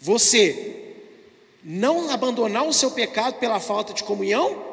Você 0.00 0.94
não 1.62 2.10
abandonar 2.10 2.66
o 2.66 2.72
seu 2.72 2.90
pecado 2.90 3.34
pela 3.34 3.60
falta 3.60 3.94
de 3.94 4.02
comunhão 4.02 4.64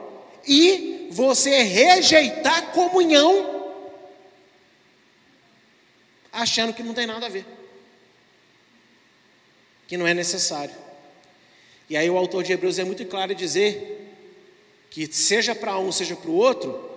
e 0.47 1.07
você 1.11 1.61
rejeitar 1.61 2.71
comunhão 2.71 3.52
achando 6.33 6.73
que 6.73 6.81
não 6.81 6.93
tem 6.93 7.05
nada 7.05 7.27
a 7.27 7.29
ver, 7.29 7.45
que 9.87 9.95
não 9.95 10.07
é 10.07 10.13
necessário. 10.13 10.73
E 11.89 11.95
aí 11.95 12.09
o 12.09 12.17
autor 12.17 12.43
de 12.43 12.51
Hebreus 12.51 12.79
é 12.79 12.83
muito 12.83 13.05
claro 13.05 13.31
em 13.31 13.35
dizer 13.35 13.99
que 14.89 15.05
seja 15.13 15.53
para 15.53 15.77
um, 15.77 15.91
seja 15.91 16.15
para 16.15 16.29
o 16.29 16.35
outro, 16.35 16.91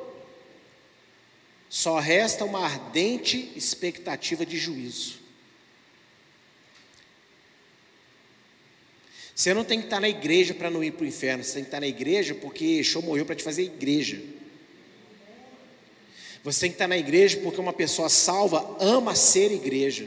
só 1.68 1.98
resta 1.98 2.44
uma 2.44 2.64
ardente 2.64 3.52
expectativa 3.54 4.46
de 4.46 4.56
juízo. 4.56 5.18
Você 9.34 9.52
não 9.52 9.64
tem 9.64 9.80
que 9.80 9.86
estar 9.86 10.00
na 10.00 10.08
igreja 10.08 10.54
para 10.54 10.70
não 10.70 10.82
ir 10.82 10.92
para 10.92 11.04
o 11.04 11.06
inferno, 11.06 11.44
você 11.44 11.54
tem 11.54 11.62
que 11.62 11.68
estar 11.68 11.80
na 11.80 11.86
igreja 11.86 12.34
porque 12.34 12.64
Yeshua 12.64 13.02
morreu 13.02 13.26
para 13.26 13.34
te 13.34 13.42
fazer 13.42 13.64
igreja. 13.64 14.22
Você 16.46 16.60
tem 16.60 16.70
que 16.70 16.76
estar 16.76 16.86
na 16.86 16.96
igreja 16.96 17.38
porque 17.38 17.60
uma 17.60 17.72
pessoa 17.72 18.08
salva 18.08 18.76
ama 18.78 19.16
ser 19.16 19.50
igreja. 19.50 20.06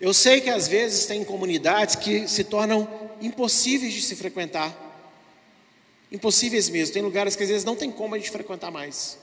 Eu 0.00 0.14
sei 0.14 0.40
que 0.40 0.48
às 0.48 0.68
vezes 0.68 1.06
tem 1.06 1.24
comunidades 1.24 1.96
que 1.96 2.28
se 2.28 2.44
tornam 2.44 2.88
impossíveis 3.20 3.92
de 3.92 4.00
se 4.00 4.14
frequentar. 4.14 4.72
Impossíveis 6.12 6.68
mesmo. 6.68 6.94
Tem 6.94 7.02
lugares 7.02 7.34
que 7.34 7.42
às 7.42 7.48
vezes 7.48 7.64
não 7.64 7.74
tem 7.74 7.90
como 7.90 8.14
a 8.14 8.18
gente 8.18 8.30
frequentar 8.30 8.70
mais. 8.70 9.18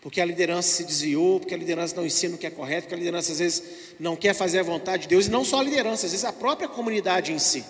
Porque 0.00 0.22
a 0.22 0.24
liderança 0.24 0.70
se 0.70 0.82
desviou, 0.82 1.38
porque 1.38 1.52
a 1.52 1.58
liderança 1.58 1.94
não 1.96 2.06
ensina 2.06 2.34
o 2.34 2.38
que 2.38 2.46
é 2.46 2.50
correto, 2.50 2.84
porque 2.84 2.94
a 2.94 2.98
liderança 2.98 3.32
às 3.32 3.40
vezes 3.40 3.62
não 4.00 4.16
quer 4.16 4.34
fazer 4.34 4.60
a 4.60 4.62
vontade 4.62 5.02
de 5.02 5.08
Deus, 5.08 5.26
e 5.26 5.30
não 5.30 5.44
só 5.44 5.60
a 5.60 5.62
liderança, 5.62 6.06
às 6.06 6.12
vezes 6.12 6.24
a 6.24 6.32
própria 6.32 6.66
comunidade 6.66 7.30
em 7.30 7.38
si. 7.38 7.62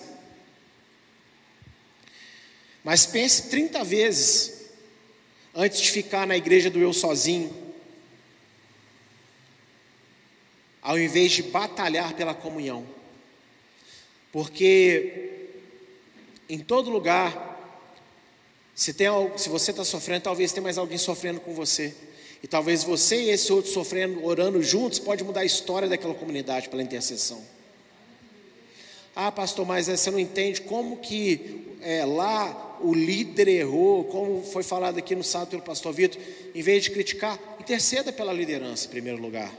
Mas 2.81 3.05
pense 3.05 3.49
30 3.49 3.83
vezes 3.83 4.56
antes 5.59 5.81
de 5.81 5.89
ficar 5.89 6.27
na 6.27 6.37
igreja 6.37 6.69
do 6.69 6.79
eu 6.79 6.93
sozinho, 6.93 7.51
ao 10.83 10.99
invés 10.99 11.31
de 11.31 11.41
batalhar 11.41 12.13
pela 12.13 12.35
comunhão. 12.35 12.85
Porque 14.31 15.57
em 16.47 16.59
todo 16.59 16.91
lugar, 16.91 17.81
se, 18.75 18.93
tem, 18.93 19.07
se 19.35 19.49
você 19.49 19.71
está 19.71 19.83
sofrendo, 19.83 20.21
talvez 20.21 20.51
tenha 20.51 20.61
mais 20.61 20.77
alguém 20.77 20.99
sofrendo 20.99 21.39
com 21.39 21.55
você. 21.55 21.91
E 22.43 22.47
talvez 22.47 22.83
você 22.83 23.23
e 23.23 23.29
esse 23.31 23.51
outro 23.51 23.71
sofrendo, 23.71 24.23
orando 24.23 24.61
juntos, 24.61 24.99
pode 24.99 25.23
mudar 25.23 25.41
a 25.41 25.45
história 25.45 25.89
daquela 25.89 26.13
comunidade 26.13 26.69
pela 26.69 26.83
intercessão. 26.83 27.43
Ah, 29.15 29.31
pastor, 29.31 29.65
mas 29.65 29.87
você 29.87 30.11
não 30.11 30.19
entende 30.19 30.61
como 30.61 30.97
que 30.97 31.75
é, 31.81 32.05
lá 32.05 32.66
o 32.81 32.93
líder 32.93 33.47
errou, 33.47 34.03
como 34.05 34.43
foi 34.43 34.63
falado 34.63 34.97
aqui 34.97 35.15
no 35.15 35.23
sábado 35.23 35.49
pelo 35.49 35.61
pastor 35.61 35.93
Vitor, 35.93 36.21
em 36.53 36.61
vez 36.61 36.83
de 36.83 36.91
criticar, 36.91 37.39
interceda 37.59 38.11
pela 38.11 38.33
liderança 38.33 38.87
em 38.87 38.89
primeiro 38.89 39.21
lugar. 39.21 39.53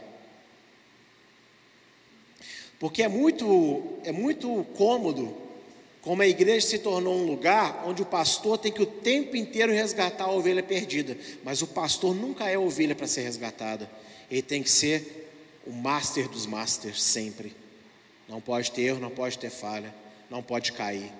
Porque 2.78 3.02
é 3.02 3.08
muito, 3.08 3.82
é 4.04 4.12
muito 4.12 4.64
cômodo 4.76 5.34
como 6.00 6.22
a 6.22 6.26
igreja 6.26 6.66
se 6.66 6.78
tornou 6.78 7.14
um 7.16 7.26
lugar 7.26 7.84
onde 7.86 8.02
o 8.02 8.06
pastor 8.06 8.56
tem 8.56 8.72
que 8.72 8.80
o 8.82 8.86
tempo 8.86 9.36
inteiro 9.36 9.72
resgatar 9.72 10.24
a 10.24 10.32
ovelha 10.32 10.62
perdida, 10.62 11.18
mas 11.42 11.60
o 11.60 11.66
pastor 11.66 12.14
nunca 12.14 12.48
é 12.48 12.56
ovelha 12.56 12.94
para 12.94 13.06
ser 13.06 13.22
resgatada, 13.22 13.90
ele 14.30 14.42
tem 14.42 14.62
que 14.62 14.70
ser 14.70 15.28
o 15.66 15.72
master 15.72 16.28
dos 16.28 16.46
masters 16.46 17.02
sempre. 17.02 17.54
Não 18.28 18.40
pode 18.40 18.70
ter 18.70 18.82
erro, 18.82 19.00
não 19.00 19.10
pode 19.10 19.38
ter 19.38 19.50
falha, 19.50 19.94
não 20.30 20.42
pode 20.42 20.72
cair. 20.72 21.12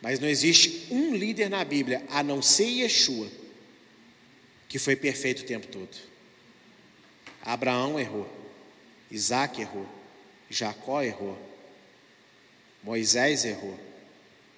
Mas 0.00 0.18
não 0.18 0.28
existe 0.28 0.86
um 0.90 1.14
líder 1.14 1.50
na 1.50 1.64
Bíblia, 1.64 2.04
a 2.08 2.22
não 2.22 2.40
ser 2.40 2.66
Yeshua, 2.66 3.28
que 4.68 4.78
foi 4.78 4.96
perfeito 4.96 5.42
o 5.42 5.46
tempo 5.46 5.66
todo. 5.66 5.96
Abraão 7.42 7.98
errou, 7.98 8.28
Isaac 9.10 9.60
errou, 9.60 9.86
Jacó 10.48 11.02
errou, 11.02 11.38
Moisés 12.82 13.44
errou, 13.44 13.78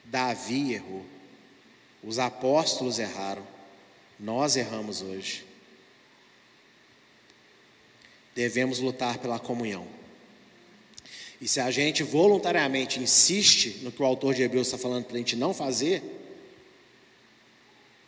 Davi 0.04 0.74
errou, 0.74 1.04
os 2.02 2.18
apóstolos 2.18 2.98
erraram, 2.98 3.46
nós 4.18 4.56
erramos 4.56 5.02
hoje. 5.02 5.44
Devemos 8.34 8.78
lutar 8.78 9.18
pela 9.18 9.38
comunhão. 9.38 9.86
E 11.42 11.48
se 11.48 11.58
a 11.58 11.72
gente 11.72 12.04
voluntariamente 12.04 13.00
insiste 13.00 13.80
no 13.82 13.90
que 13.90 14.00
o 14.00 14.06
autor 14.06 14.32
de 14.32 14.44
Hebreus 14.44 14.68
está 14.68 14.78
falando 14.78 15.06
para 15.06 15.16
a 15.16 15.18
gente 15.18 15.34
não 15.34 15.52
fazer, 15.52 16.00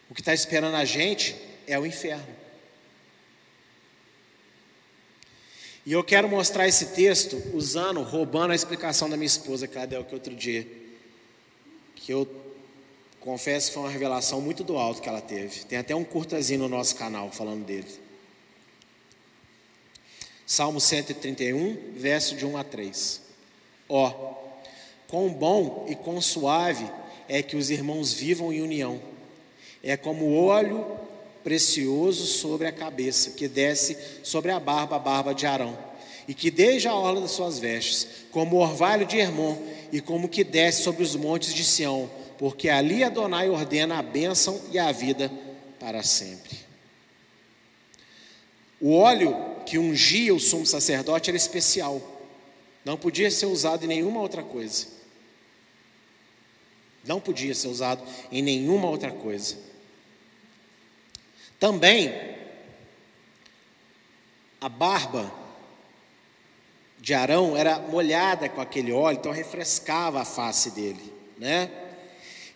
o 0.08 0.14
que 0.14 0.20
está 0.20 0.32
esperando 0.32 0.76
a 0.76 0.84
gente 0.84 1.34
é 1.66 1.76
o 1.76 1.84
inferno. 1.84 2.28
E 5.84 5.92
eu 5.92 6.04
quero 6.04 6.28
mostrar 6.28 6.68
esse 6.68 6.94
texto 6.94 7.42
usando, 7.52 8.02
roubando 8.02 8.52
a 8.52 8.54
explicação 8.54 9.10
da 9.10 9.16
minha 9.16 9.26
esposa, 9.26 9.66
Cadel, 9.66 10.04
que 10.04 10.14
outro 10.14 10.32
dia, 10.32 10.64
que 11.96 12.12
eu 12.12 12.28
confesso 13.18 13.66
que 13.66 13.74
foi 13.74 13.82
uma 13.82 13.90
revelação 13.90 14.40
muito 14.40 14.62
do 14.62 14.76
alto 14.76 15.02
que 15.02 15.08
ela 15.08 15.20
teve. 15.20 15.64
Tem 15.64 15.78
até 15.78 15.92
um 15.92 16.04
curtazinho 16.04 16.60
no 16.60 16.68
nosso 16.68 16.94
canal 16.94 17.32
falando 17.32 17.64
dele. 17.64 17.88
Salmo 20.46 20.80
131, 20.80 21.94
verso 21.96 22.36
de 22.36 22.46
1 22.46 22.56
a 22.56 22.62
3. 22.62 23.23
Ó, 23.88 24.34
quão 25.08 25.28
bom 25.28 25.86
e 25.88 25.94
quão 25.94 26.20
suave 26.20 26.86
é 27.28 27.42
que 27.42 27.56
os 27.56 27.70
irmãos 27.70 28.12
vivam 28.12 28.52
em 28.52 28.62
união. 28.62 29.00
É 29.82 29.96
como 29.96 30.34
óleo 30.36 30.86
precioso 31.42 32.24
sobre 32.26 32.66
a 32.66 32.72
cabeça, 32.72 33.32
que 33.32 33.46
desce 33.46 33.96
sobre 34.22 34.50
a 34.50 34.58
barba, 34.58 34.96
a 34.96 34.98
barba 34.98 35.34
de 35.34 35.46
Arão, 35.46 35.78
e 36.26 36.32
que 36.32 36.50
desde 36.50 36.88
a 36.88 36.94
orla 36.94 37.20
das 37.20 37.32
suas 37.32 37.58
vestes, 37.58 38.06
como 38.30 38.56
o 38.56 38.60
orvalho 38.60 39.06
de 39.06 39.18
Hermon, 39.18 39.56
e 39.92 40.00
como 40.00 40.28
que 40.28 40.42
desce 40.42 40.82
sobre 40.82 41.02
os 41.02 41.14
montes 41.14 41.52
de 41.52 41.62
Sião, 41.62 42.10
porque 42.38 42.68
ali 42.68 43.04
Adonai 43.04 43.48
ordena 43.48 43.98
a 43.98 44.02
bênção 44.02 44.60
e 44.72 44.78
a 44.78 44.90
vida 44.90 45.30
para 45.78 46.02
sempre. 46.02 46.58
O 48.80 48.96
óleo 48.96 49.36
que 49.64 49.78
ungia 49.78 50.34
o 50.34 50.40
sumo 50.40 50.66
sacerdote 50.66 51.30
era 51.30 51.36
especial, 51.36 52.02
não 52.84 52.96
podia 52.96 53.30
ser 53.30 53.46
usado 53.46 53.84
em 53.84 53.88
nenhuma 53.88 54.20
outra 54.20 54.42
coisa. 54.42 54.86
Não 57.04 57.20
podia 57.20 57.54
ser 57.54 57.68
usado 57.68 58.02
em 58.30 58.42
nenhuma 58.42 58.88
outra 58.88 59.10
coisa. 59.10 59.56
Também, 61.58 62.12
a 64.60 64.68
barba 64.68 65.32
de 66.98 67.12
Arão 67.12 67.56
era 67.56 67.78
molhada 67.78 68.48
com 68.48 68.60
aquele 68.60 68.92
óleo, 68.92 69.18
então 69.18 69.32
refrescava 69.32 70.22
a 70.22 70.24
face 70.24 70.70
dele, 70.70 71.12
né? 71.38 71.70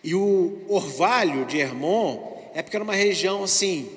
E 0.03 0.15
o 0.15 0.63
orvalho 0.67 1.45
de 1.45 1.57
Hermon 1.57 2.49
é 2.53 2.61
porque 2.61 2.77
era 2.77 2.83
uma 2.83 2.95
região 2.95 3.43
assim, 3.43 3.91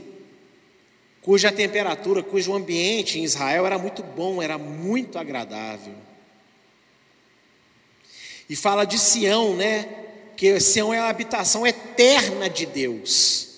cuja 1.22 1.50
temperatura, 1.50 2.22
cujo 2.22 2.54
ambiente 2.54 3.18
em 3.18 3.24
Israel 3.24 3.64
era 3.64 3.78
muito 3.78 4.02
bom, 4.02 4.42
era 4.42 4.58
muito 4.58 5.18
agradável. 5.18 5.94
E 8.48 8.56
fala 8.56 8.84
de 8.84 8.98
Sião, 8.98 9.56
né? 9.56 9.88
Que 10.36 10.58
Sião 10.60 10.92
é 10.92 10.98
a 10.98 11.08
habitação 11.08 11.66
eterna 11.66 12.48
de 12.48 12.66
Deus. 12.66 13.48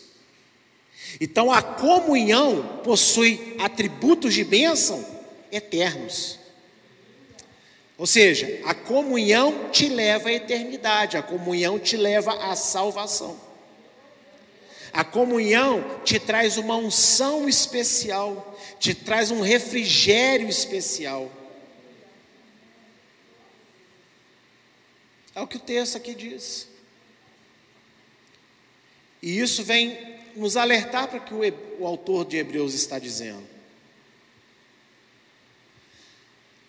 Então 1.21 1.51
a 1.51 1.63
comunhão 1.63 2.81
possui 2.83 3.57
atributos 3.59 4.35
de 4.35 4.45
bênção 4.45 5.05
eternos. 5.51 6.39
Ou 7.97 8.07
seja, 8.07 8.61
a 8.65 8.75
comunhão 8.75 9.71
te 9.71 9.89
leva 9.89 10.29
à 10.29 10.33
eternidade, 10.33 11.17
a 11.17 11.23
comunhão 11.23 11.79
te 11.79 11.97
leva 11.97 12.33
à 12.51 12.57
salvação. 12.57 13.39
A 14.93 15.05
comunhão 15.05 15.85
te 16.05 16.19
traz 16.19 16.57
uma 16.57 16.77
unção 16.77 17.49
especial, 17.49 18.57
te 18.79 18.95
traz 18.95 19.31
um 19.31 19.41
refrigério 19.41 20.49
especial. 20.49 21.31
É 25.35 25.41
o 25.41 25.47
que 25.47 25.57
o 25.57 25.61
texto 25.61 25.97
aqui 25.97 26.15
diz. 26.15 26.69
E 29.21 29.41
isso 29.41 29.65
vem 29.65 29.99
nos 30.37 30.57
alertar 30.57 31.09
para 31.09 31.19
o 31.19 31.23
que 31.23 31.35
o, 31.81 31.87
autor 31.87 32.25
de 32.25 32.37
Hebreus 32.37 32.75
está 32.75 32.99
dizendo. 32.99 33.43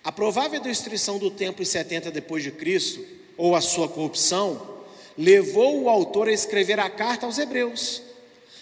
A 0.03 0.11
provável 0.11 0.59
destruição 0.59 1.17
do 1.17 1.31
templo 1.31 1.61
em 1.61 1.65
70 1.65 2.11
depois 2.11 2.43
de 2.43 2.51
Cristo, 2.51 3.03
ou 3.37 3.55
a 3.55 3.61
sua 3.61 3.89
corrupção, 3.89 4.83
levou 5.17 5.81
o 5.81 5.89
autor 5.89 6.27
a 6.27 6.31
escrever 6.31 6.79
a 6.79 6.89
carta 6.89 7.25
aos 7.25 7.37
Hebreus, 7.37 8.01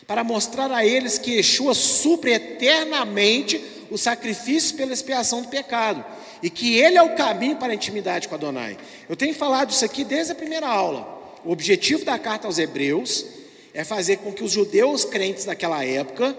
para 0.07 0.23
mostrar 0.23 0.71
a 0.71 0.85
eles 0.85 1.17
que 1.17 1.35
Yeshua 1.35 1.73
supre 1.73 2.33
eternamente 2.33 3.63
o 3.91 3.97
sacrifício 3.97 4.75
pela 4.75 4.93
expiação 4.93 5.41
do 5.41 5.49
pecado, 5.49 6.03
e 6.43 6.49
que 6.49 6.75
ele 6.77 6.97
é 6.97 7.01
o 7.01 7.15
caminho 7.15 7.55
para 7.55 7.71
a 7.71 7.75
intimidade 7.75 8.27
com 8.27 8.35
Adonai. 8.35 8.77
Eu 9.07 9.15
tenho 9.15 9.33
falado 9.33 9.71
isso 9.71 9.85
aqui 9.85 10.03
desde 10.03 10.33
a 10.33 10.35
primeira 10.35 10.67
aula. 10.67 11.39
O 11.45 11.51
objetivo 11.51 12.03
da 12.03 12.19
carta 12.19 12.47
aos 12.47 12.59
Hebreus 12.59 13.25
é 13.73 13.85
fazer 13.85 14.17
com 14.17 14.33
que 14.33 14.43
os 14.43 14.51
judeus 14.51 15.05
crentes 15.05 15.45
daquela 15.45 15.85
época 15.85 16.35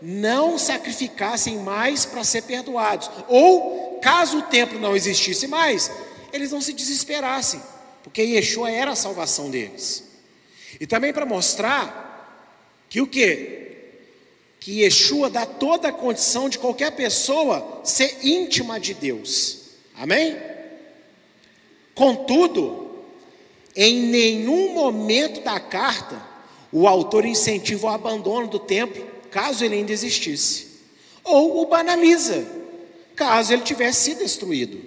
não 0.00 0.56
sacrificassem 0.56 1.58
mais 1.58 2.06
para 2.06 2.22
ser 2.22 2.42
perdoados, 2.42 3.10
ou 3.28 3.98
caso 4.00 4.38
o 4.38 4.42
templo 4.42 4.78
não 4.78 4.96
existisse 4.96 5.46
mais, 5.46 5.90
eles 6.32 6.52
não 6.52 6.60
se 6.60 6.72
desesperassem, 6.72 7.60
porque 8.02 8.22
Yeshua 8.22 8.70
era 8.70 8.92
a 8.92 8.96
salvação 8.96 9.50
deles. 9.50 10.04
E 10.80 10.86
também 10.86 11.12
para 11.12 11.26
mostrar 11.26 12.86
que 12.88 13.00
o 13.00 13.06
que? 13.06 13.69
Que 14.60 14.82
Yeshua 14.82 15.30
dá 15.30 15.46
toda 15.46 15.88
a 15.88 15.92
condição 15.92 16.48
de 16.48 16.58
qualquer 16.58 16.92
pessoa 16.92 17.80
ser 17.82 18.18
íntima 18.22 18.78
de 18.78 18.94
Deus. 18.94 19.62
Amém? 19.96 20.36
Contudo, 21.94 22.90
em 23.74 24.02
nenhum 24.02 24.74
momento 24.74 25.40
da 25.40 25.58
carta 25.58 26.30
o 26.72 26.86
autor 26.86 27.24
incentiva 27.24 27.86
o 27.88 27.90
abandono 27.90 28.46
do 28.46 28.58
templo, 28.58 29.04
caso 29.30 29.64
ele 29.64 29.76
ainda 29.76 29.92
existisse, 29.92 30.68
ou 31.24 31.62
o 31.62 31.66
banaliza, 31.66 32.46
caso 33.16 33.52
ele 33.52 33.62
tivesse 33.62 34.04
sido 34.04 34.18
destruído. 34.18 34.80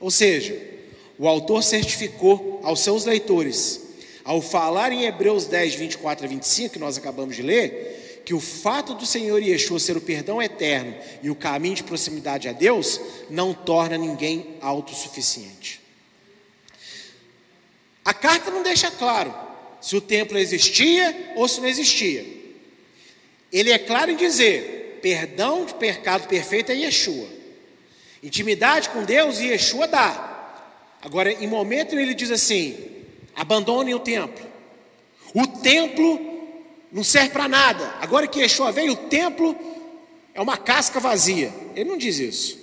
Ou 0.00 0.10
seja, 0.10 0.60
o 1.18 1.28
autor 1.28 1.62
certificou 1.62 2.60
aos 2.64 2.80
seus 2.80 3.04
leitores, 3.04 3.80
ao 4.24 4.40
falar 4.40 4.92
em 4.92 5.04
Hebreus 5.04 5.46
10, 5.46 5.74
24 5.74 6.26
a 6.26 6.28
25, 6.28 6.72
que 6.74 6.78
nós 6.78 6.98
acabamos 6.98 7.36
de 7.36 7.42
ler, 7.42 8.01
que 8.24 8.34
o 8.34 8.40
fato 8.40 8.94
do 8.94 9.04
Senhor 9.04 9.42
Yeshua 9.42 9.78
ser 9.78 9.96
o 9.96 10.00
perdão 10.00 10.40
eterno 10.40 10.94
e 11.22 11.30
o 11.30 11.34
caminho 11.34 11.74
de 11.74 11.84
proximidade 11.84 12.48
a 12.48 12.52
Deus 12.52 13.00
não 13.28 13.52
torna 13.52 13.98
ninguém 13.98 14.56
autossuficiente. 14.60 15.80
A 18.04 18.14
carta 18.14 18.50
não 18.50 18.62
deixa 18.62 18.90
claro 18.90 19.34
se 19.80 19.96
o 19.96 20.00
templo 20.00 20.38
existia 20.38 21.34
ou 21.36 21.46
se 21.48 21.60
não 21.60 21.68
existia. 21.68 22.24
Ele 23.52 23.70
é 23.70 23.78
claro 23.78 24.10
em 24.10 24.16
dizer: 24.16 24.98
perdão 25.02 25.64
de 25.64 25.74
pecado 25.74 26.26
perfeito 26.28 26.72
é 26.72 26.76
Yeshua. 26.76 27.28
Intimidade 28.22 28.88
com 28.90 29.04
Deus, 29.04 29.40
Yeshua 29.40 29.86
dá. 29.86 30.30
Agora, 31.02 31.32
em 31.32 31.46
momento 31.46 31.98
ele 31.98 32.14
diz 32.14 32.30
assim: 32.30 32.76
abandonem 33.34 33.94
o 33.94 34.00
templo. 34.00 34.46
O 35.34 35.46
templo 35.46 36.31
não 36.92 37.02
serve 37.02 37.30
para 37.30 37.48
nada. 37.48 37.96
Agora 38.00 38.26
que 38.26 38.40
Yeshua 38.40 38.70
veio, 38.70 38.92
o 38.92 38.96
templo 39.08 39.56
é 40.34 40.40
uma 40.40 40.58
casca 40.58 41.00
vazia. 41.00 41.52
Ele 41.74 41.88
não 41.88 41.96
diz 41.96 42.18
isso. 42.18 42.58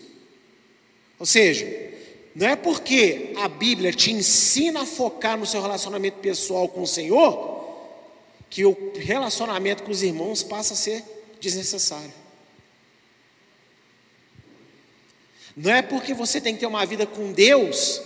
Ou 1.17 1.25
seja, 1.25 1.89
Não 2.35 2.47
é 2.47 2.55
porque 2.55 3.33
a 3.37 3.49
Bíblia 3.49 3.91
te 3.91 4.11
ensina 4.11 4.83
a 4.83 4.85
focar 4.85 5.37
no 5.37 5.45
seu 5.45 5.61
relacionamento 5.61 6.19
pessoal 6.19 6.69
com 6.69 6.83
o 6.83 6.87
Senhor 6.87 7.59
que 8.49 8.65
o 8.65 8.93
relacionamento 8.95 9.83
com 9.83 9.91
os 9.91 10.01
irmãos 10.01 10.41
passa 10.41 10.73
a 10.73 10.77
ser 10.77 11.03
desnecessário. 11.41 12.13
Não 15.55 15.73
é 15.73 15.81
porque 15.81 16.13
você 16.13 16.39
tem 16.39 16.53
que 16.53 16.61
ter 16.61 16.65
uma 16.65 16.85
vida 16.85 17.05
com 17.05 17.31
Deus 17.31 18.01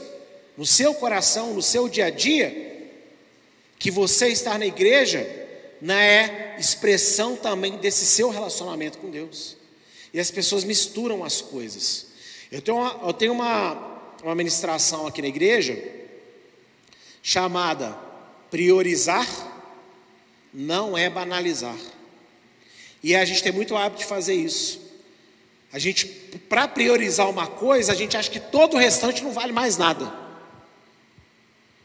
no 0.58 0.66
seu 0.66 0.94
coração, 0.96 1.54
no 1.54 1.62
seu 1.62 1.88
dia 1.88 2.06
a 2.06 2.10
dia, 2.10 2.90
que 3.78 3.92
você 3.92 4.30
estar 4.30 4.58
na 4.58 4.66
igreja 4.66 5.43
não 5.84 5.96
é 5.96 6.56
expressão 6.58 7.36
também 7.36 7.76
desse 7.76 8.06
seu 8.06 8.30
relacionamento 8.30 9.00
com 9.00 9.12
Deus. 9.12 9.58
E 10.14 10.20
as 10.20 10.32
pessoas 10.32 10.64
misturam 10.64 11.26
as 11.26 11.42
coisas. 11.42 12.08
Eu 12.50 12.62
tenho 12.62 12.78
uma, 12.78 13.02
eu 13.06 13.12
tenho 13.12 13.34
uma, 13.34 14.02
uma 14.24 14.34
ministração 14.34 15.06
aqui 15.06 15.22
na 15.22 15.28
igreja 15.28 15.78
chamada 17.22 17.98
Priorizar 18.50 19.28
não 20.54 20.98
é 20.98 21.10
banalizar. 21.10 21.76
E 23.04 23.14
a 23.14 23.26
gente 23.26 23.44
tem 23.44 23.52
muito 23.52 23.76
hábito 23.76 24.04
de 24.04 24.06
fazer 24.08 24.36
isso. 24.36 24.80
A 25.74 25.80
gente, 25.80 26.06
para 26.48 26.66
priorizar 26.66 27.30
uma 27.30 27.48
coisa, 27.48 27.92
a 27.92 27.96
gente 27.96 28.16
acha 28.16 28.32
que 28.32 28.40
todo 28.40 28.76
o 28.76 28.80
restante 28.80 29.22
não 29.22 29.34
vale 29.34 29.52
mais 29.52 29.76
nada. 29.76 30.14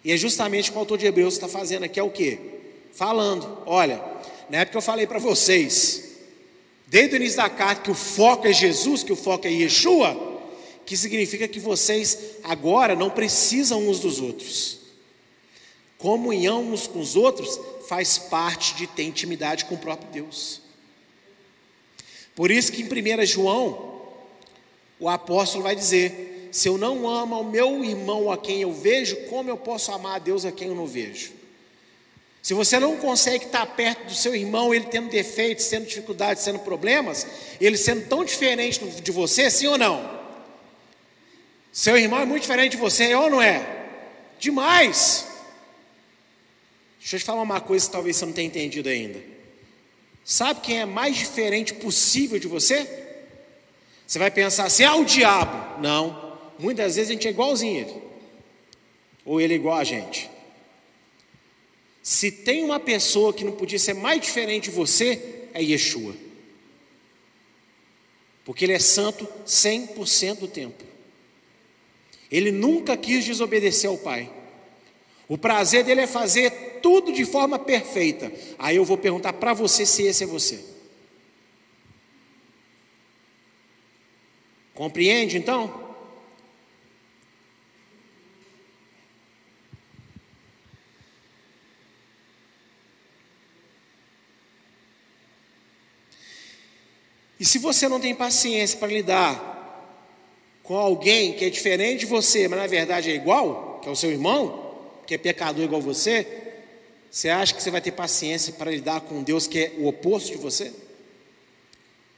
E 0.05 0.12
é 0.12 0.16
justamente 0.16 0.68
o 0.68 0.72
que 0.72 0.78
o 0.78 0.80
autor 0.80 0.99
de 0.99 1.07
Hebreus 1.07 1.34
está 1.34 1.49
fazendo 1.49 1.82
aqui, 1.82 1.99
é 1.99 2.03
o 2.03 2.11
quê? 2.11 2.58
Falando, 2.99 3.62
olha, 3.64 4.03
na 4.51 4.59
época 4.59 4.78
eu 4.78 4.82
falei 4.82 5.07
para 5.07 5.20
vocês, 5.20 6.16
desde 6.88 7.14
o 7.14 7.16
início 7.16 7.36
da 7.36 7.49
carta, 7.49 7.82
que 7.82 7.92
o 7.92 7.94
foco 7.94 8.49
é 8.49 8.53
Jesus, 8.53 9.05
que 9.05 9.12
o 9.12 9.16
foco 9.16 9.46
é 9.46 9.53
Yeshua, 9.53 10.40
que 10.84 10.96
significa 10.96 11.46
que 11.46 11.61
vocês 11.61 12.18
agora 12.42 12.96
não 12.96 13.09
precisam 13.09 13.88
uns 13.88 14.01
dos 14.01 14.20
outros. 14.20 14.78
Comunhão 15.96 16.72
uns 16.72 16.88
com 16.88 16.99
os 16.99 17.14
outros 17.14 17.61
faz 17.86 18.18
parte 18.18 18.74
de 18.74 18.88
ter 18.88 19.05
intimidade 19.05 19.66
com 19.66 19.76
o 19.76 19.78
próprio 19.78 20.11
Deus. 20.11 20.61
Por 22.34 22.51
isso 22.51 22.72
que 22.72 22.82
em 22.82 23.22
1 23.22 23.26
João, 23.26 24.03
o 24.99 25.09
apóstolo 25.09 25.62
vai 25.62 25.76
dizer: 25.76 26.49
se 26.51 26.68
eu 26.68 26.76
não 26.76 27.09
amo 27.09 27.36
ao 27.36 27.44
meu 27.44 27.84
irmão 27.84 28.28
a 28.28 28.36
quem 28.36 28.62
eu 28.62 28.72
vejo, 28.72 29.14
como 29.28 29.49
eu 29.49 29.57
posso 29.57 29.92
amar 29.92 30.16
a 30.16 30.18
Deus 30.18 30.44
a 30.44 30.51
quem 30.51 30.66
eu 30.66 30.74
não 30.74 30.84
vejo? 30.84 31.38
Se 32.49 32.55
você 32.55 32.80
não 32.80 32.96
consegue 32.96 33.44
estar 33.44 33.66
perto 33.66 34.07
do 34.07 34.14
seu 34.14 34.34
irmão, 34.34 34.74
ele 34.74 34.86
tendo 34.86 35.11
defeitos, 35.11 35.66
tendo 35.66 35.84
dificuldades, 35.84 36.42
tendo 36.42 36.59
problemas, 36.61 37.26
ele 37.61 37.76
sendo 37.76 38.09
tão 38.09 38.24
diferente 38.24 38.82
de 38.82 39.12
você, 39.12 39.51
sim 39.51 39.66
ou 39.66 39.76
não? 39.76 40.18
Seu 41.70 41.99
irmão 41.99 42.20
é 42.20 42.24
muito 42.24 42.44
diferente 42.44 42.70
de 42.70 42.78
você, 42.78 43.11
é 43.11 43.18
ou 43.18 43.28
não 43.28 43.42
é? 43.42 43.86
Demais. 44.40 45.28
Deixa 46.99 47.16
eu 47.16 47.20
te 47.20 47.26
falar 47.26 47.42
uma 47.42 47.61
coisa 47.61 47.84
que 47.84 47.92
talvez 47.92 48.16
você 48.16 48.24
não 48.24 48.32
tenha 48.32 48.46
entendido 48.46 48.88
ainda. 48.88 49.22
Sabe 50.24 50.62
quem 50.62 50.80
é 50.80 50.86
mais 50.86 51.18
diferente 51.18 51.74
possível 51.74 52.38
de 52.38 52.49
você? 52.49 52.88
Você 54.07 54.18
vai 54.18 54.30
pensar 54.30 54.64
assim, 54.64 54.84
ah, 54.84 54.94
o 54.94 55.05
diabo. 55.05 55.82
Não. 55.82 56.38
Muitas 56.59 56.96
vezes 56.96 57.11
a 57.11 57.12
gente 57.12 57.28
é 57.28 57.30
igualzinho 57.30 57.76
a 57.76 57.88
ele. 57.90 58.03
Ou 59.26 59.38
ele 59.38 59.53
é 59.53 59.57
igual 59.57 59.76
a 59.76 59.84
gente. 59.84 60.38
Se 62.09 62.33
tem 62.33 62.65
uma 62.65 62.81
pessoa 62.81 63.35
que 63.35 63.45
não 63.45 63.53
podia 63.53 63.79
ser 63.79 63.93
mais 63.93 64.19
diferente 64.19 64.71
de 64.71 64.75
você, 64.75 65.45
é 65.53 65.63
Yeshua. 65.63 66.17
Porque 68.47 68.65
ele 68.65 68.73
é 68.73 68.79
santo 68.79 69.29
100% 69.47 70.39
do 70.39 70.49
tempo. 70.49 70.83
Ele 72.33 72.51
nunca 72.51 72.97
quis 72.97 73.27
desobedecer 73.27 73.91
ao 73.91 73.99
Pai. 73.99 74.33
O 75.29 75.37
prazer 75.37 75.85
dele 75.85 76.01
é 76.01 76.07
fazer 76.07 76.79
tudo 76.81 77.13
de 77.13 77.27
forma 77.27 77.59
perfeita. 77.59 78.33
Aí 78.59 78.77
eu 78.77 78.87
vou 78.87 78.97
perguntar 78.97 79.35
para 79.35 79.53
você 79.53 79.85
se 79.85 80.05
esse 80.05 80.25
é 80.25 80.27
você. 80.27 80.65
Compreende 84.73 85.37
então? 85.37 85.88
E 97.39 97.45
se 97.45 97.59
você 97.59 97.89
não 97.89 98.01
tem 98.01 98.14
paciência 98.14 98.78
para 98.78 98.89
lidar 98.89 99.49
com 100.62 100.76
alguém 100.76 101.32
que 101.32 101.45
é 101.45 101.51
diferente 101.51 102.01
de 102.01 102.07
você, 102.07 102.49
mas 102.49 102.59
na 102.59 102.66
verdade 102.66 103.11
é 103.11 103.14
igual, 103.14 103.78
que 103.80 103.89
é 103.89 103.93
o 103.93 103.97
seu 103.97 104.11
irmão, 104.11 104.76
que 105.07 105.14
é 105.14 105.18
pecador 105.18 105.64
igual 105.64 105.80
você, 105.80 106.26
você 107.11 107.30
acha 107.30 107.55
que 107.55 107.62
você 107.62 107.70
vai 107.70 107.80
ter 107.80 107.93
paciência 107.93 108.53
para 108.53 108.70
lidar 108.70 109.01
com 109.01 109.22
Deus 109.22 109.47
que 109.47 109.59
é 109.59 109.72
o 109.78 109.86
oposto 109.86 110.32
de 110.32 110.36
você? 110.36 110.72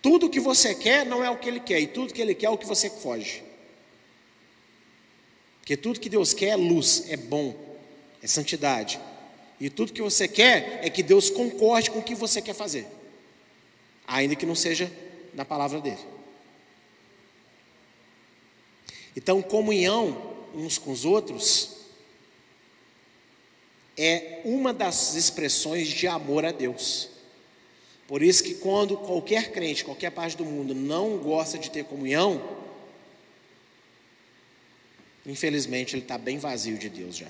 Tudo 0.03 0.31
que 0.31 0.41
você 0.41 0.75
quer 0.75 1.07
não 1.07 1.23
é 1.23 1.31
o 1.31 1.37
que 1.37 1.49
Ele 1.49 1.61
quer, 1.61 1.79
e 1.81 1.87
tudo 1.87 2.13
que 2.13 2.21
Ele 2.21 2.35
quer 2.35 2.47
é 2.47 2.51
o 2.51 2.59
que 2.59 2.67
você 2.67 2.89
foge. 2.89 3.43
Porque 5.61 5.77
tudo 5.77 6.01
que 6.01 6.09
Deus 6.09 6.35
quer 6.35 6.49
é 6.49 6.57
luz, 6.57 7.05
é 7.09 7.17
bom, 7.17 7.55
é 8.23 8.27
santidade. 8.27 8.99
E 9.61 9.69
tudo 9.69 9.93
que 9.93 10.03
você 10.03 10.27
quer 10.27 10.81
é 10.83 10.91
que 10.91 11.03
Deus 11.03 11.31
concorde 11.31 11.91
com 11.91 11.99
o 11.99 12.03
que 12.03 12.15
você 12.15 12.41
quer 12.41 12.55
fazer, 12.55 12.87
ainda 14.07 14.35
que 14.35 14.47
não 14.47 14.55
seja 14.55 14.91
na 15.35 15.45
palavra 15.45 15.81
dele. 15.81 16.01
Então, 19.17 19.43
comunhão 19.43 20.37
uns 20.55 20.79
com 20.79 20.91
os 20.91 21.05
outros 21.05 21.77
é 23.97 24.41
uma 24.45 24.73
das 24.73 25.15
expressões 25.15 25.89
de 25.89 26.07
amor 26.07 26.45
a 26.45 26.53
Deus. 26.53 27.09
Por 28.09 28.23
isso 28.23 28.43
que 28.43 28.55
quando 28.55 28.97
qualquer 28.97 29.53
crente, 29.53 29.85
qualquer 29.85 30.11
parte 30.11 30.37
do 30.37 30.45
mundo 30.45 30.75
não 30.75 31.19
gosta 31.19 31.59
de 31.59 31.71
ter 31.71 31.85
comunhão, 31.85 32.59
infelizmente 35.27 35.95
ele 35.95 36.03
está 36.03 36.17
bem 36.17 36.39
vazio 36.39 36.79
de 36.79 36.89
Deus 36.89 37.17
já, 37.17 37.29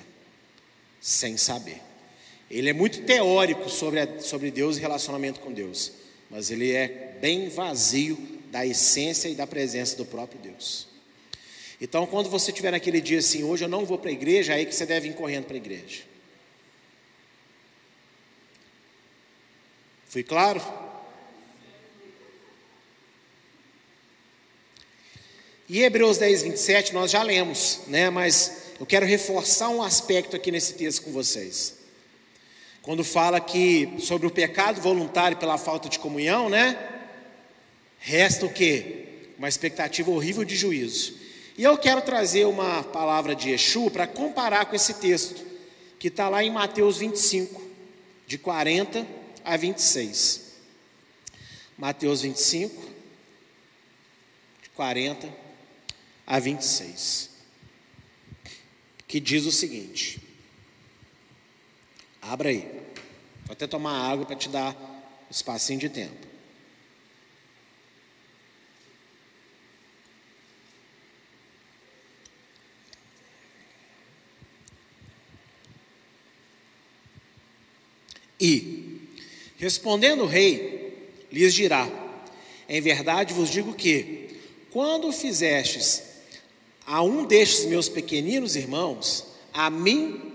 sem 0.99 1.37
saber. 1.37 1.81
Ele 2.49 2.69
é 2.69 2.73
muito 2.73 3.03
teórico 3.03 3.69
sobre, 3.69 3.99
a, 3.99 4.19
sobre 4.19 4.49
Deus 4.49 4.77
e 4.77 4.81
relacionamento 4.81 5.39
com 5.39 5.51
Deus, 5.51 5.91
mas 6.29 6.49
ele 6.49 6.71
é 6.71 7.10
bem 7.21 7.47
vazio 7.47 8.17
da 8.51 8.65
essência 8.65 9.29
e 9.29 9.35
da 9.35 9.47
presença 9.47 9.95
do 9.95 10.05
próprio 10.05 10.41
Deus. 10.41 10.87
Então, 11.79 12.05
quando 12.05 12.29
você 12.29 12.51
tiver 12.51 12.71
naquele 12.71 12.99
dia 12.99 13.19
assim, 13.19 13.43
hoje 13.43 13.63
eu 13.63 13.69
não 13.69 13.85
vou 13.85 13.97
para 13.97 14.09
a 14.09 14.13
igreja, 14.13 14.53
é 14.53 14.57
aí 14.57 14.65
que 14.65 14.75
você 14.75 14.85
deve 14.85 15.09
ir 15.09 15.13
correndo 15.13 15.45
para 15.45 15.55
a 15.55 15.57
igreja. 15.57 16.03
Fui 20.09 20.23
claro? 20.23 20.61
E 25.69 25.83
Hebreus 25.83 26.17
10, 26.17 26.43
27 26.43 26.93
nós 26.93 27.09
já 27.09 27.23
lemos, 27.23 27.79
né? 27.87 28.09
Mas 28.09 28.73
eu 28.77 28.85
quero 28.85 29.05
reforçar 29.05 29.69
um 29.69 29.81
aspecto 29.81 30.35
aqui 30.35 30.51
nesse 30.51 30.73
texto 30.73 31.03
com 31.03 31.11
vocês. 31.13 31.77
Quando 32.81 33.03
fala 33.03 33.39
que 33.39 33.93
sobre 33.99 34.27
o 34.27 34.31
pecado 34.31 34.81
voluntário 34.81 35.37
pela 35.37 35.57
falta 35.57 35.87
de 35.87 35.97
comunhão, 35.97 36.49
né? 36.49 37.00
Resta 38.01 38.47
o 38.47 38.51
quê? 38.51 39.05
Uma 39.37 39.47
expectativa 39.47 40.09
horrível 40.09 40.43
de 40.43 40.55
juízo. 40.55 41.15
E 41.55 41.63
eu 41.63 41.77
quero 41.77 42.01
trazer 42.01 42.45
uma 42.45 42.83
palavra 42.83 43.35
de 43.35 43.51
Exu 43.51 43.91
para 43.91 44.07
comparar 44.07 44.65
com 44.65 44.75
esse 44.75 44.95
texto, 44.95 45.45
que 45.99 46.07
está 46.07 46.27
lá 46.27 46.43
em 46.43 46.49
Mateus 46.49 46.97
25, 46.97 47.61
de 48.25 48.39
40 48.39 49.05
a 49.45 49.55
26. 49.55 50.41
Mateus 51.77 52.23
25, 52.23 52.89
de 54.63 54.69
40 54.71 55.29
a 56.25 56.39
26. 56.39 57.29
Que 59.07 59.19
diz 59.19 59.45
o 59.45 59.51
seguinte: 59.51 60.19
Abra 62.19 62.49
aí. 62.49 62.61
Vou 63.45 63.53
até 63.53 63.67
tomar 63.67 64.09
água 64.09 64.25
para 64.25 64.35
te 64.35 64.49
dar 64.49 64.73
um 64.73 65.29
espacinho 65.31 65.79
de 65.79 65.89
tempo. 65.89 66.30
E 78.41 78.81
Respondendo 79.61 80.23
o 80.23 80.25
rei, 80.25 81.11
lhes 81.31 81.53
dirá: 81.53 81.87
Em 82.67 82.81
verdade 82.81 83.31
vos 83.31 83.47
digo 83.47 83.75
que, 83.75 84.29
quando 84.71 85.11
fizestes 85.11 86.01
a 86.83 87.03
um 87.03 87.25
destes 87.25 87.65
meus 87.65 87.87
pequeninos 87.87 88.55
irmãos, 88.55 89.23
a 89.53 89.69
mim 89.69 90.33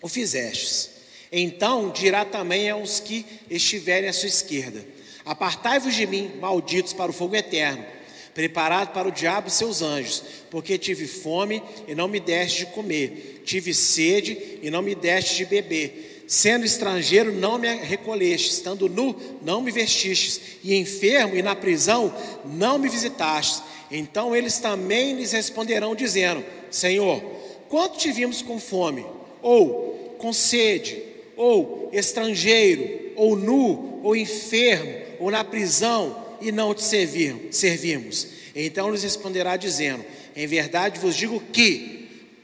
o 0.00 0.08
fizestes. 0.08 0.92
Então 1.30 1.90
dirá 1.90 2.24
também 2.24 2.70
aos 2.70 3.00
que 3.00 3.26
estiverem 3.50 4.08
à 4.08 4.14
sua 4.14 4.30
esquerda: 4.30 4.82
Apartai-vos 5.26 5.94
de 5.94 6.06
mim, 6.06 6.32
malditos, 6.40 6.94
para 6.94 7.10
o 7.10 7.14
fogo 7.14 7.36
eterno, 7.36 7.84
preparado 8.32 8.94
para 8.94 9.08
o 9.08 9.12
diabo 9.12 9.48
e 9.48 9.50
seus 9.50 9.82
anjos, 9.82 10.22
porque 10.50 10.78
tive 10.78 11.06
fome 11.06 11.62
e 11.86 11.94
não 11.94 12.08
me 12.08 12.18
deste 12.18 12.60
de 12.60 12.66
comer, 12.72 13.42
tive 13.44 13.74
sede 13.74 14.58
e 14.62 14.70
não 14.70 14.80
me 14.80 14.94
deste 14.94 15.36
de 15.36 15.44
beber, 15.44 16.13
sendo 16.26 16.64
estrangeiro 16.64 17.32
não 17.32 17.58
me 17.58 17.68
recolheste, 17.74 18.50
estando 18.50 18.88
nu 18.88 19.14
não 19.42 19.60
me 19.60 19.70
vestistes, 19.70 20.40
e 20.62 20.74
enfermo 20.74 21.36
e 21.36 21.42
na 21.42 21.54
prisão 21.54 22.14
não 22.44 22.78
me 22.78 22.88
visitastes. 22.88 23.62
Então 23.90 24.34
eles 24.34 24.58
também 24.58 25.14
lhes 25.14 25.32
responderão, 25.32 25.94
dizendo: 25.94 26.44
Senhor, 26.70 27.22
quanto 27.68 27.98
te 27.98 28.10
vimos 28.10 28.42
com 28.42 28.58
fome, 28.58 29.04
ou 29.42 30.16
com 30.18 30.32
sede, 30.32 31.02
ou 31.36 31.90
estrangeiro, 31.92 33.12
ou 33.16 33.36
nu, 33.36 34.00
ou 34.02 34.16
enfermo, 34.16 34.92
ou 35.20 35.30
na 35.30 35.44
prisão, 35.44 36.24
e 36.40 36.50
não 36.50 36.74
te 36.74 36.82
servimos? 36.82 38.26
Então 38.54 38.90
lhes 38.90 39.02
responderá, 39.02 39.56
dizendo: 39.56 40.04
Em 40.34 40.46
verdade 40.46 40.98
vos 40.98 41.16
digo 41.16 41.42
que, 41.52 41.93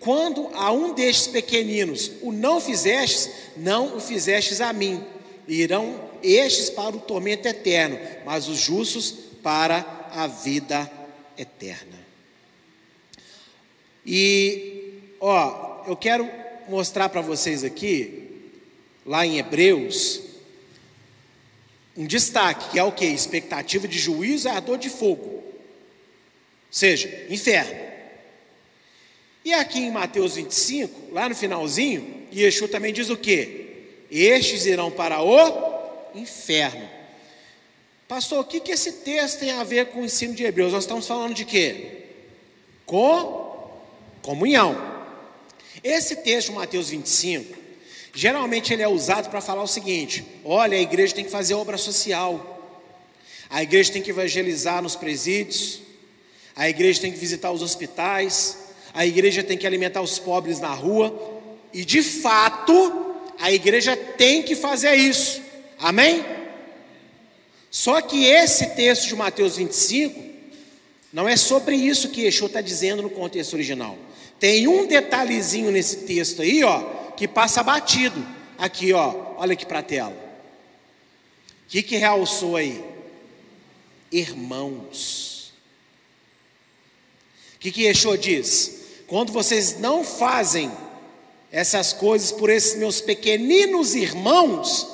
quando 0.01 0.49
a 0.55 0.73
um 0.73 0.95
destes 0.95 1.27
pequeninos 1.27 2.11
o 2.23 2.33
não 2.33 2.59
fizestes, 2.61 3.31
não 3.57 3.97
o 3.97 4.01
fizestes 4.01 4.61
a 4.61 4.73
mim. 4.73 5.05
Irão 5.47 6.11
estes 6.23 6.71
para 6.71 6.97
o 6.97 7.01
tormento 7.01 7.47
eterno, 7.47 7.99
mas 8.25 8.49
os 8.49 8.59
justos 8.59 9.15
para 9.43 10.09
a 10.13 10.27
vida 10.27 10.91
eterna. 11.37 11.99
E, 14.05 14.95
ó, 15.21 15.85
eu 15.87 15.97
quero 15.97 16.29
mostrar 16.67 17.11
para 17.11 17.21
vocês 17.21 17.63
aqui, 17.63 18.51
lá 19.05 19.27
em 19.27 19.39
Hebreus, 19.39 20.23
um 21.97 22.07
destaque, 22.07 22.71
que 22.71 22.79
é 22.79 22.85
o 22.85 22.93
que? 22.93 23.05
Expectativa 23.05 23.87
de 23.87 23.99
juízo 23.99 24.49
e 24.49 24.51
ardor 24.51 24.79
de 24.79 24.89
fogo. 24.89 25.25
Ou 25.25 25.45
seja, 26.71 27.27
inferno. 27.29 27.90
E 29.45 29.53
aqui 29.55 29.81
em 29.81 29.91
Mateus 29.91 30.35
25, 30.35 31.13
lá 31.13 31.29
no 31.29 31.35
finalzinho, 31.35 32.27
Yeshua 32.33 32.69
também 32.69 32.93
diz 32.93 33.09
o 33.09 33.17
que? 33.17 33.61
Estes 34.11 34.67
irão 34.67 34.91
para 34.91 35.23
o 35.23 36.13
inferno. 36.15 36.89
Pastor, 38.07 38.41
o 38.41 38.45
que, 38.45 38.61
que 38.61 38.73
esse 38.73 38.93
texto 38.93 39.39
tem 39.39 39.53
a 39.53 39.65
ver 39.65 39.87
com 39.87 40.01
o 40.01 40.05
ensino 40.05 40.35
de 40.35 40.45
Hebreus? 40.45 40.73
Nós 40.73 40.85
estamos 40.85 41.07
falando 41.07 41.33
de 41.33 41.45
quê? 41.45 42.07
Com 42.85 43.71
comunhão. 44.21 44.77
Esse 45.83 46.17
texto 46.17 46.53
Mateus 46.53 46.91
25, 46.91 47.57
geralmente 48.13 48.73
ele 48.73 48.83
é 48.83 48.89
usado 48.89 49.31
para 49.31 49.41
falar 49.41 49.63
o 49.63 49.69
seguinte: 49.69 50.25
olha, 50.45 50.77
a 50.77 50.81
igreja 50.81 51.15
tem 51.15 51.25
que 51.25 51.31
fazer 51.31 51.55
obra 51.55 51.79
social, 51.79 52.79
a 53.49 53.63
igreja 53.63 53.93
tem 53.93 54.03
que 54.03 54.11
evangelizar 54.11 54.83
nos 54.83 54.97
presídios, 54.97 55.81
a 56.55 56.69
igreja 56.69 57.01
tem 57.01 57.13
que 57.13 57.19
visitar 57.19 57.53
os 57.53 57.63
hospitais, 57.63 58.59
a 58.93 59.07
igreja 59.07 59.43
tem 59.43 59.57
que 59.57 59.67
alimentar 59.67 60.01
os 60.01 60.19
pobres 60.19 60.61
na 60.61 60.73
rua, 60.73 61.41
e 61.73 61.85
de 61.85 62.03
fato, 62.03 63.17
a 63.39 63.53
igreja 63.53 63.97
tem 63.97 64.43
que 64.43 64.55
fazer 64.55 64.95
isso, 64.95 65.41
amém? 65.79 66.25
Só 67.71 68.01
que 68.01 68.25
esse 68.25 68.71
texto 68.71 69.07
de 69.07 69.17
Mateus 69.17 69.57
25 69.57 70.31
não 71.13 71.29
é 71.29 71.37
sobre 71.37 71.77
isso 71.77 72.11
que 72.11 72.23
Yeshua 72.23 72.47
está 72.47 72.61
dizendo 72.61 73.03
no 73.03 73.11
contexto 73.11 73.55
original. 73.55 73.97
Tem 74.39 74.67
um 74.67 74.87
detalhezinho 74.87 75.71
nesse 75.71 75.99
texto 75.99 76.43
aí, 76.43 76.65
ó, 76.65 77.13
que 77.17 77.29
passa 77.29 77.63
batido. 77.63 78.27
Aqui, 78.59 78.93
ó, 78.93 79.35
olha 79.37 79.53
aqui 79.53 79.67
para 79.67 79.81
a 79.81 79.83
tela. 79.83 80.17
O 81.67 81.71
que, 81.71 81.83
que 81.83 81.97
realçou 81.97 82.57
aí? 82.57 82.83
Irmãos. 84.11 85.53
O 87.55 87.59
que, 87.61 87.71
que 87.71 87.83
Yeshua 87.83 88.19
diz? 88.19 88.80
Quando 89.11 89.31
vocês 89.31 89.79
não 89.79 90.03
fazem 90.03 90.73
essas 91.53 91.93
coisas 91.93 92.33
por 92.33 92.49
esses 92.49 92.79
meus 92.79 93.03
pequeninos 93.03 93.95
irmãos, 93.95 94.87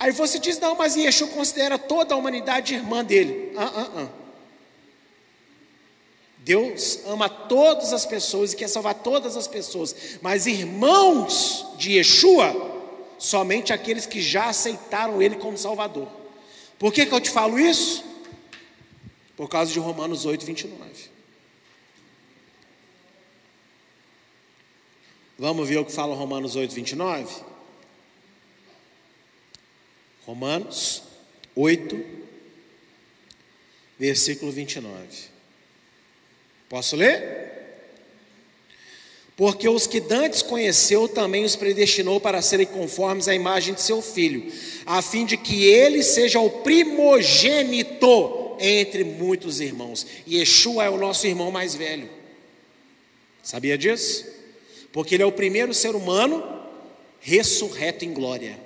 Aí 0.00 0.12
você 0.12 0.38
diz, 0.38 0.58
não, 0.58 0.74
mas 0.74 0.96
Yeshua 0.96 1.28
considera 1.28 1.78
toda 1.78 2.14
a 2.14 2.16
humanidade 2.16 2.72
irmã 2.72 3.04
dele. 3.04 3.52
Ah, 3.54 3.70
ah, 3.76 3.90
ah. 3.96 4.08
Deus 6.38 7.00
ama 7.06 7.28
todas 7.28 7.92
as 7.92 8.06
pessoas 8.06 8.54
e 8.54 8.56
quer 8.56 8.68
salvar 8.68 8.94
todas 8.94 9.36
as 9.36 9.46
pessoas, 9.46 9.94
mas 10.22 10.46
irmãos 10.46 11.66
de 11.76 11.98
Yeshua, 11.98 12.56
somente 13.18 13.74
aqueles 13.74 14.06
que 14.06 14.22
já 14.22 14.46
aceitaram 14.46 15.20
Ele 15.20 15.36
como 15.36 15.58
Salvador. 15.58 16.08
Por 16.78 16.94
que, 16.94 17.04
que 17.04 17.12
eu 17.12 17.20
te 17.20 17.28
falo 17.28 17.58
isso? 17.58 18.02
Por 19.36 19.50
causa 19.50 19.70
de 19.70 19.78
Romanos 19.78 20.24
8, 20.24 20.46
29. 20.46 21.09
Vamos 25.40 25.70
ver 25.70 25.78
o 25.78 25.86
que 25.86 25.92
fala 25.92 26.14
Romanos 26.14 26.54
8, 26.54 26.74
29? 26.74 27.34
Romanos 30.26 31.02
8, 31.56 31.98
versículo 33.98 34.52
29. 34.52 34.92
Posso 36.68 36.94
ler? 36.94 37.88
Porque 39.34 39.66
os 39.66 39.86
que 39.86 39.98
dantes 39.98 40.42
conheceu 40.42 41.08
também 41.08 41.42
os 41.42 41.56
predestinou 41.56 42.20
para 42.20 42.42
serem 42.42 42.66
conformes 42.66 43.26
à 43.26 43.34
imagem 43.34 43.72
de 43.72 43.80
seu 43.80 44.02
filho, 44.02 44.52
a 44.84 45.00
fim 45.00 45.24
de 45.24 45.38
que 45.38 45.64
ele 45.64 46.02
seja 46.02 46.38
o 46.38 46.50
primogênito 46.50 48.58
entre 48.60 49.04
muitos 49.04 49.58
irmãos. 49.58 50.06
E 50.26 50.36
Yeshua 50.36 50.84
é 50.84 50.90
o 50.90 50.98
nosso 50.98 51.26
irmão 51.26 51.50
mais 51.50 51.74
velho. 51.74 52.10
Sabia 53.42 53.78
disso? 53.78 54.38
Porque 54.92 55.14
ele 55.14 55.22
é 55.22 55.26
o 55.26 55.32
primeiro 55.32 55.72
ser 55.72 55.94
humano 55.94 56.42
ressurreto 57.20 58.04
em 58.04 58.12
glória. 58.12 58.58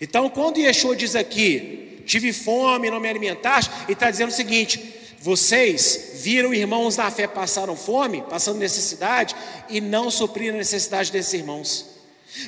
Então, 0.00 0.28
quando 0.28 0.58
Yeshua 0.58 0.94
diz 0.94 1.14
aqui, 1.16 2.02
tive 2.06 2.32
fome, 2.32 2.90
não 2.90 3.00
me 3.00 3.08
alimentaste, 3.08 3.70
ele 3.84 3.94
está 3.94 4.10
dizendo 4.10 4.28
o 4.28 4.34
seguinte: 4.34 4.94
vocês 5.18 6.12
viram 6.14 6.54
irmãos 6.54 6.96
na 6.96 7.10
fé 7.10 7.26
passaram 7.26 7.76
fome, 7.76 8.22
passando 8.28 8.58
necessidade, 8.58 9.34
e 9.68 9.80
não 9.80 10.10
supriram 10.10 10.54
a 10.54 10.58
necessidade 10.58 11.10
desses 11.10 11.34
irmãos. 11.34 11.86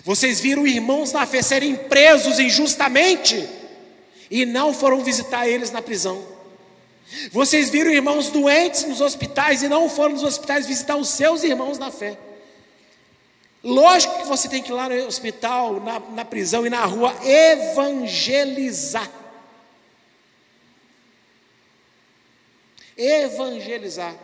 Vocês 0.04 0.40
viram 0.40 0.66
irmãos 0.66 1.12
na 1.12 1.26
fé 1.26 1.42
serem 1.42 1.74
presos 1.74 2.38
injustamente, 2.38 3.48
e 4.30 4.44
não 4.44 4.72
foram 4.74 5.02
visitar 5.02 5.48
eles 5.48 5.70
na 5.70 5.80
prisão. 5.80 6.37
Vocês 7.32 7.70
viram 7.70 7.90
irmãos 7.90 8.28
doentes 8.28 8.84
nos 8.84 9.00
hospitais 9.00 9.62
e 9.62 9.68
não 9.68 9.88
foram 9.88 10.14
nos 10.14 10.22
hospitais 10.22 10.66
visitar 10.66 10.96
os 10.96 11.08
seus 11.08 11.42
irmãos 11.42 11.78
na 11.78 11.90
fé. 11.90 12.18
Lógico 13.62 14.18
que 14.18 14.26
você 14.26 14.48
tem 14.48 14.62
que 14.62 14.70
ir 14.70 14.74
lá 14.74 14.88
no 14.88 15.06
hospital, 15.06 15.80
na, 15.80 15.98
na 16.00 16.24
prisão 16.24 16.66
e 16.66 16.70
na 16.70 16.84
rua 16.84 17.14
evangelizar. 17.24 19.10
Evangelizar. 22.96 24.14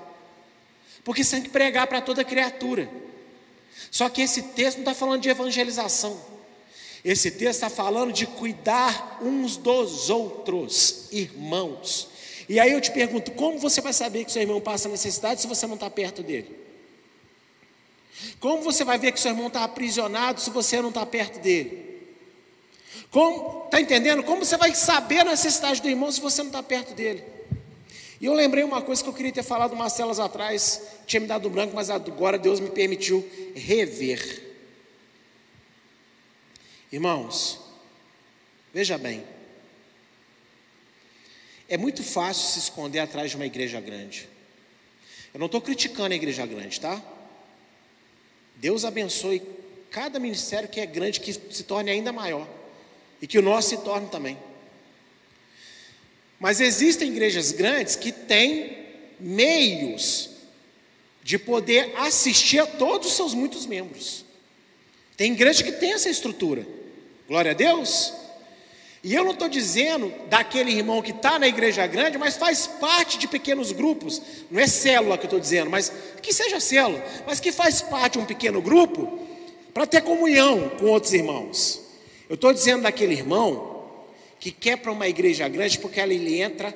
Porque 1.03 1.25
você 1.25 1.37
tem 1.37 1.43
que 1.43 1.51
pregar 1.51 1.87
para 1.87 2.01
toda 2.01 2.25
criatura. 2.25 2.89
Só 3.91 4.09
que 4.09 4.23
esse 4.23 4.43
texto 4.43 4.79
não 4.79 4.83
está 4.85 4.95
falando 4.95 5.23
de 5.23 5.29
evangelização. 5.29 6.21
Esse 7.05 7.31
texto 7.31 7.63
está 7.63 7.71
falando 7.71 8.13
de 8.13 8.27
cuidar 8.27 9.19
uns 9.23 9.57
dos 9.57 10.11
outros, 10.11 11.09
irmãos. 11.13 12.14
E 12.49 12.61
aí 12.61 12.73
eu 12.73 12.81
te 12.81 12.91
pergunto: 12.91 13.31
como 13.33 13.59
você 13.59 13.81
vai 13.81 13.93
saber 13.93 14.25
que 14.25 14.33
seu 14.33 14.43
irmão 14.43 14.61
passa 14.61 14.89
necessidade 14.89 15.41
se 15.41 15.47
você 15.47 15.67
não 15.67 15.75
está 15.75 15.91
perto 15.91 16.23
dele? 16.23 16.65
Como 18.41 18.63
você 18.63 18.85
vai 18.85 18.99
ver 18.99 19.13
que 19.13 19.21
seu 19.21 19.31
irmão 19.31 19.49
está 19.49 19.65
aprisionado 19.65 20.41
se 20.41 20.51
você 20.51 20.81
não 20.81 20.91
está 20.91 21.05
perto 21.05 21.41
dele? 21.41 21.85
Como, 23.11 23.65
está 23.67 23.81
entendendo? 23.81 24.23
Como 24.23 24.45
você 24.45 24.57
vai 24.57 24.75
saber 24.75 25.21
a 25.21 25.25
necessidade 25.25 25.81
do 25.81 25.89
irmão 25.89 26.11
se 26.11 26.21
você 26.21 26.43
não 26.43 26.49
está 26.49 26.63
perto 26.63 26.95
dele? 26.95 27.25
E 28.21 28.27
eu 28.27 28.33
lembrei 28.33 28.65
uma 28.65 28.81
coisa 28.81 29.03
que 29.03 29.09
eu 29.09 29.13
queria 29.13 29.33
ter 29.33 29.43
falado 29.43 29.73
umas 29.73 29.93
celas 29.93 30.19
atrás, 30.19 30.83
tinha 31.07 31.21
me 31.21 31.27
dado 31.27 31.51
branco, 31.51 31.75
mas 31.75 31.91
agora 31.91 32.39
Deus 32.39 32.61
me 32.61 32.71
permitiu 32.71 33.29
rever. 33.55 34.43
Irmãos, 36.91 37.61
veja 38.73 38.97
bem, 38.97 39.25
é 41.69 41.77
muito 41.77 42.03
fácil 42.03 42.49
se 42.49 42.59
esconder 42.59 43.01
atrás 43.01 43.31
de 43.31 43.37
uma 43.37 43.47
igreja 43.47 43.81
grande. 43.81 44.29
Eu 45.33 45.41
não 45.41 45.47
estou 45.47 45.61
criticando 45.61 46.13
a 46.13 46.17
igreja 46.17 46.47
grande, 46.47 46.81
tá? 46.81 47.03
Deus 48.57 48.85
abençoe 48.85 49.43
cada 49.91 50.19
ministério 50.19 50.69
que 50.69 50.81
é 50.81 50.87
grande, 50.87 51.21
que 51.21 51.33
se 51.33 51.65
torne 51.65 51.91
ainda 51.91 52.13
maior. 52.13 52.49
E 53.21 53.27
que 53.27 53.39
o 53.39 53.43
nosso 53.43 53.71
se 53.71 53.79
torne 53.79 54.09
também. 54.09 54.39
Mas 56.39 56.61
existem 56.61 57.09
igrejas 57.09 57.53
grandes 57.53 57.97
que 57.97 58.13
têm 58.13 58.85
meios 59.19 60.31
de 61.23 61.39
poder 61.39 61.95
assistir 61.97 62.59
a 62.59 62.67
todos 62.67 63.09
os 63.09 63.15
seus 63.15 63.33
muitos 63.33 63.67
membros. 63.67 64.25
Tem 65.17 65.33
igreja 65.33 65.65
que 65.65 65.73
tem 65.73 65.93
essa 65.93 66.11
estrutura. 66.11 66.67
Glória 67.27 67.53
a 67.53 67.55
Deus. 67.55 68.13
E 69.05 69.15
eu 69.15 69.23
não 69.23 69.33
estou 69.33 69.51
dizendo 69.51 70.11
daquele 70.31 70.73
irmão 70.73 71.03
que 71.03 71.11
está 71.11 71.39
na 71.39 71.47
igreja 71.47 71.87
grande, 71.87 72.17
mas 72.17 72.39
faz 72.39 72.67
parte 72.67 73.19
de 73.19 73.29
pequenos 73.29 73.71
grupos. 73.71 74.23
Não 74.51 74.59
é 74.59 74.67
célula 74.67 75.19
que 75.19 75.25
eu 75.25 75.29
estou 75.29 75.39
dizendo, 75.39 75.69
mas 75.69 75.93
que 76.23 76.33
seja 76.33 76.59
célula, 76.59 77.05
mas 77.27 77.39
que 77.39 77.53
faz 77.53 77.83
parte 77.83 78.15
de 78.15 78.21
um 78.21 78.25
pequeno 78.25 78.63
grupo 78.63 79.19
para 79.75 79.87
ter 79.87 80.01
comunhão 80.01 80.71
com 80.81 80.87
outros 80.87 81.13
irmãos. 81.13 81.83
Eu 82.31 82.35
estou 82.37 82.51
dizendo 82.51 82.85
daquele 82.85 83.13
irmão 83.13 83.85
que 84.41 84.51
quer 84.51 84.79
para 84.79 84.91
uma 84.91 85.07
igreja 85.07 85.47
grande 85.49 85.79
porque 85.79 86.01
ele 86.01 86.41
entra 86.41 86.75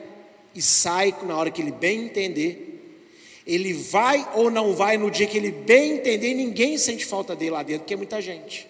e 0.55 0.61
sai 0.61 1.15
na 1.23 1.35
hora 1.35 1.51
que 1.51 1.63
ele 1.63 1.73
bem 1.73 2.05
entender. 2.05 3.01
Ele 3.47 3.73
vai 3.73 4.29
ou 4.35 4.51
não 4.51 4.75
vai 4.75 4.99
no 4.99 5.11
dia 5.11 5.27
que 5.27 5.39
ele 5.39 5.51
bem 5.51 5.93
entender, 5.93 6.35
ninguém 6.35 6.77
sente 6.77 7.07
falta 7.07 7.35
dele 7.35 7.53
lá 7.53 7.63
dentro, 7.63 7.85
porque 7.85 7.95
é 7.95 7.97
muita 7.97 8.21
gente. 8.21 8.69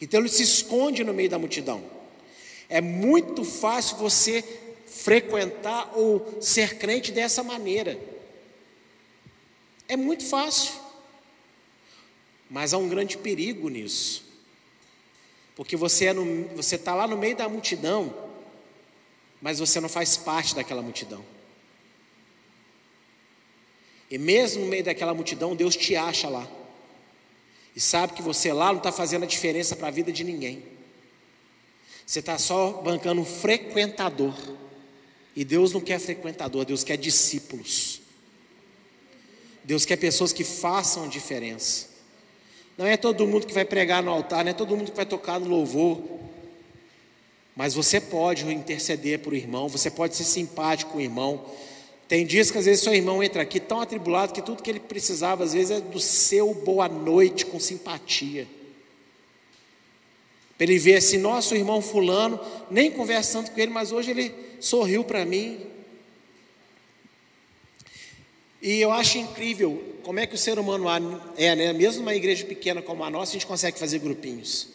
Então 0.00 0.20
ele 0.20 0.28
se 0.28 0.44
esconde 0.44 1.02
no 1.02 1.12
meio 1.12 1.28
da 1.28 1.36
multidão. 1.36 2.00
É 2.72 2.80
muito 2.80 3.44
fácil 3.44 3.98
você 3.98 4.42
frequentar 4.86 5.92
ou 5.94 6.40
ser 6.40 6.78
crente 6.78 7.12
dessa 7.12 7.42
maneira. 7.42 8.00
É 9.86 9.94
muito 9.94 10.24
fácil. 10.24 10.72
Mas 12.48 12.72
há 12.72 12.78
um 12.78 12.88
grande 12.88 13.18
perigo 13.18 13.68
nisso. 13.68 14.24
Porque 15.54 15.76
você 15.76 16.06
é 16.06 16.14
está 16.74 16.94
lá 16.94 17.06
no 17.06 17.18
meio 17.18 17.36
da 17.36 17.46
multidão, 17.46 18.30
mas 19.38 19.58
você 19.58 19.78
não 19.78 19.88
faz 19.90 20.16
parte 20.16 20.54
daquela 20.54 20.80
multidão. 20.80 21.22
E 24.10 24.16
mesmo 24.16 24.64
no 24.64 24.70
meio 24.70 24.82
daquela 24.82 25.12
multidão, 25.12 25.54
Deus 25.54 25.76
te 25.76 25.94
acha 25.94 26.26
lá. 26.30 26.48
E 27.76 27.80
sabe 27.80 28.14
que 28.14 28.22
você 28.22 28.50
lá 28.50 28.68
não 28.68 28.78
está 28.78 28.90
fazendo 28.90 29.24
a 29.24 29.26
diferença 29.26 29.76
para 29.76 29.88
a 29.88 29.90
vida 29.90 30.10
de 30.10 30.24
ninguém. 30.24 30.71
Você 32.12 32.18
está 32.18 32.36
só 32.36 32.72
bancando 32.72 33.22
um 33.22 33.24
frequentador. 33.24 34.34
E 35.34 35.46
Deus 35.46 35.72
não 35.72 35.80
quer 35.80 35.98
frequentador, 35.98 36.66
Deus 36.66 36.84
quer 36.84 36.98
discípulos. 36.98 38.02
Deus 39.64 39.86
quer 39.86 39.96
pessoas 39.96 40.30
que 40.30 40.44
façam 40.44 41.08
diferença. 41.08 41.88
Não 42.76 42.84
é 42.84 42.98
todo 42.98 43.26
mundo 43.26 43.46
que 43.46 43.54
vai 43.54 43.64
pregar 43.64 44.02
no 44.02 44.10
altar, 44.10 44.44
não 44.44 44.50
é 44.50 44.54
todo 44.54 44.76
mundo 44.76 44.90
que 44.90 44.96
vai 44.98 45.06
tocar 45.06 45.40
no 45.40 45.48
louvor. 45.48 46.02
Mas 47.56 47.72
você 47.72 47.98
pode 47.98 48.44
interceder 48.44 49.20
por 49.20 49.32
irmão, 49.32 49.66
você 49.66 49.90
pode 49.90 50.14
ser 50.14 50.24
simpático 50.24 50.90
com 50.90 50.98
o 50.98 51.00
irmão, 51.00 51.42
tem 52.08 52.26
dias 52.26 52.50
que 52.50 52.58
às 52.58 52.66
vezes 52.66 52.84
seu 52.84 52.92
irmão 52.92 53.22
entra 53.22 53.40
aqui 53.40 53.58
tão 53.58 53.80
atribulado 53.80 54.34
que 54.34 54.42
tudo 54.42 54.62
que 54.62 54.68
ele 54.68 54.80
precisava 54.80 55.44
às 55.44 55.54
vezes 55.54 55.78
é 55.78 55.80
do 55.80 55.98
seu 55.98 56.52
boa 56.52 56.90
noite 56.90 57.46
com 57.46 57.58
simpatia. 57.58 58.46
Para 60.56 60.64
ele 60.64 60.78
ver 60.78 60.96
assim, 60.96 61.18
nosso 61.18 61.54
irmão 61.54 61.80
fulano, 61.82 62.40
nem 62.70 62.90
conversando 62.90 63.50
com 63.50 63.60
ele, 63.60 63.72
mas 63.72 63.92
hoje 63.92 64.10
ele 64.10 64.34
sorriu 64.60 65.02
para 65.02 65.24
mim. 65.24 65.60
E 68.60 68.80
eu 68.80 68.92
acho 68.92 69.18
incrível 69.18 69.82
como 70.02 70.20
é 70.20 70.26
que 70.26 70.34
o 70.34 70.38
ser 70.38 70.58
humano 70.58 71.20
é, 71.36 71.54
né? 71.56 71.72
Mesmo 71.72 72.02
uma 72.02 72.14
igreja 72.14 72.44
pequena 72.44 72.80
como 72.80 73.02
a 73.02 73.10
nossa, 73.10 73.32
a 73.32 73.34
gente 73.34 73.46
consegue 73.46 73.78
fazer 73.78 73.98
grupinhos. 73.98 74.68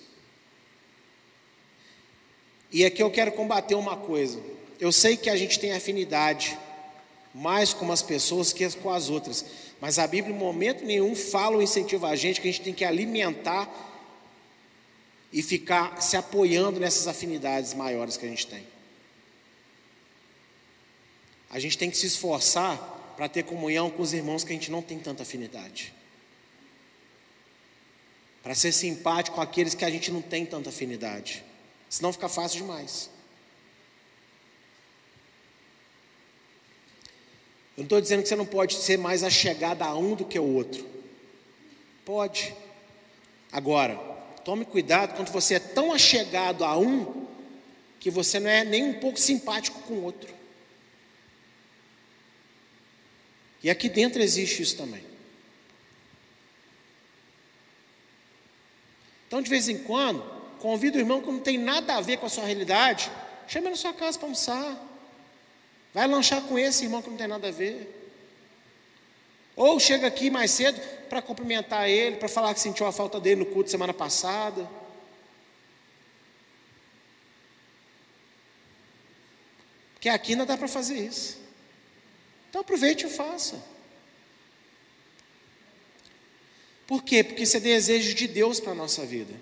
E 2.72 2.84
aqui 2.84 3.02
eu 3.02 3.10
quero 3.10 3.32
combater 3.32 3.76
uma 3.76 3.96
coisa. 3.96 4.40
Eu 4.80 4.92
sei 4.92 5.16
que 5.16 5.30
a 5.30 5.38
gente 5.38 5.60
tem 5.60 5.72
afinidade 5.72 6.58
mais 7.34 7.74
com 7.74 7.92
as 7.92 8.02
pessoas 8.02 8.52
que 8.52 8.70
com 8.72 8.90
as 8.90 9.10
outras. 9.10 9.46
Mas 9.80 10.00
a 10.00 10.08
Bíblia, 10.08 10.36
em 10.36 10.38
momento 10.38 10.84
nenhum, 10.84 11.16
fala 11.16 11.56
ou 11.56 11.62
incentiva 11.62 12.10
a 12.10 12.16
gente 12.16 12.42
que 12.42 12.48
a 12.48 12.52
gente 12.52 12.64
tem 12.64 12.74
que 12.74 12.84
alimentar 12.84 13.87
e 15.32 15.42
ficar 15.42 16.02
se 16.02 16.16
apoiando 16.16 16.80
nessas 16.80 17.08
afinidades 17.08 17.74
maiores 17.74 18.18
que 18.18 18.26
a 18.26 18.30
gente 18.30 18.48
tem. 18.48 18.66
A 21.50 21.60
gente 21.60 21.78
tem 21.78 21.90
que 21.90 21.98
se 21.98 22.08
esforçar 22.08 22.78
para 23.16 23.28
ter 23.28 23.44
comunhão 23.44 23.90
com 23.90 24.02
os 24.02 24.14
irmãos 24.14 24.44
que 24.44 24.52
a 24.52 24.56
gente 24.56 24.72
não 24.72 24.82
tem 24.82 25.00
tanta 25.00 25.24
afinidade. 25.24 25.94
Para 28.44 28.56
ser 28.56 28.72
simpático 28.72 29.36
com 29.36 29.42
aqueles 29.42 29.74
que 29.74 29.84
a 29.84 29.90
gente 29.90 30.12
não 30.12 30.22
tem 30.22 30.46
tanta 30.46 30.70
afinidade. 30.70 31.44
Senão 31.90 32.14
fica 32.14 32.30
fácil 32.30 32.60
demais. 32.62 33.10
Eu 37.76 37.82
não 37.82 37.84
estou 37.84 38.02
dizendo 38.02 38.24
que 38.24 38.30
você 38.30 38.36
não 38.36 38.46
pode 38.46 38.76
ser 38.76 38.98
mais 38.98 39.24
achegado 39.24 39.84
a 39.84 39.96
um 39.96 40.16
do 40.16 40.26
que 40.26 40.40
o 40.40 40.44
outro. 40.44 40.86
Pode. 42.04 42.56
Agora, 43.52 44.07
tome 44.48 44.64
cuidado 44.64 45.14
quando 45.14 45.30
você 45.30 45.56
é 45.56 45.60
tão 45.60 45.92
achegado 45.92 46.64
a 46.64 46.78
um 46.78 47.28
que 48.00 48.10
você 48.10 48.40
não 48.40 48.50
é 48.50 48.64
nem 48.64 48.82
um 48.82 48.94
pouco 48.94 49.20
simpático 49.20 49.82
com 49.82 49.96
o 49.96 50.04
outro. 50.06 50.34
E 53.62 53.70
aqui 53.70 53.90
dentro 53.90 54.22
existe 54.22 54.62
isso 54.64 54.78
também. 54.78 55.04
Então, 59.28 59.42
de 59.42 59.50
vez 59.50 59.68
em 59.68 59.80
quando, 59.80 60.24
convida 60.60 60.96
o 60.96 61.02
irmão 61.02 61.22
que 61.22 61.28
não 61.28 61.42
tem 61.42 61.58
nada 61.58 61.98
a 61.98 62.00
ver 62.02 62.16
com 62.16 62.28
a 62.28 62.30
sua 62.30 62.46
realidade, 62.46 63.12
chama 63.50 63.66
ele 63.66 63.72
na 63.72 63.76
sua 63.76 63.94
casa 63.94 64.18
para 64.18 64.28
almoçar. 64.28 64.82
Vai 65.94 66.08
lanchar 66.08 66.42
com 66.44 66.58
esse 66.58 66.86
irmão 66.86 67.02
que 67.02 67.10
não 67.10 67.18
tem 67.18 67.28
nada 67.28 67.50
a 67.50 67.52
ver. 67.52 67.94
Ou 69.58 69.78
chega 69.78 70.08
aqui 70.08 70.30
mais 70.30 70.52
cedo 70.52 70.80
para 71.08 71.22
cumprimentar 71.22 71.90
ele, 71.90 72.18
para 72.18 72.28
falar 72.28 72.54
que 72.54 72.60
sentiu 72.60 72.86
a 72.86 72.92
falta 72.92 73.20
dele 73.20 73.42
no 73.42 73.46
culto 73.46 73.70
semana 73.70 73.94
passada. 73.94 74.70
Porque 79.94 80.10
aqui 80.10 80.36
não 80.36 80.46
dá 80.46 80.58
para 80.58 80.68
fazer 80.68 80.96
isso. 80.96 81.40
Então 82.50 82.62
aproveite 82.62 83.06
e 83.06 83.10
faça. 83.10 83.62
Por 86.86 87.04
quê? 87.04 87.24
Porque 87.24 87.44
isso 87.44 87.58
é 87.58 87.60
desejo 87.60 88.14
de 88.14 88.28
Deus 88.28 88.60
para 88.60 88.72
a 88.72 88.76
nossa 88.76 89.06
vida. 89.06 89.34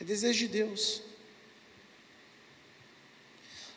É 0.00 0.04
desejo 0.04 0.38
de 0.38 0.48
Deus. 0.48 1.02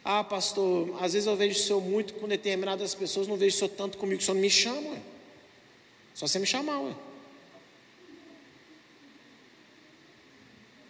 Ah, 0.06 0.24
pastor, 0.24 1.01
às 1.01 1.14
vezes 1.14 1.28
eu 1.28 1.36
vejo 1.36 1.58
o 1.58 1.64
senhor 1.64 1.82
muito 1.82 2.14
com 2.16 2.28
determinadas 2.28 2.93
pessoas, 2.93 3.26
não 3.26 3.38
vejo 3.38 3.56
o 3.56 3.60
senhor 3.60 3.70
tanto 3.70 3.97
comigo, 3.97 4.22
o 4.22 4.24
senhor 4.24 4.36
não 4.36 4.41
me 4.41 4.49
chama, 4.49 4.89
ué. 4.89 5.01
Só 6.14 6.28
você 6.28 6.39
me 6.39 6.45
chamar, 6.45 6.80
ué. 6.82 6.93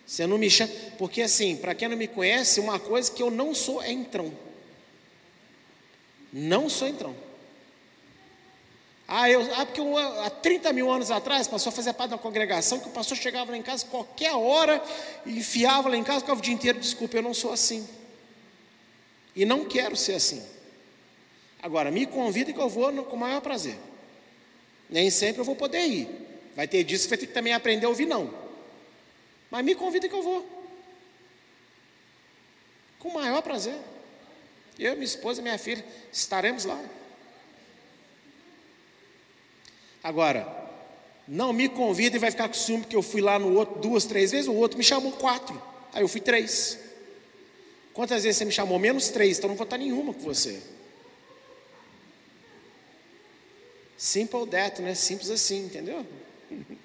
Você 0.08 0.26
não 0.26 0.38
me 0.38 0.50
chama, 0.50 0.72
porque 0.98 1.22
assim, 1.22 1.56
para 1.56 1.76
quem 1.76 1.88
não 1.88 1.96
me 1.96 2.08
conhece, 2.08 2.60
uma 2.60 2.80
coisa 2.80 3.12
que 3.12 3.22
eu 3.22 3.30
não 3.30 3.54
sou 3.54 3.82
é 3.84 3.92
entrão. 3.92 4.34
Não 6.32 6.68
sou 6.68 6.88
entrão. 6.88 7.16
Ah, 9.08 9.30
eu, 9.30 9.42
ah 9.56 9.66
porque 9.66 9.80
eu, 9.80 9.96
há 9.96 10.30
30 10.32 10.74
mil 10.74 10.92
anos 10.92 11.12
atrás, 11.12 11.46
o 11.46 11.52
pastor 11.52 11.72
fazia 11.72 11.94
parte 11.94 12.14
uma 12.14 12.18
congregação 12.18 12.80
que 12.80 12.88
o 12.88 12.92
pastor 12.92 13.16
chegava 13.16 13.52
lá 13.52 13.58
em 13.58 13.62
casa 13.62 13.86
qualquer 13.86 14.34
hora, 14.34 14.84
enfiava 15.24 15.88
lá 15.88 15.96
em 15.96 16.04
casa, 16.04 16.22
ficava 16.22 16.40
o 16.40 16.44
dia 16.44 16.54
inteiro, 16.54 16.80
desculpa, 16.80 17.18
eu 17.18 17.22
não 17.22 17.34
sou 17.34 17.54
assim. 17.54 17.88
E 19.36 19.46
não 19.46 19.66
quero 19.66 19.96
ser 19.96 20.14
assim. 20.14 20.44
Agora, 21.62 21.90
me 21.90 22.06
convida 22.06 22.52
que 22.52 22.60
eu 22.60 22.70
vou 22.70 22.92
com 23.06 23.16
o 23.16 23.20
maior 23.20 23.42
prazer. 23.42 23.78
Nem 24.90 25.10
sempre 25.10 25.42
eu 25.42 25.46
vou 25.46 25.56
poder 25.56 25.86
ir. 25.86 26.08
Vai 26.56 26.68
ter 26.68 26.84
disso 26.84 27.06
que 27.06 27.10
vai 27.10 27.18
ter 27.18 27.28
que 27.28 27.34
também 27.34 27.54
aprender 27.54 27.86
a 27.86 27.90
ouvir 27.90 28.06
não. 28.06 28.34
Mas 29.50 29.64
me 29.64 29.74
convida 29.76 30.08
que 30.08 30.16
eu 30.16 30.22
vou. 30.22 30.48
Com 33.00 33.10
o 33.10 33.14
maior 33.14 33.42
prazer. 33.42 33.78
Eu, 34.78 34.94
minha 34.94 35.06
esposa, 35.06 35.42
minha 35.42 35.58
filha, 35.58 35.84
estaremos 36.12 36.66
lá. 36.66 36.84
Agora, 40.04 40.64
não 41.28 41.54
me 41.54 41.70
convida 41.70 42.18
e 42.18 42.20
vai 42.20 42.30
ficar 42.30 42.48
com 42.48 42.54
ciúme 42.54 42.82
porque 42.82 42.96
eu 42.96 43.02
fui 43.02 43.22
lá 43.22 43.40
no 43.40 43.56
outro 43.56 43.80
duas, 43.80 44.06
três 44.06 44.32
vezes, 44.32 44.48
o 44.48 44.54
outro 44.54 44.78
me 44.78 44.84
chamou 44.84 45.14
quatro. 45.14 45.62
Aí 45.94 46.02
eu 46.02 46.08
fui 46.08 46.20
três. 46.20 46.78
Quantas 47.94 48.24
vezes 48.24 48.38
você 48.38 48.46
me 48.46 48.52
chamou? 48.52 48.80
Menos 48.80 49.10
três, 49.10 49.38
então 49.38 49.50
não 49.50 49.56
vou 49.56 49.66
estar 49.66 49.78
nenhuma 49.78 50.14
com 50.14 50.22
você. 50.22 50.62
Simple 53.96 54.48
that, 54.48 54.82
né? 54.82 54.96
Simples 54.96 55.30
assim, 55.30 55.66
entendeu? 55.66 56.06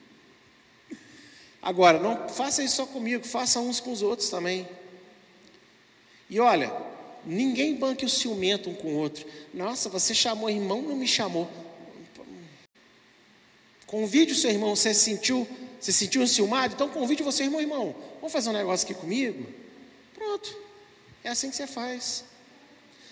Agora, 1.61 1.99
não 1.99 2.29
faça 2.29 2.63
isso 2.63 2.77
só 2.77 2.87
comigo, 2.87 3.27
faça 3.27 3.59
uns 3.59 3.81
com 3.81 3.91
os 3.91 4.03
outros 4.03 4.29
também. 4.29 4.69
E 6.31 6.39
olha, 6.39 6.71
ninguém 7.25 7.75
banque 7.75 8.05
o 8.05 8.09
ciumento 8.09 8.69
um 8.71 8.75
com 8.75 8.89
o 8.89 8.97
outro. 8.97 9.27
Nossa, 9.53 9.89
você 9.89 10.15
chamou 10.15 10.51
irmão, 10.51 10.83
não 10.83 10.95
me 10.95 11.09
chamou. 11.09 11.51
Convide 13.87 14.33
o 14.33 14.37
seu 14.37 14.51
irmão, 14.51 14.77
você 14.77 14.93
sentiu, 14.93 15.49
você 15.81 15.91
sentiu 15.91 16.27
ciumado? 16.27 16.75
Então 16.75 16.91
convide 16.91 17.23
você, 17.23 17.45
irmão, 17.45 17.61
irmão. 17.61 17.97
Vamos 18.17 18.33
fazer 18.33 18.51
um 18.51 18.53
negócio 18.53 18.85
aqui 18.85 18.95
comigo? 18.95 19.47
Pronto. 20.15 20.68
É 21.25 21.31
assim 21.31 21.51
que 21.51 21.57
você 21.57 21.67
faz. 21.67 22.25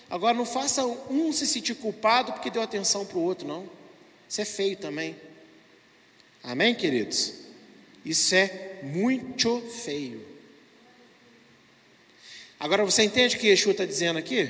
Agora, 0.09 0.37
não 0.37 0.45
faça 0.45 0.85
um 0.85 1.31
se 1.33 1.45
sentir 1.45 1.75
culpado 1.75 2.31
porque 2.33 2.49
deu 2.49 2.61
atenção 2.61 3.05
para 3.05 3.17
o 3.17 3.23
outro, 3.23 3.47
não. 3.47 3.69
Isso 4.27 4.41
é 4.41 4.45
feio 4.45 4.77
também. 4.77 5.15
Amém, 6.43 6.73
queridos? 6.73 7.33
Isso 8.05 8.33
é 8.35 8.79
muito 8.83 9.61
feio. 9.61 10.25
Agora 12.59 12.85
você 12.85 13.03
entende 13.03 13.35
o 13.35 13.39
que 13.39 13.47
Yeshua 13.47 13.71
está 13.71 13.85
dizendo 13.85 14.17
aqui? 14.17 14.49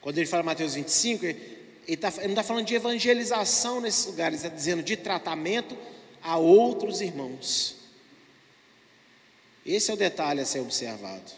Quando 0.00 0.18
ele 0.18 0.26
fala 0.26 0.42
Mateus 0.42 0.74
25, 0.74 1.24
ele, 1.26 1.96
tá, 1.96 2.08
ele 2.18 2.28
não 2.28 2.32
está 2.32 2.42
falando 2.42 2.66
de 2.66 2.74
evangelização 2.74 3.80
nesses 3.80 4.06
lugares, 4.06 4.40
ele 4.40 4.46
está 4.48 4.56
dizendo 4.56 4.82
de 4.82 4.96
tratamento 4.96 5.76
a 6.22 6.36
outros 6.38 7.00
irmãos. 7.00 7.81
Esse 9.64 9.90
é 9.90 9.94
o 9.94 9.96
detalhe 9.96 10.40
a 10.40 10.44
ser 10.44 10.60
observado. 10.60 11.30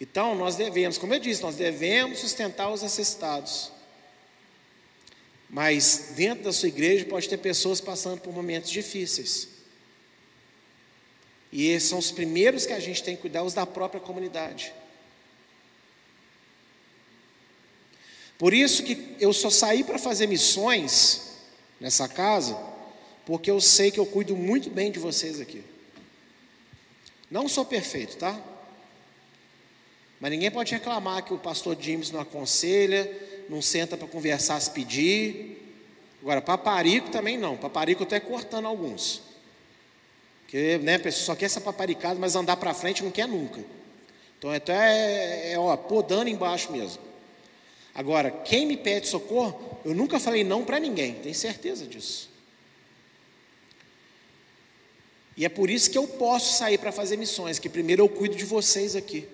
Então, 0.00 0.34
nós 0.34 0.56
devemos, 0.56 0.98
como 0.98 1.14
eu 1.14 1.18
disse, 1.18 1.42
nós 1.42 1.56
devemos 1.56 2.18
sustentar 2.18 2.70
os 2.70 2.82
necessitados. 2.82 3.72
Mas 5.48 6.12
dentro 6.16 6.44
da 6.44 6.52
sua 6.52 6.68
igreja 6.68 7.04
pode 7.06 7.28
ter 7.28 7.38
pessoas 7.38 7.80
passando 7.80 8.20
por 8.20 8.32
momentos 8.32 8.70
difíceis. 8.70 9.48
E 11.50 11.68
esses 11.68 11.88
são 11.88 11.98
os 11.98 12.10
primeiros 12.10 12.66
que 12.66 12.72
a 12.72 12.80
gente 12.80 13.02
tem 13.02 13.16
que 13.16 13.22
cuidar, 13.22 13.42
os 13.42 13.54
da 13.54 13.64
própria 13.64 14.00
comunidade. 14.00 14.72
Por 18.38 18.52
isso 18.52 18.82
que 18.82 19.16
eu 19.18 19.32
só 19.32 19.48
saí 19.48 19.82
para 19.82 19.98
fazer 19.98 20.26
missões 20.26 21.22
nessa 21.80 22.06
casa, 22.06 22.54
porque 23.26 23.50
eu 23.50 23.60
sei 23.60 23.90
que 23.90 23.98
eu 23.98 24.06
cuido 24.06 24.36
muito 24.36 24.70
bem 24.70 24.92
de 24.92 25.00
vocês 25.00 25.40
aqui. 25.40 25.62
Não 27.28 27.48
sou 27.48 27.64
perfeito, 27.64 28.16
tá? 28.16 28.40
Mas 30.20 30.30
ninguém 30.30 30.48
pode 30.48 30.72
reclamar 30.72 31.24
que 31.24 31.34
o 31.34 31.38
pastor 31.38 31.76
James 31.78 32.12
não 32.12 32.20
aconselha, 32.20 33.10
não 33.50 33.60
senta 33.60 33.96
para 33.96 34.06
conversar, 34.06 34.60
se 34.60 34.70
pedir. 34.70 35.60
Agora, 36.22 36.40
paparico 36.40 37.10
também 37.10 37.36
não. 37.36 37.56
Paparico 37.56 38.02
eu 38.02 38.04
estou 38.04 38.20
cortando 38.20 38.66
alguns. 38.66 39.20
Porque, 40.42 40.78
né, 40.78 40.96
pessoa 40.96 41.26
só 41.26 41.34
quer 41.34 41.50
ser 41.50 41.60
paparicado, 41.60 42.20
mas 42.20 42.36
andar 42.36 42.56
para 42.56 42.72
frente 42.72 43.02
não 43.02 43.10
quer 43.10 43.26
nunca. 43.26 43.60
Então, 44.38 44.52
até 44.52 45.50
é, 45.50 45.52
é 45.52 45.58
ó, 45.58 45.76
podando 45.76 46.30
embaixo 46.30 46.70
mesmo. 46.70 47.02
Agora, 47.92 48.30
quem 48.30 48.66
me 48.66 48.76
pede 48.76 49.08
socorro, 49.08 49.80
eu 49.84 49.94
nunca 49.94 50.20
falei 50.20 50.44
não 50.44 50.64
para 50.64 50.78
ninguém, 50.78 51.14
tenho 51.14 51.34
certeza 51.34 51.86
disso. 51.86 52.35
E 55.36 55.44
é 55.44 55.48
por 55.48 55.68
isso 55.68 55.90
que 55.90 55.98
eu 55.98 56.06
posso 56.06 56.56
sair 56.56 56.78
para 56.78 56.90
fazer 56.90 57.16
missões, 57.16 57.58
que 57.58 57.68
primeiro 57.68 58.02
eu 58.02 58.08
cuido 58.08 58.34
de 58.34 58.44
vocês 58.44 58.96
aqui. 58.96 59.28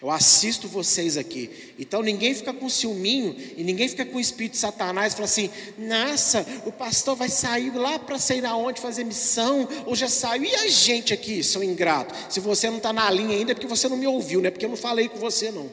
Eu 0.00 0.10
assisto 0.10 0.66
vocês 0.66 1.16
aqui. 1.16 1.74
Então 1.78 2.02
ninguém 2.02 2.34
fica 2.34 2.52
com 2.52 2.68
ciúminho 2.68 3.36
e 3.56 3.62
ninguém 3.62 3.88
fica 3.88 4.04
com 4.04 4.16
o 4.16 4.20
espírito 4.20 4.54
de 4.54 4.58
Satanás 4.58 5.12
e 5.12 5.16
fala 5.16 5.26
assim: 5.26 5.48
nossa, 5.78 6.44
o 6.66 6.72
pastor 6.72 7.14
vai 7.14 7.28
sair 7.28 7.70
lá 7.70 8.00
para 8.00 8.18
sei 8.18 8.40
lá 8.40 8.56
onde 8.56 8.80
fazer 8.80 9.04
missão, 9.04 9.68
ou 9.86 9.94
já 9.94 10.08
saiu. 10.08 10.42
E 10.42 10.54
a 10.56 10.66
gente 10.66 11.14
aqui, 11.14 11.44
seu 11.44 11.62
ingrato? 11.62 12.12
Se 12.32 12.40
você 12.40 12.68
não 12.68 12.78
está 12.78 12.92
na 12.92 13.08
linha 13.10 13.36
ainda, 13.36 13.52
é 13.52 13.54
porque 13.54 13.68
você 13.68 13.88
não 13.88 13.96
me 13.96 14.06
ouviu, 14.08 14.40
não 14.40 14.48
é 14.48 14.50
porque 14.50 14.64
eu 14.64 14.70
não 14.70 14.76
falei 14.76 15.08
com 15.08 15.18
você, 15.18 15.52
não. 15.52 15.70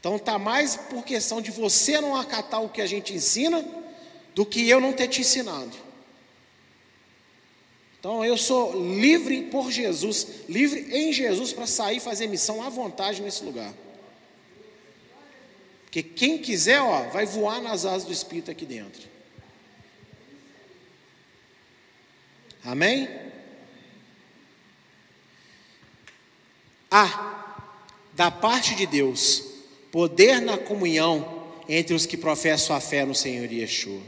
Então 0.00 0.16
está 0.16 0.38
mais 0.38 0.76
por 0.76 1.04
questão 1.04 1.42
de 1.42 1.50
você 1.50 2.00
não 2.00 2.16
acatar 2.16 2.62
o 2.62 2.70
que 2.70 2.80
a 2.80 2.86
gente 2.86 3.12
ensina 3.12 3.62
do 4.34 4.46
que 4.46 4.68
eu 4.68 4.80
não 4.80 4.92
ter 4.92 5.08
te 5.08 5.20
ensinado. 5.20 5.76
Então 7.98 8.24
eu 8.24 8.36
sou 8.36 8.72
livre 8.98 9.42
por 9.44 9.70
Jesus, 9.70 10.26
livre 10.48 10.88
em 10.90 11.12
Jesus 11.12 11.52
para 11.52 11.66
sair 11.66 11.98
e 11.98 12.00
fazer 12.00 12.26
missão 12.26 12.60
à 12.62 12.68
vontade 12.68 13.22
nesse 13.22 13.44
lugar. 13.44 13.72
Porque 15.84 16.02
quem 16.02 16.38
quiser, 16.38 16.80
ó, 16.80 17.10
vai 17.10 17.26
voar 17.26 17.60
nas 17.60 17.84
asas 17.84 18.04
do 18.04 18.12
Espírito 18.12 18.50
aqui 18.50 18.66
dentro. 18.66 19.02
Amém? 22.64 23.08
Há, 26.90 27.66
da 28.14 28.30
parte 28.30 28.74
de 28.74 28.86
Deus, 28.86 29.44
poder 29.90 30.40
na 30.40 30.58
comunhão 30.58 31.50
entre 31.68 31.94
os 31.94 32.04
que 32.06 32.16
professam 32.16 32.74
a 32.74 32.80
fé 32.80 33.04
no 33.04 33.14
Senhor 33.14 33.50
Yeshua. 33.50 34.02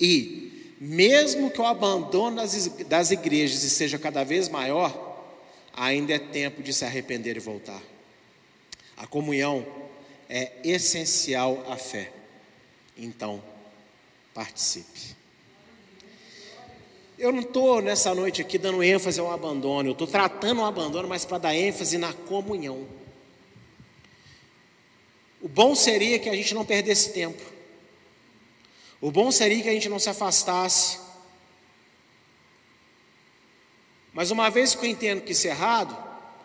E 0.00 0.74
mesmo 0.80 1.50
que 1.50 1.60
o 1.60 1.66
abandono 1.66 2.40
das 2.86 3.10
igrejas 3.10 3.60
seja 3.72 3.98
cada 3.98 4.24
vez 4.24 4.48
maior, 4.48 5.06
ainda 5.72 6.12
é 6.12 6.18
tempo 6.18 6.62
de 6.62 6.72
se 6.72 6.84
arrepender 6.84 7.36
e 7.36 7.40
voltar. 7.40 7.82
A 8.96 9.06
comunhão 9.06 9.66
é 10.28 10.52
essencial 10.64 11.64
à 11.68 11.76
fé. 11.76 12.12
Então, 12.96 13.42
participe. 14.34 15.16
Eu 17.18 17.32
não 17.32 17.40
estou 17.40 17.82
nessa 17.82 18.14
noite 18.14 18.40
aqui 18.40 18.58
dando 18.58 18.82
ênfase 18.82 19.18
ao 19.18 19.32
abandono, 19.32 19.88
eu 19.88 19.92
estou 19.92 20.06
tratando 20.06 20.60
o 20.60 20.64
abandono, 20.64 21.08
mas 21.08 21.24
para 21.24 21.38
dar 21.38 21.54
ênfase 21.54 21.98
na 21.98 22.12
comunhão. 22.12 22.86
O 25.40 25.48
bom 25.48 25.74
seria 25.74 26.18
que 26.18 26.28
a 26.28 26.34
gente 26.34 26.54
não 26.54 26.64
perdesse 26.64 27.12
tempo. 27.12 27.42
O 29.00 29.10
bom 29.10 29.30
seria 29.30 29.62
que 29.62 29.68
a 29.68 29.72
gente 29.72 29.88
não 29.88 29.98
se 29.98 30.10
afastasse. 30.10 30.98
Mas 34.12 34.30
uma 34.30 34.50
vez 34.50 34.74
que 34.74 34.84
eu 34.84 34.90
entendo 34.90 35.22
que 35.22 35.32
isso 35.32 35.46
é 35.46 35.50
errado, 35.50 35.96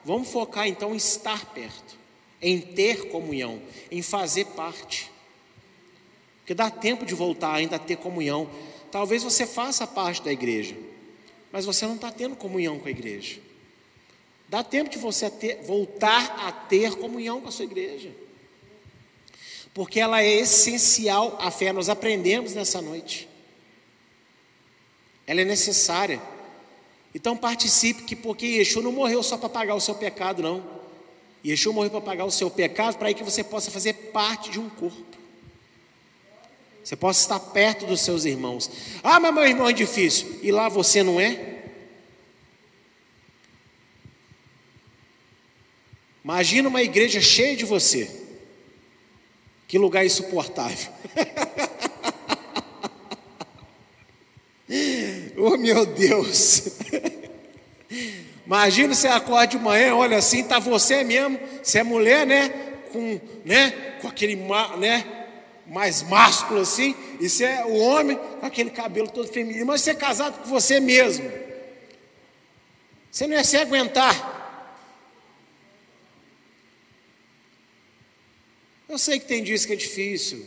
vamos 0.05 0.29
focar 0.29 0.67
então 0.67 0.93
em 0.93 0.97
estar 0.97 1.45
perto, 1.53 1.97
em 2.41 2.59
ter 2.61 3.09
comunhão, 3.09 3.59
em 3.89 4.01
fazer 4.01 4.45
parte. 4.47 5.11
Porque 6.39 6.53
dá 6.53 6.69
tempo 6.69 7.05
de 7.05 7.15
voltar 7.15 7.53
ainda 7.53 7.77
a 7.77 7.79
ter 7.79 7.95
comunhão. 7.95 8.49
Talvez 8.91 9.23
você 9.23 9.47
faça 9.47 9.87
parte 9.87 10.21
da 10.21 10.31
igreja, 10.31 10.75
mas 11.51 11.65
você 11.65 11.87
não 11.87 11.95
está 11.95 12.11
tendo 12.11 12.35
comunhão 12.35 12.77
com 12.77 12.87
a 12.87 12.91
igreja. 12.91 13.39
Dá 14.47 14.63
tempo 14.63 14.91
de 14.91 14.99
você 14.99 15.31
ter, 15.31 15.63
voltar 15.63 16.35
a 16.45 16.51
ter 16.51 16.95
comunhão 16.97 17.41
com 17.41 17.47
a 17.47 17.51
sua 17.51 17.65
igreja 17.65 18.22
porque 19.74 19.99
ela 19.99 20.21
é 20.21 20.32
essencial 20.32 21.38
à 21.41 21.49
fé, 21.49 21.74
nós 21.74 21.89
aprendemos 21.89 22.53
nessa 22.53 22.82
noite. 22.82 23.28
Ela 25.26 25.41
é 25.41 25.45
necessária. 25.45 26.21
Então 27.15 27.36
participe, 27.36 28.03
que 28.03 28.15
porque 28.15 28.45
Yeshua 28.45 28.84
não 28.84 28.91
morreu 28.91 29.24
só 29.24 29.38
para 29.38 29.49
pagar 29.49 29.76
o 29.76 29.82
seu 29.82 29.95
pecado, 29.95 30.43
não. 30.43 30.63
Yeshua 31.43 31.74
morreu 31.74 31.89
para 31.89 32.01
pagar 32.01 32.26
o 32.26 32.32
seu 32.32 32.49
pecado, 32.51 32.97
para 32.97 33.13
que 33.13 33.24
você 33.24 33.43
possa 33.43 33.71
fazer 33.71 33.93
parte 34.11 34.51
de 34.51 34.59
um 34.59 34.69
corpo. 34.69 35.17
Você 36.84 36.95
possa 36.95 37.21
estar 37.21 37.39
perto 37.39 37.86
dos 37.86 38.01
seus 38.01 38.26
irmãos. 38.26 38.69
Ah, 39.01 39.19
mas 39.19 39.34
meu 39.34 39.47
irmão 39.47 39.69
é 39.69 39.74
difícil. 39.74 40.39
E 40.43 40.51
lá 40.51 40.69
você 40.69 41.01
não 41.01 41.19
é? 41.19 41.61
Imagina 46.24 46.69
uma 46.69 46.82
igreja 46.82 47.19
cheia 47.21 47.55
de 47.55 47.65
você. 47.65 48.22
Que 49.68 49.78
lugar 49.78 50.05
insuportável. 50.05 50.91
oh 55.38 55.57
meu 55.57 55.86
Deus. 55.86 56.70
Imagina 58.45 58.93
você 58.93 59.07
acorda 59.07 59.47
de 59.47 59.57
manhã, 59.57 59.95
olha 59.95 60.18
assim, 60.18 60.43
tá 60.43 60.59
você 60.59 61.03
mesmo, 61.03 61.39
você 61.61 61.80
é 61.80 61.84
mulher, 61.84 62.26
né? 62.26 62.49
Com, 62.91 63.20
né? 63.45 63.72
Com 64.01 64.07
aquele, 64.07 64.36
né? 64.78 65.05
Mais 65.66 66.03
másculo 66.03 66.59
assim, 66.59 66.95
e 67.20 67.30
você 67.30 67.45
é 67.45 67.66
o 67.66 67.76
homem 67.76 68.18
com 68.18 68.45
aquele 68.45 68.70
cabelo 68.70 69.07
todo 69.07 69.28
feminino, 69.28 69.66
mas 69.66 69.82
você 69.82 69.91
é 69.91 69.95
casado 69.95 70.43
com 70.43 70.49
você 70.49 70.80
mesmo. 70.80 71.32
Você 73.09 73.28
não 73.28 73.36
ia 73.36 73.43
se 73.43 73.57
aguentar. 73.57 74.32
Eu 78.93 78.99
sei 78.99 79.17
que 79.17 79.25
tem 79.25 79.41
dias 79.41 79.65
que 79.65 79.73
é 79.73 79.75
difícil. 79.75 80.45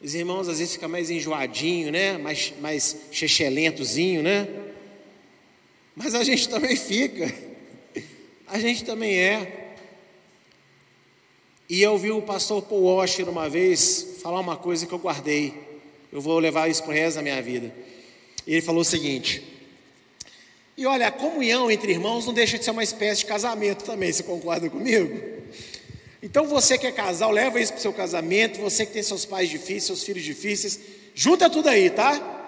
Os 0.00 0.14
irmãos 0.14 0.48
às 0.48 0.60
vezes 0.60 0.72
ficam 0.72 0.88
mais 0.88 1.10
enjoadinho, 1.10 1.92
né? 1.92 2.16
Mais, 2.16 2.54
mais 2.58 2.96
chechelentozinho, 3.12 4.22
né? 4.22 4.48
Mas 5.94 6.14
a 6.14 6.24
gente 6.24 6.48
também 6.48 6.74
fica. 6.74 7.30
A 8.46 8.58
gente 8.58 8.82
também 8.82 9.14
é. 9.14 9.74
E 11.68 11.82
eu 11.82 11.92
ouvi 11.92 12.10
o 12.10 12.22
pastor 12.22 12.62
Paul 12.62 12.96
Washer 12.96 13.28
uma 13.28 13.46
vez 13.46 14.16
falar 14.22 14.40
uma 14.40 14.56
coisa 14.56 14.86
que 14.86 14.94
eu 14.94 14.98
guardei. 14.98 15.52
Eu 16.10 16.22
vou 16.22 16.38
levar 16.38 16.66
isso 16.66 16.82
para 16.82 16.92
o 16.92 16.94
resto 16.94 17.16
da 17.16 17.22
minha 17.22 17.42
vida. 17.42 17.74
Ele 18.46 18.62
falou 18.62 18.80
o 18.80 18.86
seguinte: 18.86 19.44
e 20.78 20.86
olha, 20.86 21.08
a 21.08 21.12
comunhão 21.12 21.70
entre 21.70 21.92
irmãos 21.92 22.24
não 22.24 22.32
deixa 22.32 22.58
de 22.58 22.64
ser 22.64 22.70
uma 22.70 22.82
espécie 22.82 23.20
de 23.20 23.26
casamento 23.26 23.84
também, 23.84 24.10
você 24.10 24.22
concorda 24.22 24.70
comigo? 24.70 25.40
Então 26.22 26.46
você 26.46 26.76
que 26.76 26.86
é 26.86 26.92
casal, 26.92 27.30
leva 27.30 27.60
isso 27.60 27.72
para 27.72 27.78
o 27.78 27.82
seu 27.82 27.92
casamento. 27.92 28.60
Você 28.60 28.84
que 28.84 28.92
tem 28.92 29.02
seus 29.02 29.24
pais 29.24 29.48
difíceis, 29.48 29.84
seus 29.84 30.02
filhos 30.02 30.22
difíceis, 30.22 30.78
junta 31.14 31.48
tudo 31.48 31.68
aí, 31.68 31.88
tá? 31.90 32.38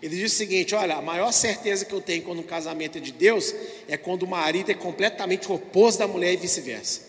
Ele 0.00 0.16
diz 0.16 0.32
o 0.32 0.36
seguinte: 0.36 0.74
olha, 0.74 0.96
a 0.96 1.02
maior 1.02 1.32
certeza 1.32 1.84
que 1.84 1.92
eu 1.92 2.00
tenho 2.00 2.22
quando 2.22 2.40
um 2.40 2.44
casamento 2.44 2.98
é 2.98 3.00
de 3.00 3.12
Deus 3.12 3.54
é 3.88 3.96
quando 3.96 4.24
o 4.24 4.28
marido 4.28 4.70
é 4.70 4.74
completamente 4.74 5.50
oposto 5.50 5.98
da 5.98 6.08
mulher 6.08 6.32
e 6.32 6.36
vice-versa. 6.36 7.02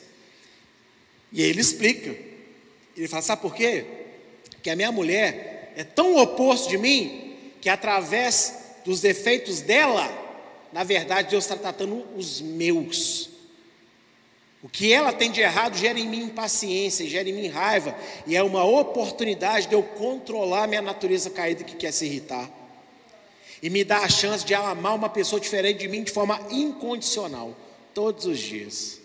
E 1.31 1.43
aí 1.43 1.49
ele 1.49 1.61
explica. 1.61 2.15
Ele 2.95 3.07
fala: 3.07 3.21
sabe 3.21 3.41
por 3.41 3.55
quê? 3.55 3.85
Que 4.61 4.69
a 4.69 4.75
minha 4.75 4.91
mulher, 4.91 5.73
é 5.75 5.83
tão 5.83 6.17
oposto 6.17 6.69
de 6.69 6.77
mim 6.77 7.35
que 7.59 7.69
através 7.69 8.55
dos 8.85 9.01
defeitos 9.01 9.61
dela, 9.61 10.07
na 10.71 10.83
verdade 10.83 11.31
Deus 11.31 11.43
está 11.43 11.55
tratando 11.55 12.05
os 12.15 12.41
meus. 12.41 13.32
O 14.64 14.70
que 14.70 14.93
ela 14.93 15.11
tem 15.11 15.30
de 15.30 15.41
errado 15.41 15.76
gera 15.76 15.99
em 15.99 16.07
mim 16.07 16.24
impaciência, 16.24 17.05
gera 17.05 17.30
em 17.30 17.34
mim 17.34 17.47
raiva, 17.49 17.93
e 18.26 18.34
é 18.34 18.41
uma 18.41 18.64
oportunidade 18.64 19.68
de 19.68 19.76
eu 19.76 19.84
controlar 19.84 20.68
minha 20.68 20.82
natureza 20.82 21.30
caída 21.30 21.66
que 21.66 21.76
quer 21.76 21.91
se 21.91 22.05
irritar. 22.05 22.49
E 23.61 23.70
me 23.70 23.84
dá 23.84 23.97
a 23.97 24.07
chance 24.07 24.45
de 24.45 24.53
amar 24.53 24.95
uma 24.95 25.09
pessoa 25.09 25.41
diferente 25.41 25.80
de 25.80 25.89
mim 25.89 26.01
de 26.01 26.14
forma 26.14 26.39
incondicional, 26.49 27.53
todos 27.93 28.26
os 28.26 28.39
dias. 28.39 29.01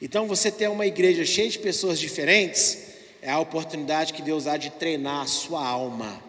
Então, 0.00 0.26
você 0.26 0.50
ter 0.50 0.68
uma 0.68 0.84
igreja 0.84 1.24
cheia 1.24 1.48
de 1.48 1.60
pessoas 1.60 2.00
diferentes 2.00 2.78
é 3.22 3.30
a 3.30 3.38
oportunidade 3.38 4.12
que 4.12 4.22
Deus 4.22 4.44
dá 4.44 4.56
de 4.56 4.70
treinar 4.70 5.22
a 5.22 5.26
sua 5.26 5.64
alma, 5.64 6.20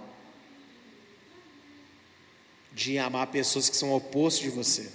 de 2.71 2.99
amar 2.99 3.25
pessoas 3.27 3.67
que 3.67 3.75
são 3.75 3.91
opostos 3.93 4.43
de 4.43 4.51
você, 4.51 4.91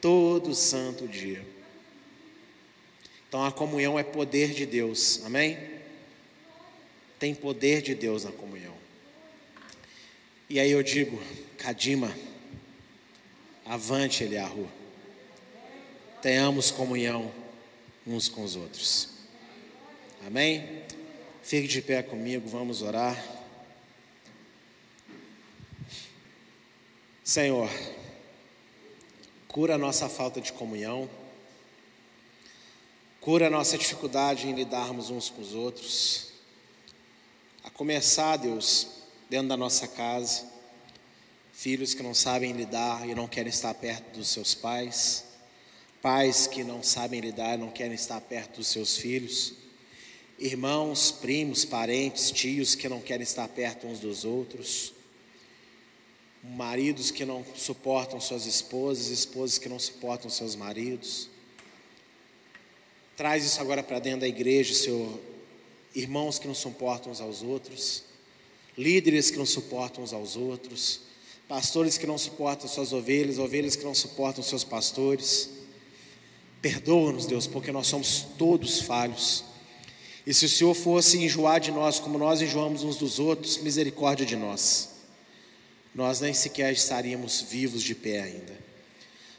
todo 0.00 0.52
santo 0.52 1.06
dia. 1.06 1.51
Então, 3.32 3.46
a 3.46 3.50
comunhão 3.50 3.98
é 3.98 4.02
poder 4.02 4.52
de 4.52 4.66
Deus, 4.66 5.24
amém? 5.24 5.58
Tem 7.18 7.34
poder 7.34 7.80
de 7.80 7.94
Deus 7.94 8.24
na 8.24 8.30
comunhão. 8.30 8.74
E 10.50 10.60
aí 10.60 10.70
eu 10.70 10.82
digo, 10.82 11.18
Kadima, 11.56 12.14
avante, 13.64 14.22
Eliahu, 14.22 14.68
tenhamos 16.20 16.70
comunhão 16.70 17.32
uns 18.06 18.28
com 18.28 18.44
os 18.44 18.54
outros. 18.54 19.08
Amém? 20.26 20.82
Fique 21.42 21.66
de 21.66 21.80
pé 21.80 22.02
comigo, 22.02 22.46
vamos 22.46 22.82
orar. 22.82 23.16
Senhor, 27.24 27.70
cura 29.48 29.76
a 29.76 29.78
nossa 29.78 30.06
falta 30.06 30.38
de 30.38 30.52
comunhão, 30.52 31.08
cura 33.22 33.46
a 33.46 33.50
nossa 33.50 33.78
dificuldade 33.78 34.46
em 34.46 34.52
lidarmos 34.52 35.08
uns 35.08 35.30
com 35.30 35.40
os 35.40 35.54
outros. 35.54 36.32
A 37.64 37.70
começar, 37.70 38.36
Deus, 38.36 38.88
dentro 39.30 39.48
da 39.48 39.56
nossa 39.56 39.88
casa, 39.88 40.44
filhos 41.52 41.94
que 41.94 42.02
não 42.02 42.12
sabem 42.12 42.52
lidar 42.52 43.08
e 43.08 43.14
não 43.14 43.26
querem 43.26 43.48
estar 43.48 43.72
perto 43.72 44.18
dos 44.18 44.28
seus 44.28 44.54
pais 44.54 45.32
pais 46.02 46.48
que 46.48 46.64
não 46.64 46.82
sabem 46.82 47.20
lidar, 47.20 47.56
não 47.56 47.70
querem 47.70 47.94
estar 47.94 48.20
perto 48.20 48.56
dos 48.56 48.66
seus 48.66 48.96
filhos, 48.96 49.54
irmãos, 50.36 51.12
primos, 51.12 51.64
parentes, 51.64 52.32
tios 52.32 52.74
que 52.74 52.88
não 52.88 53.00
querem 53.00 53.22
estar 53.22 53.46
perto 53.46 53.86
uns 53.86 54.00
dos 54.00 54.24
outros, 54.24 54.92
maridos 56.42 57.12
que 57.12 57.24
não 57.24 57.46
suportam 57.54 58.20
suas 58.20 58.46
esposas, 58.46 59.06
esposas 59.06 59.58
que 59.58 59.68
não 59.68 59.78
suportam 59.78 60.28
seus 60.28 60.56
maridos. 60.56 61.30
Traz 63.16 63.44
isso 63.44 63.60
agora 63.60 63.82
para 63.82 63.98
dentro 63.98 64.20
da 64.20 64.28
igreja, 64.28 64.74
Senhor. 64.74 65.18
Irmãos 65.94 66.38
que 66.38 66.46
não 66.46 66.54
suportam 66.54 67.12
uns 67.12 67.20
aos 67.20 67.42
outros, 67.42 68.04
líderes 68.76 69.30
que 69.30 69.36
não 69.36 69.46
suportam 69.46 70.02
uns 70.02 70.12
aos 70.12 70.36
outros, 70.36 71.00
pastores 71.46 71.98
que 71.98 72.06
não 72.06 72.16
suportam 72.16 72.68
suas 72.68 72.92
ovelhas, 72.92 73.38
ovelhas 73.38 73.76
que 73.76 73.84
não 73.84 73.94
suportam 73.94 74.42
seus 74.42 74.64
pastores 74.64 75.50
Perdoa-nos, 76.62 77.26
Deus, 77.26 77.48
porque 77.48 77.72
nós 77.72 77.88
somos 77.88 78.24
todos 78.38 78.80
falhos. 78.82 79.44
E 80.24 80.32
se 80.32 80.46
o 80.46 80.48
Senhor 80.48 80.72
fosse 80.74 81.18
enjoar 81.18 81.58
de 81.58 81.72
nós 81.72 81.98
como 81.98 82.16
nós 82.16 82.40
enjoamos 82.40 82.84
uns 82.84 82.96
dos 82.96 83.18
outros, 83.18 83.58
misericórdia 83.58 84.24
de 84.24 84.36
nós. 84.36 84.90
Nós 85.92 86.20
nem 86.20 86.32
sequer 86.32 86.72
estaríamos 86.72 87.42
vivos 87.42 87.82
de 87.82 87.96
pé 87.96 88.22
ainda. 88.22 88.56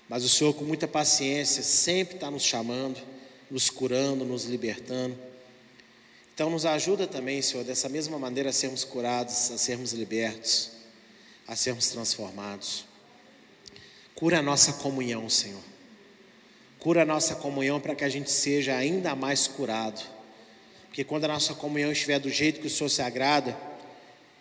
Mas 0.09 0.25
o 0.25 0.29
Senhor, 0.29 0.53
com 0.53 0.65
muita 0.65 0.85
paciência, 0.85 1.63
sempre 1.63 2.15
está 2.15 2.29
nos 2.29 2.43
chamando, 2.43 2.99
nos 3.49 3.69
curando, 3.69 4.25
nos 4.25 4.45
libertando. 4.45 5.17
Então, 6.33 6.49
nos 6.49 6.65
ajuda 6.65 7.05
também, 7.05 7.41
Senhor, 7.41 7.63
dessa 7.63 7.87
mesma 7.87 8.17
maneira 8.17 8.49
a 8.49 8.53
sermos 8.53 8.83
curados, 8.83 9.51
a 9.51 9.57
sermos 9.57 9.93
libertos, 9.93 10.71
a 11.47 11.55
sermos 11.55 11.89
transformados. 11.89 12.85
Cura 14.15 14.39
a 14.39 14.41
nossa 14.41 14.73
comunhão, 14.73 15.29
Senhor. 15.29 15.61
Cura 16.79 17.03
a 17.03 17.05
nossa 17.05 17.35
comunhão 17.35 17.79
para 17.79 17.95
que 17.95 18.03
a 18.03 18.09
gente 18.09 18.31
seja 18.31 18.75
ainda 18.75 19.15
mais 19.15 19.47
curado. 19.47 20.01
Porque 20.87 21.03
quando 21.03 21.25
a 21.25 21.27
nossa 21.27 21.53
comunhão 21.53 21.91
estiver 21.91 22.19
do 22.19 22.29
jeito 22.29 22.59
que 22.59 22.67
o 22.67 22.69
Senhor 22.69 22.89
se 22.89 23.01
agrada, 23.01 23.57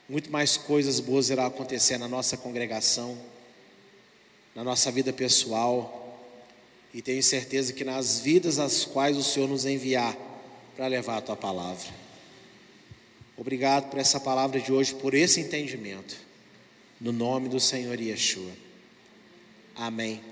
muito 0.08 0.30
mais 0.30 0.56
coisas 0.56 0.98
boas 0.98 1.30
irão 1.30 1.46
acontecer 1.46 1.98
na 1.98 2.08
nossa 2.08 2.36
congregação, 2.36 3.16
na 4.54 4.64
nossa 4.64 4.90
vida 4.90 5.12
pessoal, 5.12 6.01
e 6.92 7.00
tenho 7.00 7.22
certeza 7.22 7.72
que 7.72 7.84
nas 7.84 8.20
vidas 8.20 8.58
às 8.58 8.84
quais 8.84 9.16
o 9.16 9.22
Senhor 9.22 9.48
nos 9.48 9.64
enviar 9.64 10.16
para 10.76 10.86
levar 10.86 11.18
a 11.18 11.22
tua 11.22 11.36
palavra. 11.36 11.88
Obrigado 13.36 13.88
por 13.90 13.98
essa 13.98 14.20
palavra 14.20 14.60
de 14.60 14.72
hoje, 14.72 14.94
por 14.94 15.14
esse 15.14 15.40
entendimento. 15.40 16.16
No 17.00 17.12
nome 17.12 17.48
do 17.48 17.58
Senhor 17.58 17.98
Yeshua. 17.98 18.52
Amém. 19.74 20.31